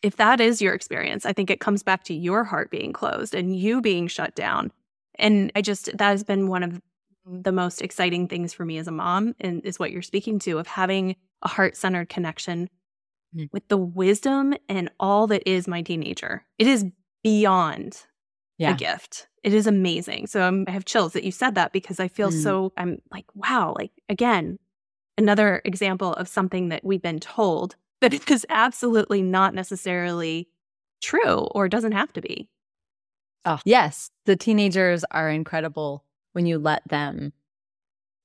if 0.01 0.15
that 0.15 0.39
is 0.39 0.61
your 0.61 0.73
experience, 0.73 1.25
I 1.25 1.33
think 1.33 1.49
it 1.49 1.59
comes 1.59 1.83
back 1.83 2.03
to 2.05 2.13
your 2.13 2.43
heart 2.43 2.71
being 2.71 2.93
closed 2.93 3.35
and 3.35 3.55
you 3.55 3.81
being 3.81 4.07
shut 4.07 4.33
down. 4.33 4.71
And 5.15 5.51
I 5.55 5.61
just, 5.61 5.95
that 5.97 6.09
has 6.09 6.23
been 6.23 6.47
one 6.47 6.63
of 6.63 6.81
the 7.25 7.51
most 7.51 7.81
exciting 7.81 8.27
things 8.27 8.53
for 8.53 8.63
me 8.63 8.77
as 8.77 8.88
a 8.88 8.91
mom 8.91 9.35
and 9.41 9.63
is 9.65 9.77
what 9.77 9.91
you're 9.91 10.01
speaking 10.01 10.39
to 10.39 10.57
of 10.59 10.67
having 10.67 11.17
a 11.41 11.49
heart 11.49 11.75
centered 11.75 12.07
connection. 12.07 12.69
With 13.51 13.67
the 13.67 13.77
wisdom 13.77 14.53
and 14.69 14.89
all 14.99 15.27
that 15.27 15.47
is 15.49 15.67
my 15.67 15.81
teenager. 15.81 16.45
It 16.57 16.67
is 16.67 16.85
beyond 17.23 18.05
yeah. 18.57 18.73
a 18.73 18.77
gift. 18.77 19.27
It 19.43 19.53
is 19.53 19.67
amazing. 19.67 20.27
So 20.27 20.41
I'm, 20.41 20.65
i 20.67 20.71
have 20.71 20.85
chills 20.85 21.13
that 21.13 21.23
you 21.23 21.31
said 21.31 21.55
that 21.55 21.73
because 21.73 21.99
I 21.99 22.07
feel 22.07 22.31
mm. 22.31 22.43
so, 22.43 22.73
I'm 22.77 23.01
like, 23.11 23.25
wow, 23.33 23.75
like 23.77 23.91
again, 24.09 24.59
another 25.17 25.61
example 25.65 26.13
of 26.13 26.27
something 26.27 26.69
that 26.69 26.83
we've 26.83 27.01
been 27.01 27.19
told 27.19 27.75
that 28.01 28.13
it 28.13 28.29
is 28.29 28.45
absolutely 28.49 29.21
not 29.21 29.53
necessarily 29.53 30.47
true 31.01 31.47
or 31.51 31.67
doesn't 31.67 31.93
have 31.93 32.13
to 32.13 32.21
be. 32.21 32.49
Oh, 33.45 33.59
yes. 33.65 34.11
The 34.25 34.35
teenagers 34.35 35.05
are 35.11 35.29
incredible 35.29 36.03
when 36.33 36.45
you 36.45 36.59
let 36.59 36.88
them 36.88 37.33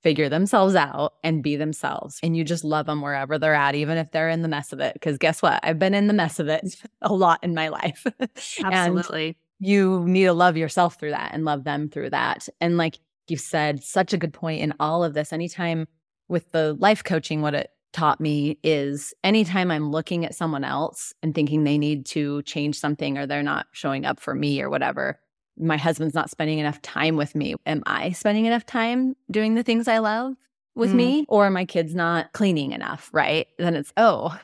figure 0.03 0.28
themselves 0.28 0.74
out 0.74 1.14
and 1.22 1.42
be 1.42 1.57
themselves. 1.57 2.18
And 2.22 2.36
you 2.36 2.44
just 2.44 2.64
love 2.64 2.86
them 2.86 3.00
wherever 3.00 3.38
they're 3.38 3.55
at, 3.55 3.74
even 3.74 3.98
if 3.98 4.11
they're 4.11 4.28
in 4.28 4.42
the 4.42 4.48
mess 4.48 4.72
of 4.72 4.80
it. 4.80 4.94
Because 4.94 5.18
guess 5.18 5.42
what? 5.42 5.61
I've 5.62 5.78
been 5.78 5.94
in 5.94 6.09
the 6.09 6.14
mess 6.14 6.38
of 6.38 6.48
it 6.48 6.76
a 7.03 7.12
lot 7.12 7.38
in 7.42 7.55
my 7.55 7.68
life. 7.68 8.07
Absolutely. 8.64 9.36
you 9.59 10.05
need 10.07 10.24
to 10.24 10.32
love 10.32 10.57
yourself 10.57 10.98
through 10.98 11.11
that 11.11 11.30
and 11.32 11.44
love 11.44 11.64
them 11.64 11.88
through 11.88 12.11
that. 12.11 12.48
And 12.61 12.76
like 12.76 12.98
you 13.28 13.36
said, 13.36 13.82
such 13.82 14.12
a 14.12 14.18
good 14.18 14.32
point 14.32 14.61
in 14.61 14.74
all 14.80 15.05
of 15.05 15.14
this. 15.14 15.32
Anytime 15.32 15.86
with 16.28 16.50
the 16.53 16.74
life 16.74 17.05
coaching, 17.05 17.40
what 17.40 17.55
it 17.55 17.70
taught 17.92 18.20
me 18.20 18.59
is 18.62 19.14
anytime 19.22 19.70
I'm 19.70 19.90
looking 19.90 20.24
at 20.24 20.34
someone 20.34 20.64
else 20.64 21.12
and 21.22 21.34
thinking 21.34 21.62
they 21.62 21.78
need 21.78 22.07
to 22.07 22.42
change 22.42 22.78
something 22.78 23.18
or 23.18 23.26
they're 23.26 23.42
not 23.42 23.66
showing 23.72 24.05
up 24.05 24.18
for 24.18 24.34
me 24.34 24.61
or 24.62 24.70
whatever, 24.70 25.20
my 25.59 25.76
husband's 25.76 26.14
not 26.14 26.30
spending 26.30 26.59
enough 26.59 26.80
time 26.82 27.16
with 27.16 27.34
me. 27.34 27.55
Am 27.66 27.82
I 27.86 28.12
spending 28.12 28.46
enough 28.46 28.66
time 28.66 29.16
doing 29.30 29.55
the 29.55 29.62
things 29.62 29.88
I 29.88 29.98
love 29.98 30.34
with 30.74 30.92
mm. 30.92 30.96
me? 30.96 31.26
Or 31.28 31.50
my 31.50 31.64
kid's 31.64 31.94
not 31.94 32.32
cleaning 32.32 32.72
enough, 32.72 33.11
right? 33.12 33.46
Then 33.59 33.76
it's, 33.76 33.92
oh, 33.96 34.38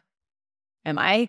am 0.85 0.99
I 0.99 1.29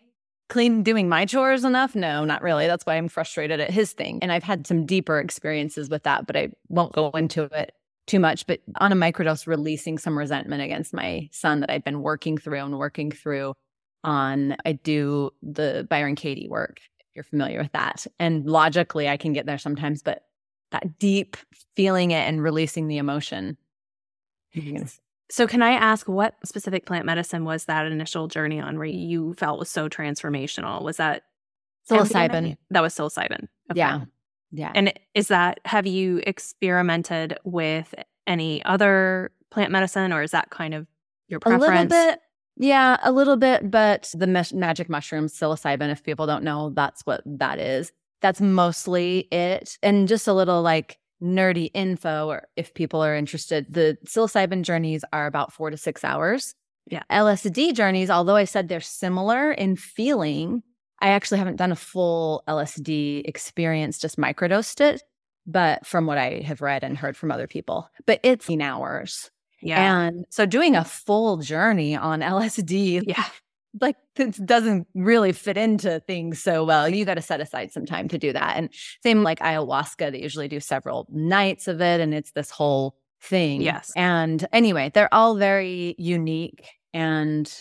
clean 0.49 0.83
doing 0.83 1.07
my 1.07 1.25
chores 1.25 1.63
enough? 1.63 1.95
No, 1.95 2.25
not 2.25 2.41
really. 2.41 2.67
That's 2.67 2.85
why 2.85 2.95
I'm 2.95 3.07
frustrated 3.07 3.59
at 3.59 3.71
his 3.71 3.93
thing. 3.93 4.19
And 4.21 4.31
I've 4.31 4.43
had 4.43 4.67
some 4.67 4.85
deeper 4.85 5.19
experiences 5.19 5.89
with 5.89 6.03
that, 6.03 6.27
but 6.27 6.35
I 6.35 6.49
won't 6.67 6.93
go 6.93 7.09
into 7.11 7.43
it 7.43 7.73
too 8.07 8.19
much. 8.19 8.47
But 8.47 8.59
on 8.79 8.91
a 8.91 8.95
microdose, 8.95 9.47
releasing 9.47 9.97
some 9.97 10.17
resentment 10.17 10.61
against 10.61 10.93
my 10.93 11.29
son 11.31 11.61
that 11.61 11.69
I've 11.69 11.83
been 11.83 12.01
working 12.01 12.37
through 12.37 12.59
and 12.59 12.77
working 12.77 13.11
through 13.11 13.53
on, 14.03 14.55
I 14.65 14.73
do 14.73 15.31
the 15.41 15.85
Byron 15.89 16.15
Katie 16.15 16.47
work 16.49 16.79
you're 17.13 17.23
familiar 17.23 17.61
with 17.61 17.71
that. 17.73 18.07
And 18.19 18.45
logically, 18.45 19.09
I 19.09 19.17
can 19.17 19.33
get 19.33 19.45
there 19.45 19.57
sometimes, 19.57 20.03
but 20.03 20.23
that 20.71 20.99
deep 20.99 21.37
feeling 21.75 22.11
it 22.11 22.27
and 22.27 22.41
releasing 22.43 22.87
the 22.87 22.97
emotion. 22.97 23.57
So, 25.31 25.45
can 25.47 25.61
I 25.61 25.71
ask 25.71 26.07
what 26.07 26.35
specific 26.43 26.85
plant 26.85 27.05
medicine 27.05 27.45
was 27.45 27.65
that 27.65 27.85
initial 27.85 28.27
journey 28.27 28.59
on 28.59 28.77
where 28.77 28.87
you 28.87 29.33
felt 29.35 29.59
was 29.59 29.69
so 29.69 29.87
transformational? 29.87 30.81
Was 30.81 30.97
that 30.97 31.23
psilocybin? 31.89 32.57
That 32.71 32.81
was 32.81 32.95
psilocybin. 32.95 33.47
Okay. 33.71 33.77
Yeah. 33.77 34.01
Yeah. 34.51 34.71
And 34.73 34.93
is 35.13 35.27
that, 35.27 35.59
have 35.65 35.85
you 35.85 36.21
experimented 36.25 37.37
with 37.43 37.93
any 38.25 38.63
other 38.65 39.31
plant 39.51 39.71
medicine 39.71 40.11
or 40.11 40.23
is 40.23 40.31
that 40.31 40.49
kind 40.49 40.73
of 40.73 40.87
your 41.27 41.39
preference? 41.39 41.91
A 41.91 41.95
little 41.95 42.11
bit. 42.11 42.19
Yeah, 42.61 42.97
a 43.03 43.11
little 43.13 43.37
bit, 43.37 43.71
but 43.71 44.11
the 44.13 44.27
magic 44.27 44.89
mushroom 44.89 45.27
psilocybin, 45.27 45.89
if 45.89 46.03
people 46.03 46.27
don't 46.27 46.43
know, 46.43 46.71
that's 46.71 47.05
what 47.05 47.21
that 47.25 47.57
is. 47.57 47.93
That's 48.21 48.41
mostly 48.41 49.29
it. 49.31 49.77
And 49.81 50.09
just 50.09 50.27
a 50.27 50.33
little 50.33 50.61
like 50.61 50.97
nerdy 51.23 51.71
info, 51.73 52.27
or 52.27 52.47
if 52.57 52.73
people 52.73 53.01
are 53.01 53.15
interested, 53.15 53.65
the 53.69 53.97
psilocybin 54.05 54.63
journeys 54.63 55.05
are 55.13 55.25
about 55.25 55.53
four 55.53 55.69
to 55.69 55.77
six 55.77 56.03
hours. 56.03 56.53
Yeah. 56.85 57.03
LSD 57.09 57.73
journeys, 57.73 58.09
although 58.09 58.35
I 58.35 58.43
said 58.43 58.67
they're 58.67 58.81
similar 58.81 59.53
in 59.53 59.77
feeling, 59.77 60.61
I 60.99 61.09
actually 61.09 61.37
haven't 61.37 61.55
done 61.55 61.71
a 61.71 61.77
full 61.77 62.43
LSD 62.49 63.21
experience, 63.23 63.99
just 63.99 64.17
microdosed 64.17 64.81
it. 64.81 65.01
But 65.47 65.87
from 65.87 66.05
what 66.05 66.17
I 66.17 66.41
have 66.45 66.61
read 66.61 66.83
and 66.83 66.97
heard 66.97 67.15
from 67.15 67.31
other 67.31 67.47
people, 67.47 67.89
but 68.05 68.19
it's 68.21 68.49
in 68.49 68.61
hours. 68.61 69.31
Yeah. 69.61 70.07
And 70.07 70.25
so 70.29 70.45
doing 70.45 70.75
a 70.75 70.83
full 70.83 71.37
journey 71.37 71.95
on 71.95 72.21
LSD, 72.21 73.03
yeah, 73.07 73.25
like 73.79 73.97
it 74.15 74.45
doesn't 74.45 74.87
really 74.95 75.31
fit 75.31 75.57
into 75.57 75.99
things 76.01 76.41
so 76.41 76.63
well. 76.63 76.89
You 76.89 77.05
got 77.05 77.15
to 77.15 77.21
set 77.21 77.41
aside 77.41 77.71
some 77.71 77.85
time 77.85 78.07
to 78.09 78.17
do 78.17 78.33
that. 78.33 78.57
And 78.57 78.69
same 79.03 79.23
like 79.23 79.39
ayahuasca, 79.39 80.11
they 80.11 80.21
usually 80.21 80.47
do 80.47 80.59
several 80.59 81.07
nights 81.09 81.67
of 81.67 81.81
it 81.81 82.01
and 82.01 82.13
it's 82.13 82.31
this 82.31 82.49
whole 82.49 82.95
thing. 83.21 83.61
Yes. 83.61 83.91
And 83.95 84.47
anyway, 84.53 84.91
they're 84.93 85.13
all 85.13 85.35
very 85.35 85.95
unique 85.97 86.67
and 86.93 87.51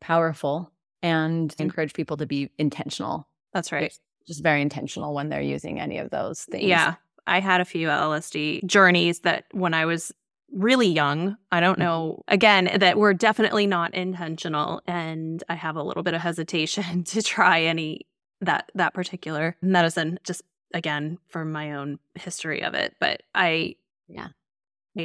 powerful 0.00 0.72
and 1.02 1.54
encourage 1.58 1.92
people 1.92 2.16
to 2.16 2.26
be 2.26 2.50
intentional. 2.58 3.28
That's 3.52 3.70
right. 3.70 3.92
Just 4.26 4.42
very 4.42 4.62
intentional 4.62 5.14
when 5.14 5.28
they're 5.28 5.42
using 5.42 5.78
any 5.78 5.98
of 5.98 6.10
those 6.10 6.42
things. 6.42 6.64
Yeah. 6.64 6.94
I 7.26 7.40
had 7.40 7.60
a 7.60 7.64
few 7.64 7.88
LSD 7.88 8.64
journeys 8.66 9.20
that 9.20 9.44
when 9.52 9.72
I 9.74 9.86
was 9.86 10.12
really 10.54 10.88
young. 10.88 11.36
I 11.52 11.60
don't 11.60 11.74
mm-hmm. 11.74 11.82
know, 11.82 12.22
again, 12.28 12.70
that 12.78 12.96
were 12.96 13.14
definitely 13.14 13.66
not 13.66 13.94
intentional. 13.94 14.80
And 14.86 15.42
I 15.48 15.54
have 15.54 15.76
a 15.76 15.82
little 15.82 16.02
bit 16.02 16.14
of 16.14 16.20
hesitation 16.20 17.04
to 17.04 17.22
try 17.22 17.62
any 17.62 18.06
that 18.40 18.70
that 18.74 18.94
particular 18.94 19.56
medicine, 19.62 20.18
just 20.24 20.42
again, 20.72 21.18
from 21.28 21.52
my 21.52 21.72
own 21.72 21.98
history 22.14 22.62
of 22.62 22.74
it. 22.74 22.94
But 23.00 23.22
I 23.34 23.76
yeah. 24.08 24.28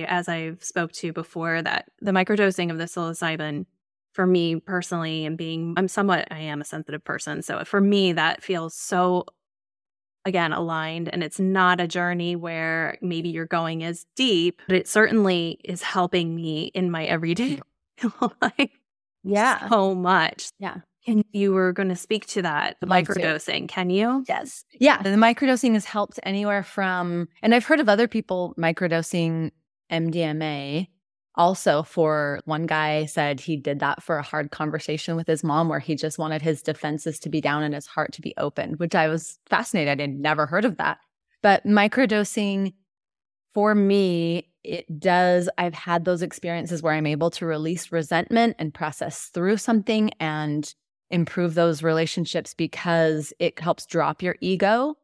As 0.07 0.29
I've 0.29 0.63
spoke 0.63 0.91
to 0.93 1.11
before, 1.11 1.63
that 1.63 1.85
the 1.99 2.11
microdosing 2.11 2.69
of 2.69 2.77
the 2.77 2.83
psilocybin 2.83 3.65
for 4.11 4.27
me 4.27 4.59
personally 4.59 5.25
and 5.25 5.37
being 5.37 5.73
I'm 5.77 5.87
somewhat 5.87 6.27
I 6.31 6.39
am 6.39 6.61
a 6.61 6.65
sensitive 6.65 7.03
person. 7.03 7.41
So 7.41 7.63
for 7.63 7.81
me 7.81 8.13
that 8.13 8.43
feels 8.43 8.75
so 8.75 9.25
again 10.29 10.53
aligned 10.53 11.09
and 11.09 11.23
it's 11.23 11.39
not 11.39 11.81
a 11.81 11.87
journey 11.87 12.35
where 12.37 12.97
maybe 13.01 13.27
you're 13.27 13.45
going 13.45 13.83
as 13.83 14.05
deep 14.15 14.61
but 14.67 14.77
it 14.77 14.87
certainly 14.87 15.59
is 15.65 15.81
helping 15.81 16.33
me 16.33 16.71
in 16.73 16.89
my 16.89 17.03
everyday 17.03 17.59
mm-hmm. 17.99 18.25
life 18.41 18.69
yeah. 19.23 19.67
so 19.69 19.95
much. 19.95 20.49
Yeah. 20.59 20.77
And 21.07 21.25
you 21.31 21.53
were 21.53 21.73
going 21.73 21.89
to 21.89 21.95
speak 21.95 22.27
to 22.27 22.41
that 22.43 22.77
the 22.81 22.87
microdosing 22.87 23.67
can 23.67 23.89
you? 23.89 24.23
Yes. 24.27 24.63
Yeah 24.79 25.01
the 25.01 25.09
microdosing 25.09 25.73
has 25.73 25.85
helped 25.85 26.19
anywhere 26.23 26.63
from 26.63 27.27
and 27.41 27.55
i've 27.55 27.65
heard 27.65 27.79
of 27.79 27.89
other 27.89 28.07
people 28.07 28.53
microdosing 28.57 29.51
mdma 29.91 30.87
also 31.39 31.81
for 31.81 32.41
one 32.43 32.67
guy 32.67 33.05
said 33.05 33.39
he 33.39 33.55
did 33.55 33.79
that 33.79 34.03
for 34.03 34.17
a 34.17 34.23
hard 34.23 34.51
conversation 34.51 35.15
with 35.15 35.25
his 35.25 35.43
mom 35.43 35.69
where 35.69 35.79
he 35.79 35.95
just 35.95 36.19
wanted 36.19 36.41
his 36.41 36.61
defenses 36.61 37.17
to 37.17 37.29
be 37.29 37.39
down 37.39 37.63
and 37.63 37.73
his 37.73 37.87
heart 37.87 38.11
to 38.11 38.21
be 38.21 38.33
open 38.37 38.73
which 38.73 38.93
i 38.93 39.07
was 39.07 39.39
fascinated. 39.47 40.01
I'd 40.01 40.19
never 40.19 40.45
heard 40.45 40.65
of 40.65 40.77
that. 40.77 40.99
But 41.41 41.65
microdosing 41.65 42.73
for 43.53 43.73
me 43.73 44.49
it 44.65 44.99
does 44.99 45.49
i've 45.57 45.73
had 45.73 46.03
those 46.03 46.21
experiences 46.21 46.83
where 46.83 46.93
i'm 46.93 47.07
able 47.07 47.31
to 47.31 47.45
release 47.45 47.91
resentment 47.93 48.55
and 48.59 48.73
process 48.73 49.29
through 49.33 49.55
something 49.55 50.11
and 50.19 50.75
improve 51.09 51.53
those 51.53 51.81
relationships 51.81 52.53
because 52.53 53.33
it 53.39 53.57
helps 53.59 53.85
drop 53.85 54.21
your 54.21 54.35
ego 54.41 54.95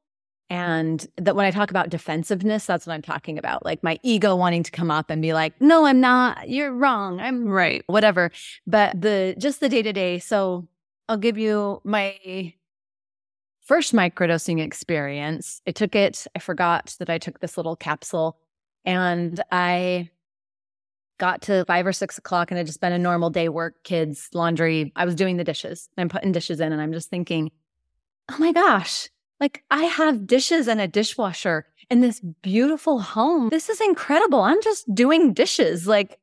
and 0.50 1.08
that 1.18 1.36
when 1.36 1.46
I 1.46 1.52
talk 1.52 1.72
about 1.72 1.90
defensiveness, 1.90 2.66
that's 2.66 2.86
what 2.86 2.94
I'm 2.94 3.02
talking 3.02 3.38
about. 3.38 3.66
Like 3.66 3.84
my 3.84 4.00
ego 4.04 4.36
wanting 4.36 4.64
to 4.64 4.72
come 4.72 4.92
up 4.92 5.10
and 5.10 5.22
be 5.22 5.34
like, 5.34 5.60
no, 5.60 5.86
I'm 5.86 6.00
not. 6.00 6.50
You're 6.50 6.72
wrong. 6.72 7.20
I'm 7.20 7.48
right. 7.48 7.84
Whatever. 7.88 8.32
But 8.68 9.02
the 9.02 9.36
just 9.38 9.60
the 9.60 9.70
day 9.70 9.82
to 9.82 9.92
day. 9.92 10.20
So 10.20 10.68
I'll 11.10 11.18
give 11.18 11.38
you 11.38 11.82
my 11.84 12.54
first 13.62 13.94
microdosing 13.94 14.62
experience. 14.62 15.62
I 15.68 15.72
took 15.72 15.96
it, 15.96 16.28
I 16.36 16.40
forgot 16.40 16.96
that 17.00 17.10
I 17.10 17.18
took 17.18 17.40
this 17.40 17.58
little 17.58 17.76
capsule 17.76 18.38
and 18.86 19.42
I 19.52 20.12
got 21.18 21.42
to 21.44 21.66
five 21.66 21.88
or 21.88 21.94
six 21.94 22.18
o'clock 22.18 22.52
and 22.52 22.60
it 22.60 22.66
just 22.66 22.82
been 22.82 22.94
a 22.94 23.00
normal 23.00 23.32
day 23.32 23.50
work, 23.50 23.84
kids, 23.84 24.30
laundry. 24.34 24.92
I 24.96 25.06
was 25.06 25.16
doing 25.16 25.38
the 25.38 25.44
dishes. 25.44 25.90
I'm 25.98 26.10
putting 26.10 26.32
dishes 26.32 26.60
in 26.60 26.72
and 26.72 26.82
I'm 26.82 26.94
just 26.94 27.10
thinking, 27.10 27.52
oh 28.32 28.38
my 28.38 28.52
gosh, 28.52 29.10
like, 29.40 29.64
I 29.70 29.84
have 29.84 30.28
dishes 30.28 30.68
and 30.68 30.80
a 30.80 30.88
dishwasher 30.88 31.66
in 31.90 32.02
this 32.02 32.22
beautiful 32.42 33.00
home. 33.00 33.50
This 33.50 33.70
is 33.70 33.82
incredible. 33.82 34.42
I'm 34.42 34.62
just 34.62 34.94
doing 34.96 35.34
dishes. 35.34 35.88
Like, 35.88 36.18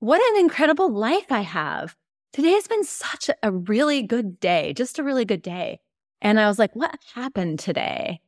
what 0.00 0.20
an 0.32 0.40
incredible 0.40 0.90
life 0.92 1.30
I 1.30 1.40
have. 1.40 1.96
Today 2.32 2.52
has 2.52 2.66
been 2.68 2.84
such 2.84 3.30
a 3.42 3.50
really 3.52 4.02
good 4.02 4.38
day, 4.38 4.72
just 4.74 4.98
a 4.98 5.02
really 5.02 5.24
good 5.24 5.42
day. 5.42 5.80
And 6.20 6.38
I 6.38 6.48
was 6.48 6.58
like, 6.58 6.74
what 6.76 6.98
happened 7.14 7.58
today 7.58 8.20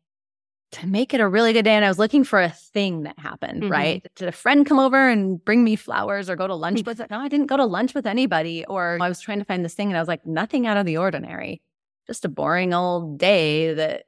to 0.73 0.87
make 0.87 1.15
it 1.15 1.21
a 1.21 1.29
really 1.29 1.53
good 1.53 1.65
day? 1.65 1.75
And 1.75 1.85
I 1.85 1.89
was 1.89 1.99
looking 1.99 2.25
for 2.25 2.41
a 2.41 2.49
thing 2.51 3.03
that 3.03 3.19
happened, 3.19 3.63
Mhm. 3.65 3.71
right? 3.71 4.07
Did 4.17 4.29
a 4.29 4.33
friend 4.33 4.67
come 4.67 4.79
over 4.79 5.09
and 5.09 5.43
bring 5.45 5.63
me 5.65 5.77
flowers 5.77 6.29
or 6.29 6.37
go 6.37 6.47
to 6.47 6.55
lunch 6.55 6.85
with 6.85 7.01
it? 7.01 7.11
No, 7.11 7.19
I 7.19 7.29
didn't 7.29 7.47
go 7.47 7.57
to 7.57 7.65
lunch 7.65 7.95
with 7.95 8.07
anybody. 8.07 8.65
Or 8.67 8.99
I 9.01 9.09
was 9.09 9.21
trying 9.21 9.39
to 9.39 9.45
find 9.45 9.65
this 9.65 9.75
thing 9.75 9.89
and 9.89 9.97
I 9.97 10.01
was 10.01 10.09
like, 10.09 10.27
nothing 10.27 10.67
out 10.67 10.77
of 10.77 10.87
the 10.87 10.97
ordinary, 10.99 11.63
just 12.07 12.25
a 12.25 12.29
boring 12.29 12.75
old 12.75 13.19
day 13.19 13.73
that. 13.75 14.05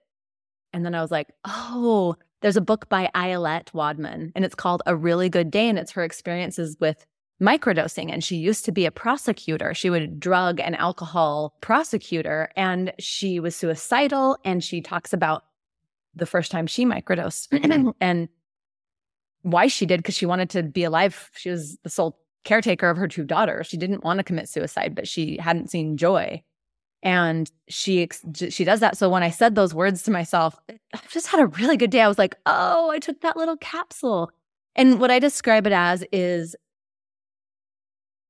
And 0.73 0.85
then 0.85 0.95
I 0.95 1.03
was 1.03 1.11
like, 1.11 1.29
oh, 1.45 2.17
there's 2.41 2.57
a 2.57 2.63
book 2.63 2.89
by 2.89 3.11
Ayelet 3.15 3.73
Waldman 3.75 4.33
and 4.35 4.45
it's 4.45 4.55
called 4.55 4.83
A 4.87 4.97
Really 4.97 5.29
Good 5.29 5.51
Day. 5.51 5.69
And 5.69 5.79
it's 5.79 5.93
her 5.93 6.05
experiences 6.05 6.77
with 6.81 7.07
microdosing. 7.43 8.11
And 8.11 8.23
she 8.23 8.37
used 8.37 8.65
to 8.67 8.73
be 8.73 8.87
a 8.87 8.91
prosecutor. 8.91 9.75
She 9.75 9.91
would 9.91 10.21
drug 10.21 10.61
and 10.61 10.77
alcohol 10.77 11.55
prosecutor. 11.61 12.51
And 12.57 12.93
she 12.99 13.41
was 13.41 13.57
suicidal. 13.57 14.39
And 14.45 14.63
she 14.63 14.81
talks 14.81 15.13
about 15.13 15.45
the 16.15 16.27
first 16.27 16.51
time 16.51 16.67
she 16.67 16.85
microdosed 16.85 17.49
mm-hmm. 17.49 17.91
and 18.01 18.29
why 19.43 19.67
she 19.69 19.87
did 19.87 19.99
because 19.99 20.17
she 20.17 20.27
wanted 20.27 20.51
to 20.51 20.63
be 20.63 20.85
alive. 20.85 21.31
She 21.35 21.51
was 21.51 21.79
the 21.83 21.91
sole 21.91 22.19
caretaker 22.45 22.89
of 22.89 22.97
her 22.97 23.09
two 23.09 23.25
daughters. 23.25 23.67
She 23.67 23.77
didn't 23.77 24.05
want 24.05 24.19
to 24.19 24.25
commit 24.25 24.49
suicide, 24.49 24.95
but 24.95 25.09
she 25.09 25.37
hadn't 25.39 25.71
seen 25.71 25.97
joy. 25.97 26.43
And 27.03 27.51
she 27.69 28.09
she 28.51 28.65
does 28.65 28.81
that. 28.81 28.97
So 28.97 29.09
when 29.09 29.23
I 29.23 29.31
said 29.31 29.55
those 29.55 29.73
words 29.75 30.03
to 30.03 30.11
myself, 30.11 30.59
I 30.69 31.01
just 31.09 31.29
had 31.29 31.41
a 31.41 31.47
really 31.47 31.77
good 31.79 31.91
day. 31.91 32.03
I 32.03 32.09
was 32.09 32.19
like, 32.19 32.35
"Oh, 32.47 32.91
I 32.91 32.99
took 32.99 33.21
that 33.23 33.37
little 33.39 33.57
capsule." 33.57 34.31
And 34.77 35.01
what 35.01 35.11
I 35.11 35.19
describe 35.19 35.67
it 35.67 35.73
as 35.73 36.05
is 36.13 36.55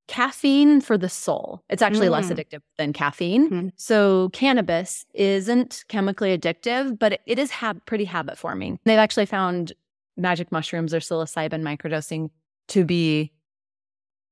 caffeine 0.09 0.81
for 0.81 0.99
the 0.99 1.09
soul. 1.09 1.62
It's 1.68 1.83
actually 1.83 2.09
less 2.09 2.29
Mm. 2.31 2.37
addictive 2.37 2.62
than 2.79 2.93
caffeine. 2.93 3.49
Mhm. 3.51 3.73
So 3.77 4.29
cannabis 4.31 5.07
isn't 5.14 5.85
chemically 5.89 6.37
addictive, 6.37 6.99
but 6.99 7.21
it- 7.27 7.39
is 7.39 7.51
hab- 7.53 7.85
pretty 7.87 8.05
habit 8.07 8.37
forming. 8.37 8.81
They've 8.85 8.99
actually 8.99 9.27
found 9.27 9.73
magic 10.16 10.51
mushrooms 10.51 10.93
or 10.93 10.99
psilocybin 10.99 11.62
microdosing 11.62 12.31
to 12.68 12.85
be 12.85 13.33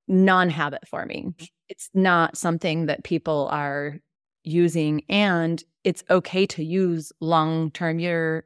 non-habit 0.08 0.88
forming. 0.88 1.34
It's 1.68 1.90
not 1.94 2.36
something 2.36 2.86
that 2.86 3.04
people 3.04 3.46
are 3.52 4.00
using 4.44 5.02
and 5.08 5.64
it's 5.84 6.04
okay 6.10 6.46
to 6.46 6.64
use 6.64 7.12
long 7.20 7.70
term 7.70 7.98
your 7.98 8.44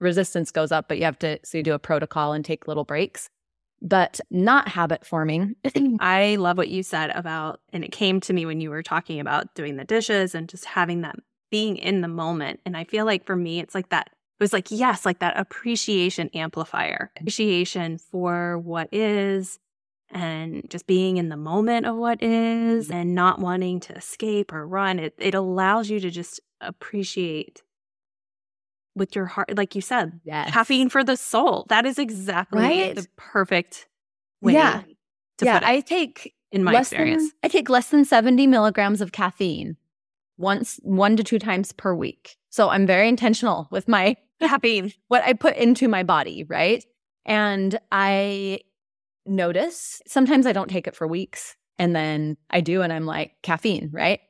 resistance 0.00 0.50
goes 0.50 0.72
up 0.72 0.88
but 0.88 0.98
you 0.98 1.04
have 1.04 1.18
to 1.18 1.38
so 1.44 1.58
you 1.58 1.64
do 1.64 1.72
a 1.72 1.78
protocol 1.78 2.32
and 2.32 2.44
take 2.44 2.66
little 2.66 2.84
breaks 2.84 3.30
but 3.84 4.18
not 4.30 4.68
habit 4.68 5.04
forming 5.04 5.54
I 6.00 6.36
love 6.36 6.56
what 6.56 6.68
you 6.68 6.82
said 6.82 7.10
about, 7.10 7.60
and 7.72 7.84
it 7.84 7.92
came 7.92 8.20
to 8.20 8.32
me 8.32 8.46
when 8.46 8.60
you 8.60 8.70
were 8.70 8.82
talking 8.82 9.20
about 9.20 9.54
doing 9.54 9.76
the 9.76 9.84
dishes 9.84 10.34
and 10.34 10.48
just 10.48 10.64
having 10.64 11.02
that 11.02 11.16
being 11.50 11.76
in 11.76 12.00
the 12.00 12.08
moment. 12.08 12.60
And 12.64 12.76
I 12.76 12.84
feel 12.84 13.04
like 13.04 13.24
for 13.24 13.36
me, 13.36 13.60
it's 13.60 13.74
like 13.74 13.90
that. 13.90 14.08
It 14.08 14.42
was 14.42 14.52
like, 14.52 14.70
yes, 14.70 15.06
like 15.06 15.20
that 15.20 15.38
appreciation 15.38 16.30
amplifier, 16.34 17.12
mm. 17.14 17.20
appreciation 17.20 17.98
for 17.98 18.58
what 18.58 18.88
is, 18.90 19.60
and 20.10 20.68
just 20.68 20.86
being 20.86 21.16
in 21.16 21.28
the 21.28 21.36
moment 21.36 21.86
of 21.86 21.96
what 21.96 22.22
is, 22.22 22.88
mm-hmm. 22.88 22.96
and 22.96 23.14
not 23.14 23.38
wanting 23.40 23.80
to 23.80 23.94
escape 23.94 24.52
or 24.52 24.66
run. 24.66 24.98
It, 24.98 25.14
it 25.18 25.34
allows 25.34 25.90
you 25.90 26.00
to 26.00 26.10
just 26.10 26.40
appreciate 26.60 27.62
with 28.96 29.16
your 29.16 29.26
heart, 29.26 29.56
like 29.56 29.74
you 29.74 29.80
said, 29.80 30.20
yes 30.24 30.50
caffeine 30.52 30.88
for 30.88 31.02
the 31.02 31.16
soul. 31.16 31.66
That 31.68 31.84
is 31.84 31.98
exactly 31.98 32.60
Right? 32.60 32.94
the 32.94 33.06
perfect 33.16 33.88
way 34.40 34.52
Yeah. 34.52 34.82
to 35.38 35.44
yeah 35.44 35.58
put 35.58 35.66
it, 35.66 35.68
i 35.68 35.80
take 35.80 36.34
in 36.52 36.62
my 36.62 36.78
experience. 36.78 37.22
than, 37.24 37.32
i 37.42 37.48
take 37.48 37.68
less 37.68 37.88
than 37.88 38.04
70 38.04 38.46
milligrams 38.46 39.00
of 39.00 39.10
caffeine 39.10 39.76
once 40.36 40.78
one 40.82 41.16
to 41.16 41.24
two 41.24 41.38
times 41.40 41.72
per 41.72 41.92
week 41.94 42.36
so 42.50 42.68
i'm 42.68 42.86
very 42.86 43.08
intentional 43.08 43.66
with 43.72 43.88
my 43.88 44.16
caffeine. 44.40 44.92
what 45.08 45.22
I 45.24 45.32
put 45.32 45.56
into 45.56 45.88
my 45.88 46.02
body, 46.02 46.44
right? 46.44 46.84
And 47.26 47.78
I 47.90 48.60
notice. 49.26 50.02
Sometimes 50.06 50.46
I 50.46 50.52
don't 50.52 50.70
take 50.70 50.86
it 50.86 50.96
for 50.96 51.06
weeks 51.06 51.56
and 51.78 51.94
then 51.94 52.36
I 52.50 52.60
do 52.60 52.82
and 52.82 52.92
I'm 52.92 53.06
like 53.06 53.32
caffeine, 53.42 53.90
right? 53.92 54.20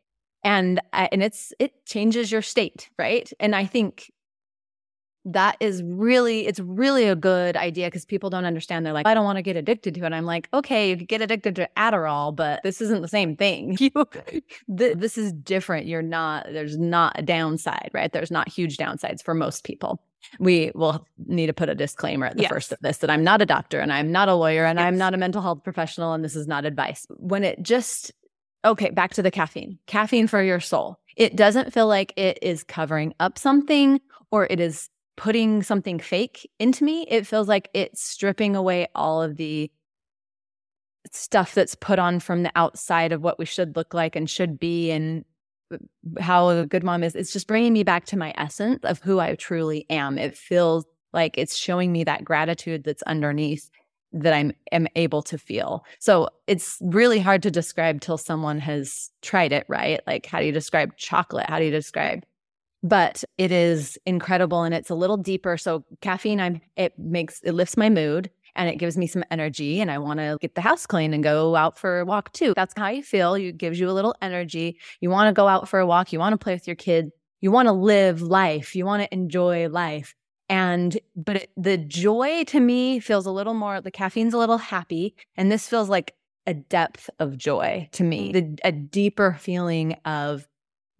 And 0.42 0.80
I, 0.92 1.08
and 1.10 1.22
it's 1.22 1.52
it 1.58 1.86
changes 1.86 2.30
your 2.30 2.42
state, 2.42 2.90
right? 2.98 3.30
And 3.40 3.54
I 3.54 3.64
think 3.64 4.10
that 5.26 5.56
is 5.58 5.82
really 5.82 6.46
it's 6.46 6.60
really 6.60 7.04
a 7.04 7.16
good 7.16 7.56
idea 7.56 7.86
because 7.86 8.04
people 8.04 8.28
don't 8.28 8.44
understand. 8.44 8.84
They're 8.84 8.92
like 8.92 9.06
i 9.06 9.14
don't 9.14 9.24
want 9.24 9.36
to 9.36 9.42
get 9.42 9.56
addicted 9.56 9.94
to 9.94 10.04
it. 10.04 10.12
I'm 10.12 10.26
like 10.26 10.48
okay 10.52 10.90
you 10.90 10.98
could 10.98 11.08
get 11.08 11.22
addicted 11.22 11.56
to 11.56 11.68
adderall 11.78 12.34
but 12.34 12.62
this 12.62 12.80
isn't 12.80 13.00
the 13.00 13.08
same 13.08 13.36
thing. 13.36 13.76
You 13.80 13.90
th- 14.76 14.98
this 14.98 15.16
is 15.16 15.32
different. 15.32 15.86
You're 15.86 16.02
not 16.02 16.46
there's 16.52 16.76
not 16.76 17.18
a 17.18 17.22
downside 17.22 17.90
right? 17.94 18.12
There's 18.12 18.30
not 18.30 18.48
huge 18.48 18.76
downsides 18.76 19.22
for 19.22 19.34
most 19.34 19.64
people 19.64 20.02
we 20.38 20.70
will 20.74 21.06
need 21.26 21.46
to 21.46 21.52
put 21.52 21.68
a 21.68 21.74
disclaimer 21.74 22.26
at 22.26 22.36
the 22.36 22.42
Yes. 22.42 22.50
first 22.50 22.72
of 22.72 22.78
this 22.80 22.98
that 22.98 23.10
i'm 23.10 23.24
not 23.24 23.42
a 23.42 23.46
doctor 23.46 23.80
and 23.80 23.92
i'm 23.92 24.10
not 24.12 24.28
a 24.28 24.34
lawyer 24.34 24.64
and 24.64 24.80
i'm 24.80 24.96
not 24.98 25.14
a 25.14 25.16
mental 25.16 25.42
health 25.42 25.62
professional 25.64 26.12
and 26.12 26.24
this 26.24 26.36
is 26.36 26.46
not 26.46 26.64
advice. 26.64 27.06
When 27.18 27.44
it 27.44 27.62
just 27.62 28.12
okay 28.64 28.90
back 28.90 29.14
to 29.14 29.22
the 29.22 29.30
caffeine 29.30 29.78
caffeine 29.86 30.26
for 30.26 30.42
your 30.42 30.60
soul. 30.60 30.98
It 31.16 31.36
doesn't 31.36 31.72
feel 31.72 31.86
like 31.86 32.12
it 32.16 32.38
is 32.42 32.64
covering 32.64 33.14
up 33.20 33.38
something 33.38 34.00
or 34.30 34.46
it 34.50 34.58
is 34.58 34.88
putting 35.16 35.62
something 35.62 36.00
fake 36.00 36.50
into 36.58 36.82
me, 36.82 37.06
it 37.08 37.24
feels 37.26 37.46
like 37.46 37.68
it's 37.72 38.02
stripping 38.02 38.56
away 38.56 38.88
all 38.94 39.22
of 39.22 39.36
the 39.36 39.70
stuff 41.12 41.54
that's 41.54 41.74
put 41.76 41.98
on 41.98 42.18
from 42.18 42.42
the 42.42 42.50
outside 42.56 43.12
of 43.12 43.22
what 43.22 43.38
we 43.38 43.44
should 43.44 43.76
look 43.76 43.94
like 43.94 44.16
and 44.16 44.28
should 44.28 44.58
be 44.58 44.90
and 44.90 45.24
how 46.20 46.48
a 46.48 46.66
good 46.66 46.84
mom 46.84 47.02
is. 47.02 47.14
It's 47.14 47.32
just 47.32 47.46
bringing 47.46 47.72
me 47.72 47.82
back 47.82 48.06
to 48.06 48.16
my 48.16 48.34
essence 48.36 48.80
of 48.84 49.00
who 49.00 49.20
I 49.20 49.34
truly 49.34 49.86
am. 49.90 50.18
It 50.18 50.36
feels 50.36 50.84
like 51.12 51.38
it's 51.38 51.56
showing 51.56 51.92
me 51.92 52.04
that 52.04 52.24
gratitude 52.24 52.84
that's 52.84 53.02
underneath 53.02 53.70
that 54.12 54.32
I'm 54.32 54.52
am 54.70 54.86
able 54.94 55.22
to 55.22 55.38
feel. 55.38 55.84
So 55.98 56.28
it's 56.46 56.78
really 56.80 57.18
hard 57.18 57.42
to 57.42 57.50
describe 57.50 58.00
till 58.00 58.18
someone 58.18 58.60
has 58.60 59.10
tried 59.22 59.52
it, 59.52 59.66
right? 59.68 60.00
Like 60.06 60.26
how 60.26 60.38
do 60.40 60.46
you 60.46 60.52
describe 60.52 60.96
chocolate? 60.96 61.48
How 61.48 61.58
do 61.58 61.64
you 61.64 61.70
describe 61.70 62.24
but 62.84 63.24
it 63.38 63.50
is 63.50 63.98
incredible 64.04 64.62
and 64.62 64.74
it's 64.74 64.90
a 64.90 64.94
little 64.94 65.16
deeper. 65.16 65.56
So 65.56 65.84
caffeine, 66.02 66.38
I'm 66.38 66.60
it 66.76 66.96
makes 66.98 67.40
it 67.42 67.52
lifts 67.52 67.78
my 67.78 67.88
mood 67.88 68.30
and 68.56 68.68
it 68.68 68.76
gives 68.76 68.96
me 68.96 69.06
some 69.06 69.24
energy 69.30 69.80
and 69.80 69.90
I 69.90 69.98
want 69.98 70.20
to 70.20 70.38
get 70.40 70.54
the 70.54 70.60
house 70.60 70.86
clean 70.86 71.12
and 71.14 71.22
go 71.22 71.56
out 71.56 71.78
for 71.78 72.00
a 72.00 72.04
walk 72.04 72.32
too. 72.32 72.52
That's 72.54 72.74
how 72.76 72.88
you 72.88 73.02
feel. 73.02 73.34
It 73.34 73.56
gives 73.58 73.78
you 73.78 73.88
a 73.88 73.92
little 73.92 74.14
energy. 74.22 74.78
You 75.00 75.10
want 75.10 75.28
to 75.28 75.32
go 75.32 75.48
out 75.48 75.68
for 75.68 75.78
a 75.80 75.86
walk. 75.86 76.12
You 76.12 76.18
want 76.18 76.32
to 76.32 76.42
play 76.42 76.54
with 76.54 76.66
your 76.66 76.76
kid. 76.76 77.10
You 77.40 77.50
want 77.50 77.66
to 77.66 77.72
live 77.72 78.22
life. 78.22 78.74
You 78.74 78.86
want 78.86 79.02
to 79.02 79.12
enjoy 79.12 79.68
life. 79.68 80.14
And 80.48 80.98
but 81.16 81.36
it, 81.36 81.50
the 81.56 81.78
joy 81.78 82.44
to 82.44 82.60
me 82.60 83.00
feels 83.00 83.26
a 83.26 83.30
little 83.30 83.54
more. 83.54 83.80
The 83.80 83.90
caffeine's 83.90 84.34
a 84.34 84.38
little 84.38 84.58
happy, 84.58 85.14
and 85.36 85.50
this 85.50 85.68
feels 85.68 85.88
like 85.88 86.14
a 86.46 86.52
depth 86.54 87.08
of 87.18 87.38
joy 87.38 87.88
to 87.92 88.04
me. 88.04 88.32
Mm. 88.32 88.32
The, 88.32 88.68
a 88.68 88.72
deeper 88.72 89.36
feeling 89.40 89.94
of 90.04 90.46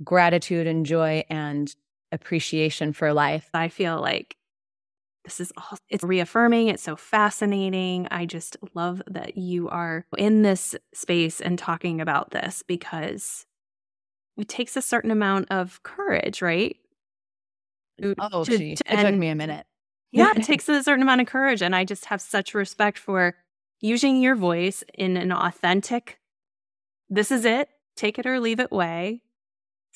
gratitude 0.02 0.66
and 0.66 0.86
joy 0.86 1.24
and 1.28 1.74
appreciation 2.10 2.92
for 2.92 3.12
life. 3.12 3.48
I 3.52 3.68
feel 3.68 4.00
like 4.00 4.36
this 5.24 5.40
is 5.40 5.52
all 5.56 5.78
it's 5.88 6.04
reaffirming. 6.04 6.68
It's 6.68 6.82
so 6.82 6.96
fascinating. 6.96 8.06
I 8.10 8.26
just 8.26 8.56
love 8.74 9.02
that 9.06 9.36
you 9.38 9.68
are 9.70 10.04
in 10.18 10.42
this 10.42 10.74
space 10.92 11.40
and 11.40 11.58
talking 11.58 12.00
about 12.00 12.30
this 12.30 12.62
because 12.66 13.46
it 14.36 14.48
takes 14.48 14.76
a 14.76 14.82
certain 14.82 15.10
amount 15.10 15.48
of 15.50 15.82
courage, 15.82 16.42
right? 16.42 16.76
Oh, 18.18 18.44
To- 18.44 18.58
gee, 18.58 18.74
to- 18.74 18.92
it 18.92 19.00
took 19.00 19.14
me 19.14 19.28
a 19.28 19.34
minute. 19.34 19.66
Yeah, 20.12 20.32
it 20.36 20.42
takes 20.44 20.68
a 20.68 20.82
certain 20.82 21.02
amount 21.02 21.20
of 21.22 21.26
courage. 21.26 21.62
And 21.62 21.74
I 21.74 21.84
just 21.84 22.06
have 22.06 22.20
such 22.20 22.54
respect 22.54 22.98
for 22.98 23.34
using 23.80 24.20
your 24.20 24.34
voice 24.34 24.84
in 24.94 25.16
an 25.16 25.32
authentic, 25.32 26.18
this 27.08 27.30
is 27.30 27.44
it, 27.44 27.68
take 27.96 28.18
it 28.18 28.26
or 28.26 28.40
leave 28.40 28.60
it 28.60 28.70
way. 28.72 29.22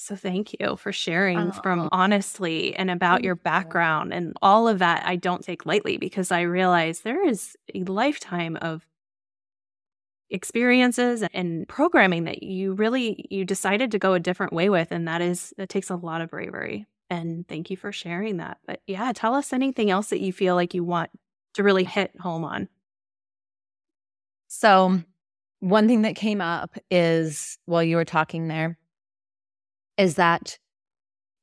So 0.01 0.15
thank 0.15 0.55
you 0.61 0.77
for 0.77 0.93
sharing 0.93 1.51
uh, 1.51 1.61
from 1.63 1.87
Oh. 1.87 1.89
honestly 1.93 2.75
and 2.77 2.91
about 2.91 3.25
your 3.25 3.35
background 3.35 4.13
and 4.15 4.37
all 4.43 4.69
of 4.69 4.79
that. 4.79 5.05
I 5.05 5.17
don't 5.17 5.43
take 5.45 5.67
lightly 5.67 5.97
because 5.99 6.31
I 6.31 6.43
realize 6.43 7.01
there 7.01 7.27
is 7.27 7.57
a 7.75 7.83
lifetime 7.85 8.57
of 8.57 8.87
experiences 10.31 11.25
and 11.33 11.67
programming 11.69 12.25
that 12.25 12.43
you 12.43 12.75
really 12.75 13.27
you 13.31 13.45
decided 13.47 13.91
to 13.91 13.99
go 13.99 14.13
a 14.13 14.21
different 14.21 14.53
way 14.53 14.69
with 14.69 14.93
and 14.93 15.09
that 15.09 15.23
is 15.23 15.55
that 15.57 15.71
takes 15.71 15.89
a 15.89 15.97
lot 15.97 16.21
of 16.21 16.29
bravery 16.29 16.87
and 17.09 17.49
thank 17.49 17.71
you 17.71 17.77
for 17.79 17.93
sharing 17.93 18.37
that 18.37 18.59
but 18.67 18.81
yeah 18.87 19.11
tell 19.15 19.35
us 19.35 19.55
anything 19.55 19.91
else 19.91 20.11
that 20.11 20.21
you 20.21 20.31
feel 20.33 20.55
like 20.55 20.75
you 20.75 20.85
want 20.85 21.11
to 21.55 21.63
really 21.63 21.85
hit 21.85 22.13
home 22.21 22.45
on 22.45 22.69
So, 24.49 25.03
one 25.61 25.89
thing 25.89 26.03
that 26.03 26.17
came 26.17 26.41
up 26.41 26.77
is 26.91 27.59
while 27.67 27.83
you 27.83 27.97
were 27.97 28.05
talking 28.05 28.49
there 28.49 28.78
is 29.99 30.15
that 30.15 30.59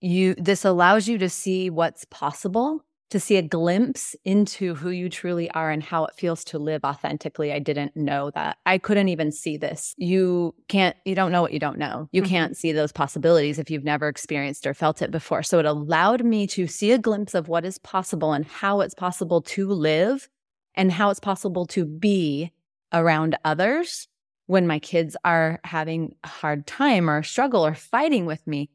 you 0.01 0.35
this 0.35 0.65
allows 0.65 1.07
you 1.07 1.17
to 1.19 1.29
see 1.29 1.69
what's 1.69 2.05
possible 2.05 2.83
to 3.11 3.19
see 3.19 3.37
a 3.37 3.41
glimpse 3.41 4.15
into 4.25 4.73
who 4.75 4.89
you 4.89 5.09
truly 5.09 5.49
are 5.51 5.69
and 5.69 5.83
how 5.83 6.05
it 6.05 6.15
feels 6.15 6.43
to 6.43 6.57
live 6.57 6.83
authentically. 6.83 7.53
I 7.53 7.59
didn't 7.59 7.95
know 7.95 8.31
that. 8.31 8.57
I 8.65 8.77
couldn't 8.77 9.09
even 9.09 9.31
see 9.31 9.57
this. 9.57 9.93
You 9.97 10.55
can't, 10.67 10.97
you 11.05 11.13
don't 11.13 11.31
know 11.31 11.41
what 11.41 11.53
you 11.53 11.59
don't 11.59 11.77
know. 11.77 12.09
You 12.11 12.23
mm-hmm. 12.23 12.29
can't 12.29 12.57
see 12.57 12.71
those 12.71 12.91
possibilities 12.91 13.59
if 13.59 13.69
you've 13.69 13.83
never 13.83 14.07
experienced 14.07 14.65
or 14.65 14.73
felt 14.73 15.01
it 15.01 15.11
before. 15.11 15.43
So 15.43 15.59
it 15.59 15.65
allowed 15.65 16.25
me 16.25 16.47
to 16.47 16.67
see 16.67 16.91
a 16.91 16.97
glimpse 16.97 17.35
of 17.35 17.47
what 17.47 17.63
is 17.63 17.77
possible 17.77 18.33
and 18.33 18.45
how 18.45 18.81
it's 18.81 18.95
possible 18.95 19.41
to 19.43 19.69
live 19.69 20.27
and 20.73 20.91
how 20.91 21.09
it's 21.09 21.19
possible 21.19 21.67
to 21.67 21.85
be 21.85 22.51
around 22.91 23.37
others 23.45 24.07
when 24.47 24.67
my 24.67 24.79
kids 24.79 25.17
are 25.25 25.59
having 25.63 26.15
a 26.23 26.27
hard 26.27 26.67
time 26.67 27.09
or 27.09 27.23
struggle 27.23 27.65
or 27.65 27.73
fighting 27.73 28.25
with 28.25 28.45
me. 28.45 28.69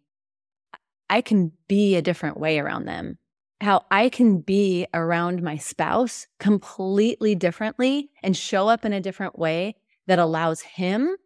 I 1.08 1.20
can 1.20 1.52
be 1.68 1.96
a 1.96 2.02
different 2.02 2.38
way 2.38 2.58
around 2.58 2.84
them 2.84 3.18
how 3.60 3.84
I 3.90 4.08
can 4.08 4.40
be 4.40 4.86
around 4.94 5.42
my 5.42 5.56
spouse 5.56 6.26
completely 6.38 7.34
differently 7.34 8.10
and 8.22 8.36
show 8.36 8.68
up 8.68 8.84
in 8.84 8.92
a 8.92 9.00
different 9.00 9.38
way 9.38 9.76
that 10.06 10.18
allows 10.18 10.62
him 10.62 11.16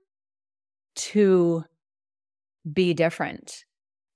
to 0.96 1.64
be 2.70 2.92
different. 2.92 3.64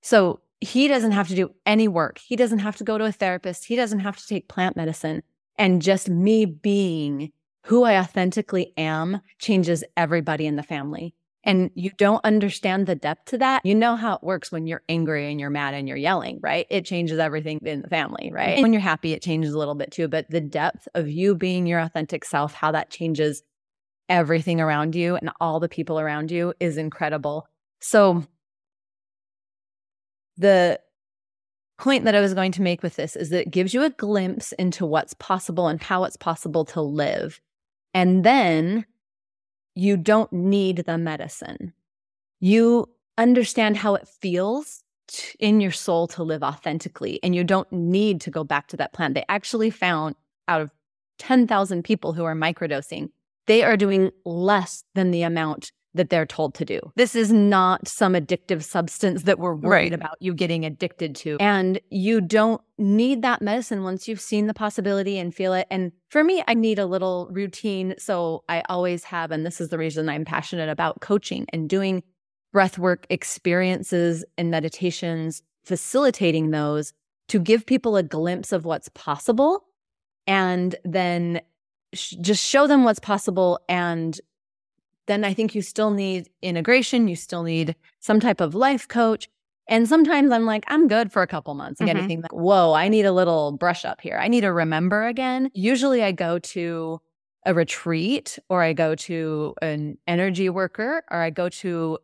So 0.02 0.40
he 0.60 0.88
doesn't 0.88 1.12
have 1.12 1.28
to 1.28 1.36
do 1.36 1.54
any 1.64 1.86
work. 1.86 2.18
He 2.18 2.34
doesn't 2.34 2.58
have 2.58 2.76
to 2.76 2.84
go 2.84 2.98
to 2.98 3.04
a 3.04 3.12
therapist. 3.12 3.66
He 3.66 3.76
doesn't 3.76 4.00
have 4.00 4.16
to 4.16 4.26
take 4.26 4.48
plant 4.48 4.74
medicine. 4.74 5.22
And 5.56 5.80
just 5.82 6.08
me 6.08 6.44
being 6.44 7.32
who 7.64 7.84
I 7.84 7.98
authentically 7.98 8.72
am 8.76 9.20
changes 9.38 9.84
everybody 9.96 10.46
in 10.46 10.56
the 10.56 10.62
family 10.62 11.14
and 11.44 11.70
you 11.74 11.90
don't 11.96 12.24
understand 12.24 12.86
the 12.86 12.94
depth 12.94 13.26
to 13.26 13.38
that, 13.38 13.64
you 13.64 13.74
know 13.74 13.96
how 13.96 14.14
it 14.14 14.22
works 14.22 14.52
when 14.52 14.66
you're 14.66 14.82
angry 14.88 15.30
and 15.30 15.40
you're 15.40 15.50
mad 15.50 15.72
and 15.72 15.88
you're 15.88 15.96
yelling, 15.96 16.40
right? 16.42 16.66
It 16.68 16.84
changes 16.84 17.18
everything 17.18 17.58
in 17.64 17.80
the 17.80 17.88
family, 17.88 18.30
right? 18.32 18.50
And 18.50 18.62
when 18.62 18.72
you're 18.72 18.82
happy, 18.82 19.12
it 19.12 19.22
changes 19.22 19.54
a 19.54 19.58
little 19.58 19.74
bit 19.74 19.90
too. 19.90 20.08
But 20.08 20.28
the 20.28 20.42
depth 20.42 20.88
of 20.94 21.08
you 21.08 21.34
being 21.34 21.66
your 21.66 21.80
authentic 21.80 22.24
self, 22.24 22.52
how 22.52 22.72
that 22.72 22.90
changes 22.90 23.42
everything 24.10 24.60
around 24.60 24.94
you 24.94 25.16
and 25.16 25.30
all 25.40 25.60
the 25.60 25.68
people 25.68 26.00
around 26.00 26.30
you 26.30 26.54
is 26.60 26.76
incredible. 26.76 27.46
So, 27.80 28.24
the 30.36 30.80
point 31.78 32.04
that 32.04 32.14
I 32.14 32.20
was 32.20 32.34
going 32.34 32.52
to 32.52 32.62
make 32.62 32.82
with 32.82 32.96
this 32.96 33.16
is 33.16 33.30
that 33.30 33.42
it 33.42 33.50
gives 33.50 33.72
you 33.72 33.84
a 33.84 33.90
glimpse 33.90 34.52
into 34.52 34.84
what's 34.84 35.14
possible 35.14 35.68
and 35.68 35.82
how 35.82 36.04
it's 36.04 36.16
possible 36.16 36.64
to 36.66 36.82
live. 36.82 37.40
And 37.98 38.22
then 38.22 38.86
you 39.74 39.96
don't 39.96 40.32
need 40.32 40.84
the 40.86 40.96
medicine. 40.96 41.72
You 42.38 42.90
understand 43.16 43.76
how 43.76 43.96
it 43.96 44.06
feels 44.06 44.84
in 45.40 45.60
your 45.60 45.72
soul 45.72 46.06
to 46.06 46.22
live 46.22 46.44
authentically, 46.44 47.18
and 47.24 47.34
you 47.34 47.42
don't 47.42 47.72
need 47.72 48.20
to 48.20 48.30
go 48.30 48.44
back 48.44 48.68
to 48.68 48.76
that 48.76 48.92
plan. 48.92 49.14
They 49.14 49.24
actually 49.28 49.70
found 49.70 50.14
out 50.46 50.60
of 50.60 50.70
10,000 51.18 51.82
people 51.82 52.12
who 52.12 52.22
are 52.22 52.36
microdosing, 52.36 53.08
they 53.48 53.64
are 53.64 53.76
doing 53.76 54.12
less 54.24 54.84
than 54.94 55.10
the 55.10 55.22
amount 55.22 55.72
that 55.94 56.10
they're 56.10 56.26
told 56.26 56.54
to 56.54 56.64
do. 56.64 56.80
This 56.96 57.14
is 57.14 57.32
not 57.32 57.88
some 57.88 58.14
addictive 58.14 58.62
substance 58.62 59.22
that 59.22 59.38
we're 59.38 59.54
worried 59.54 59.70
right. 59.70 59.92
about 59.92 60.16
you 60.20 60.34
getting 60.34 60.64
addicted 60.64 61.14
to. 61.16 61.36
And 61.40 61.80
you 61.90 62.20
don't 62.20 62.60
need 62.76 63.22
that 63.22 63.42
medicine 63.42 63.82
once 63.82 64.06
you've 64.06 64.20
seen 64.20 64.46
the 64.46 64.54
possibility 64.54 65.18
and 65.18 65.34
feel 65.34 65.54
it. 65.54 65.66
And 65.70 65.92
for 66.08 66.22
me, 66.22 66.42
I 66.46 66.54
need 66.54 66.78
a 66.78 66.86
little 66.86 67.28
routine. 67.30 67.94
So 67.98 68.44
I 68.48 68.62
always 68.68 69.04
have, 69.04 69.30
and 69.30 69.44
this 69.44 69.60
is 69.60 69.70
the 69.70 69.78
reason 69.78 70.08
I'm 70.08 70.24
passionate 70.24 70.68
about 70.68 71.00
coaching 71.00 71.46
and 71.52 71.68
doing 71.68 72.02
breathwork 72.54 73.04
experiences 73.10 74.24
and 74.36 74.50
meditations, 74.50 75.42
facilitating 75.64 76.50
those 76.50 76.92
to 77.28 77.38
give 77.38 77.66
people 77.66 77.96
a 77.96 78.02
glimpse 78.02 78.52
of 78.52 78.64
what's 78.64 78.88
possible 78.90 79.64
and 80.26 80.76
then 80.84 81.40
sh- 81.94 82.14
just 82.20 82.44
show 82.44 82.66
them 82.66 82.84
what's 82.84 83.00
possible 83.00 83.60
and 83.68 84.20
then 85.08 85.24
I 85.24 85.34
think 85.34 85.56
you 85.56 85.62
still 85.62 85.90
need 85.90 86.30
integration. 86.40 87.08
You 87.08 87.16
still 87.16 87.42
need 87.42 87.74
some 87.98 88.20
type 88.20 88.40
of 88.40 88.54
life 88.54 88.86
coach. 88.86 89.28
And 89.68 89.88
sometimes 89.88 90.30
I'm 90.30 90.46
like, 90.46 90.64
I'm 90.68 90.88
good 90.88 91.10
for 91.12 91.20
a 91.20 91.26
couple 91.26 91.54
months. 91.54 91.80
Again, 91.80 91.96
mm-hmm. 91.96 92.04
I 92.04 92.08
think, 92.08 92.22
like, 92.22 92.32
whoa, 92.32 92.72
I 92.72 92.88
need 92.88 93.04
a 93.04 93.12
little 93.12 93.52
brush 93.52 93.84
up 93.84 94.00
here. 94.00 94.18
I 94.18 94.28
need 94.28 94.42
to 94.42 94.52
remember 94.52 95.06
again. 95.06 95.50
Usually 95.52 96.02
I 96.02 96.12
go 96.12 96.38
to 96.38 97.00
a 97.44 97.52
retreat 97.52 98.38
or 98.48 98.62
I 98.62 98.72
go 98.72 98.94
to 98.94 99.54
an 99.60 99.98
energy 100.06 100.48
worker 100.48 101.02
or 101.10 101.18
I 101.18 101.30
go 101.30 101.48
to 101.48 101.98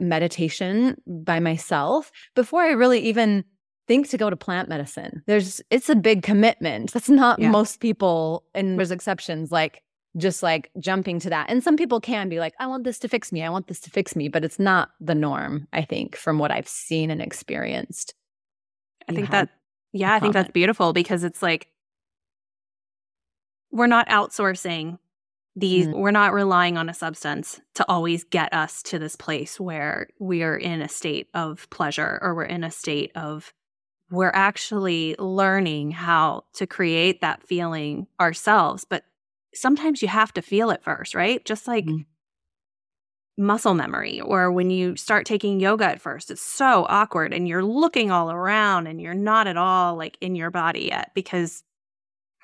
meditation 0.00 1.00
by 1.06 1.40
myself 1.40 2.12
before 2.34 2.62
I 2.62 2.70
really 2.70 3.00
even 3.00 3.44
think 3.86 4.08
to 4.10 4.18
go 4.18 4.30
to 4.30 4.36
plant 4.36 4.68
medicine. 4.68 5.22
There's, 5.26 5.60
it's 5.70 5.88
a 5.88 5.96
big 5.96 6.22
commitment. 6.22 6.92
That's 6.92 7.08
not 7.08 7.38
yeah. 7.38 7.50
most 7.50 7.80
people, 7.80 8.44
and 8.54 8.78
there's 8.78 8.90
exceptions 8.90 9.50
like 9.50 9.82
just 10.16 10.42
like 10.42 10.70
jumping 10.78 11.20
to 11.20 11.30
that. 11.30 11.50
And 11.50 11.62
some 11.62 11.76
people 11.76 12.00
can 12.00 12.28
be 12.28 12.40
like, 12.40 12.54
I 12.58 12.66
want 12.66 12.84
this 12.84 12.98
to 13.00 13.08
fix 13.08 13.30
me. 13.30 13.42
I 13.42 13.50
want 13.50 13.68
this 13.68 13.80
to 13.80 13.90
fix 13.90 14.16
me. 14.16 14.28
But 14.28 14.44
it's 14.44 14.58
not 14.58 14.90
the 15.00 15.14
norm, 15.14 15.68
I 15.72 15.82
think, 15.82 16.16
from 16.16 16.38
what 16.38 16.50
I've 16.50 16.68
seen 16.68 17.10
and 17.10 17.20
experienced. 17.20 18.14
I 19.08 19.12
think 19.14 19.30
that, 19.30 19.48
yeah, 19.92 20.12
I 20.14 20.20
think 20.20 20.34
that's 20.34 20.50
beautiful 20.50 20.92
because 20.92 21.24
it's 21.24 21.42
like, 21.42 21.68
we're 23.70 23.86
not 23.86 24.08
outsourcing 24.08 24.98
these, 25.56 25.86
mm 25.86 25.94
we're 25.94 26.10
not 26.10 26.32
relying 26.32 26.76
on 26.76 26.88
a 26.88 26.94
substance 26.94 27.60
to 27.74 27.84
always 27.88 28.22
get 28.24 28.52
us 28.52 28.82
to 28.84 28.98
this 28.98 29.16
place 29.16 29.58
where 29.58 30.08
we 30.20 30.42
are 30.42 30.56
in 30.56 30.80
a 30.80 30.88
state 30.88 31.28
of 31.34 31.68
pleasure 31.70 32.18
or 32.22 32.34
we're 32.34 32.44
in 32.44 32.64
a 32.64 32.70
state 32.70 33.10
of, 33.16 33.52
we're 34.10 34.30
actually 34.32 35.16
learning 35.18 35.90
how 35.90 36.44
to 36.54 36.66
create 36.66 37.20
that 37.20 37.42
feeling 37.42 38.06
ourselves. 38.20 38.84
But 38.88 39.04
sometimes 39.54 40.02
you 40.02 40.08
have 40.08 40.32
to 40.34 40.42
feel 40.42 40.70
it 40.70 40.82
first, 40.82 41.14
right? 41.14 41.44
Just 41.44 41.66
like 41.66 41.86
mm-hmm. 41.86 42.02
muscle 43.42 43.74
memory 43.74 44.20
or 44.20 44.52
when 44.52 44.70
you 44.70 44.96
start 44.96 45.26
taking 45.26 45.60
yoga 45.60 45.86
at 45.86 46.00
first, 46.00 46.30
it's 46.30 46.42
so 46.42 46.86
awkward 46.88 47.32
and 47.32 47.48
you're 47.48 47.64
looking 47.64 48.10
all 48.10 48.30
around 48.30 48.86
and 48.86 49.00
you're 49.00 49.14
not 49.14 49.46
at 49.46 49.56
all 49.56 49.96
like 49.96 50.16
in 50.20 50.34
your 50.34 50.50
body 50.50 50.88
yet 50.90 51.10
because 51.14 51.62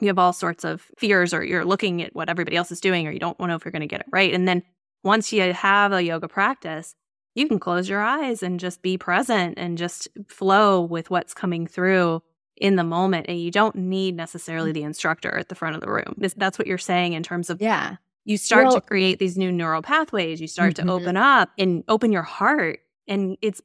you 0.00 0.09
have 0.09 0.18
all 0.18 0.32
sorts 0.32 0.64
of 0.64 0.82
fears 0.98 1.32
or 1.32 1.44
you're 1.44 1.64
looking 1.64 2.02
at 2.02 2.14
what 2.14 2.28
everybody 2.28 2.57
else 2.57 2.72
is 2.72 2.80
doing 2.80 3.07
or 3.07 3.12
you 3.12 3.20
don't 3.20 3.38
know 3.38 3.55
if 3.55 3.64
you're 3.64 3.72
going 3.72 3.80
to 3.80 3.86
get 3.86 4.00
it 4.00 4.07
right. 4.11 4.34
And 4.34 4.48
then 4.48 4.62
once 5.02 5.32
you 5.32 5.52
have 5.52 5.92
a 5.92 6.02
yoga 6.02 6.28
practice, 6.28 6.94
you 7.34 7.48
can 7.48 7.59
close 7.59 7.88
your 7.88 8.00
eyes 8.00 8.42
and 8.42 8.59
just 8.59 8.82
be 8.82 8.96
present 8.96 9.59
and 9.59 9.76
just 9.76 10.09
flow 10.28 10.80
with 10.80 11.11
what's 11.11 11.34
coming 11.34 11.66
through 11.66 12.22
in 12.57 12.76
the 12.76 12.84
moment 12.84 13.26
and 13.28 13.40
you 13.40 13.50
don't 13.50 13.74
need 13.74 14.16
necessarily 14.16 14.70
mm. 14.70 14.74
the 14.74 14.82
instructor 14.82 15.36
at 15.36 15.48
the 15.48 15.55
front 15.55 15.74
of 15.74 15.80
the 15.80 15.90
room. 15.90 16.14
That's 16.36 16.59
what 16.59 16.66
you're 16.66 16.78
saying 16.78 17.14
in 17.14 17.22
terms 17.22 17.50
of 17.50 17.61
yeah. 17.61 17.96
You 18.26 18.38
start 18.38 18.68
well, 18.68 18.76
to 18.76 18.80
create 18.80 19.18
these 19.18 19.36
new 19.36 19.52
neural 19.52 19.82
pathways. 19.82 20.40
You 20.40 20.46
start 20.46 20.74
mm-hmm. 20.74 20.86
to 20.86 20.92
open 20.94 21.16
up 21.16 21.50
and 21.59 21.84
open 21.88 22.11
your 22.11 22.22
heart 22.22 22.80
and 23.07 23.36
it's 23.42 23.61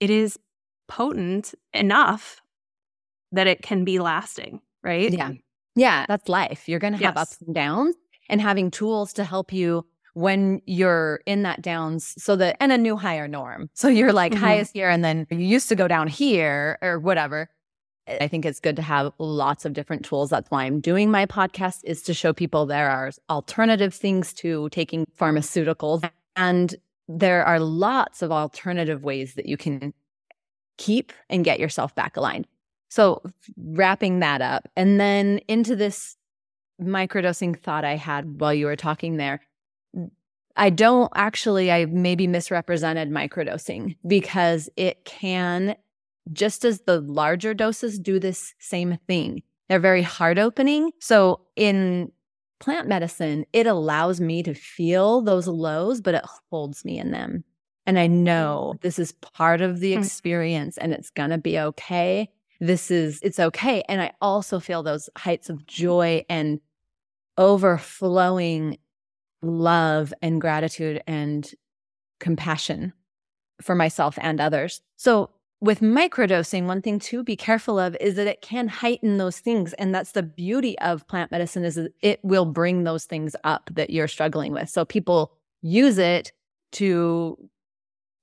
it 0.00 0.10
is 0.10 0.38
potent 0.86 1.54
enough 1.72 2.42
that 3.32 3.46
it 3.46 3.62
can 3.62 3.84
be 3.84 3.98
lasting, 3.98 4.60
right? 4.82 5.10
Yeah. 5.10 5.32
Yeah, 5.74 6.06
that's 6.08 6.28
life. 6.28 6.68
You're 6.68 6.78
going 6.78 6.94
to 6.94 7.04
have 7.04 7.16
yes. 7.16 7.22
ups 7.22 7.38
and 7.42 7.54
downs 7.54 7.96
and 8.28 8.40
having 8.40 8.70
tools 8.70 9.12
to 9.14 9.24
help 9.24 9.52
you 9.52 9.84
when 10.14 10.62
you're 10.64 11.20
in 11.26 11.42
that 11.42 11.60
downs 11.60 12.14
so 12.16 12.34
that 12.36 12.56
and 12.60 12.72
a 12.72 12.78
new 12.78 12.96
higher 12.96 13.28
norm. 13.28 13.68
So 13.74 13.88
you're 13.88 14.12
like 14.12 14.32
mm-hmm. 14.32 14.42
highest 14.44 14.72
here 14.72 14.88
and 14.88 15.04
then 15.04 15.26
you 15.30 15.38
used 15.38 15.68
to 15.68 15.74
go 15.74 15.86
down 15.86 16.08
here 16.08 16.78
or 16.80 16.98
whatever 16.98 17.50
I 18.08 18.28
think 18.28 18.44
it's 18.44 18.60
good 18.60 18.76
to 18.76 18.82
have 18.82 19.12
lots 19.18 19.64
of 19.64 19.72
different 19.72 20.04
tools. 20.04 20.30
That's 20.30 20.50
why 20.50 20.64
I'm 20.64 20.80
doing 20.80 21.10
my 21.10 21.26
podcast 21.26 21.80
is 21.84 22.02
to 22.02 22.14
show 22.14 22.32
people 22.32 22.66
there 22.66 22.88
are 22.88 23.10
alternative 23.28 23.92
things 23.92 24.32
to 24.34 24.68
taking 24.70 25.06
pharmaceuticals 25.18 26.08
and 26.36 26.74
there 27.08 27.44
are 27.44 27.60
lots 27.60 28.22
of 28.22 28.32
alternative 28.32 29.02
ways 29.02 29.34
that 29.34 29.46
you 29.46 29.56
can 29.56 29.92
keep 30.78 31.12
and 31.28 31.44
get 31.44 31.58
yourself 31.58 31.94
back 31.94 32.16
aligned. 32.16 32.46
So 32.88 33.22
wrapping 33.56 34.20
that 34.20 34.40
up 34.40 34.68
and 34.76 35.00
then 35.00 35.38
into 35.48 35.74
this 35.74 36.16
microdosing 36.80 37.60
thought 37.60 37.84
I 37.84 37.96
had 37.96 38.40
while 38.40 38.54
you 38.54 38.66
were 38.66 38.76
talking 38.76 39.16
there. 39.16 39.40
I 40.56 40.70
don't 40.70 41.12
actually, 41.14 41.70
I 41.70 41.86
maybe 41.86 42.26
misrepresented 42.26 43.10
microdosing 43.10 43.96
because 44.06 44.70
it 44.76 45.04
can 45.04 45.76
just 46.32 46.64
as 46.64 46.80
the 46.82 47.00
larger 47.00 47.54
doses 47.54 47.98
do 47.98 48.18
this 48.18 48.54
same 48.58 48.98
thing. 49.06 49.42
They're 49.68 49.80
very 49.80 50.02
heart 50.02 50.38
opening. 50.38 50.92
So 51.00 51.40
in 51.56 52.12
plant 52.60 52.88
medicine, 52.88 53.44
it 53.52 53.66
allows 53.66 54.20
me 54.20 54.42
to 54.42 54.54
feel 54.54 55.22
those 55.22 55.46
lows, 55.46 56.00
but 56.00 56.14
it 56.14 56.24
holds 56.50 56.84
me 56.84 56.98
in 56.98 57.10
them. 57.10 57.44
And 57.86 57.98
I 57.98 58.06
know 58.06 58.74
this 58.82 58.98
is 58.98 59.12
part 59.12 59.60
of 59.60 59.80
the 59.80 59.94
hmm. 59.94 60.00
experience 60.00 60.76
and 60.78 60.92
it's 60.92 61.10
going 61.10 61.30
to 61.30 61.38
be 61.38 61.58
okay. 61.58 62.28
This 62.60 62.90
is, 62.90 63.20
it's 63.22 63.38
okay. 63.38 63.82
And 63.88 64.00
I 64.00 64.12
also 64.20 64.58
feel 64.58 64.82
those 64.82 65.08
heights 65.16 65.50
of 65.50 65.66
joy 65.66 66.24
and 66.28 66.60
overflowing 67.38 68.78
love 69.42 70.12
and 70.22 70.40
gratitude 70.40 71.02
and 71.06 71.48
compassion 72.18 72.92
for 73.60 73.74
myself 73.74 74.18
and 74.20 74.40
others. 74.40 74.80
So 74.96 75.30
with 75.66 75.80
microdosing, 75.80 76.66
one 76.66 76.80
thing 76.80 76.98
to 77.00 77.22
be 77.22 77.36
careful 77.36 77.78
of 77.78 77.96
is 78.00 78.14
that 78.14 78.26
it 78.26 78.40
can 78.40 78.68
heighten 78.68 79.18
those 79.18 79.38
things. 79.38 79.72
And 79.74 79.94
that's 79.94 80.12
the 80.12 80.22
beauty 80.22 80.78
of 80.78 81.06
plant 81.08 81.30
medicine 81.30 81.64
is 81.64 81.78
it 82.00 82.20
will 82.22 82.46
bring 82.46 82.84
those 82.84 83.04
things 83.04 83.36
up 83.44 83.68
that 83.74 83.90
you're 83.90 84.08
struggling 84.08 84.52
with. 84.52 84.68
So 84.70 84.84
people 84.84 85.32
use 85.62 85.98
it 85.98 86.32
to 86.72 87.36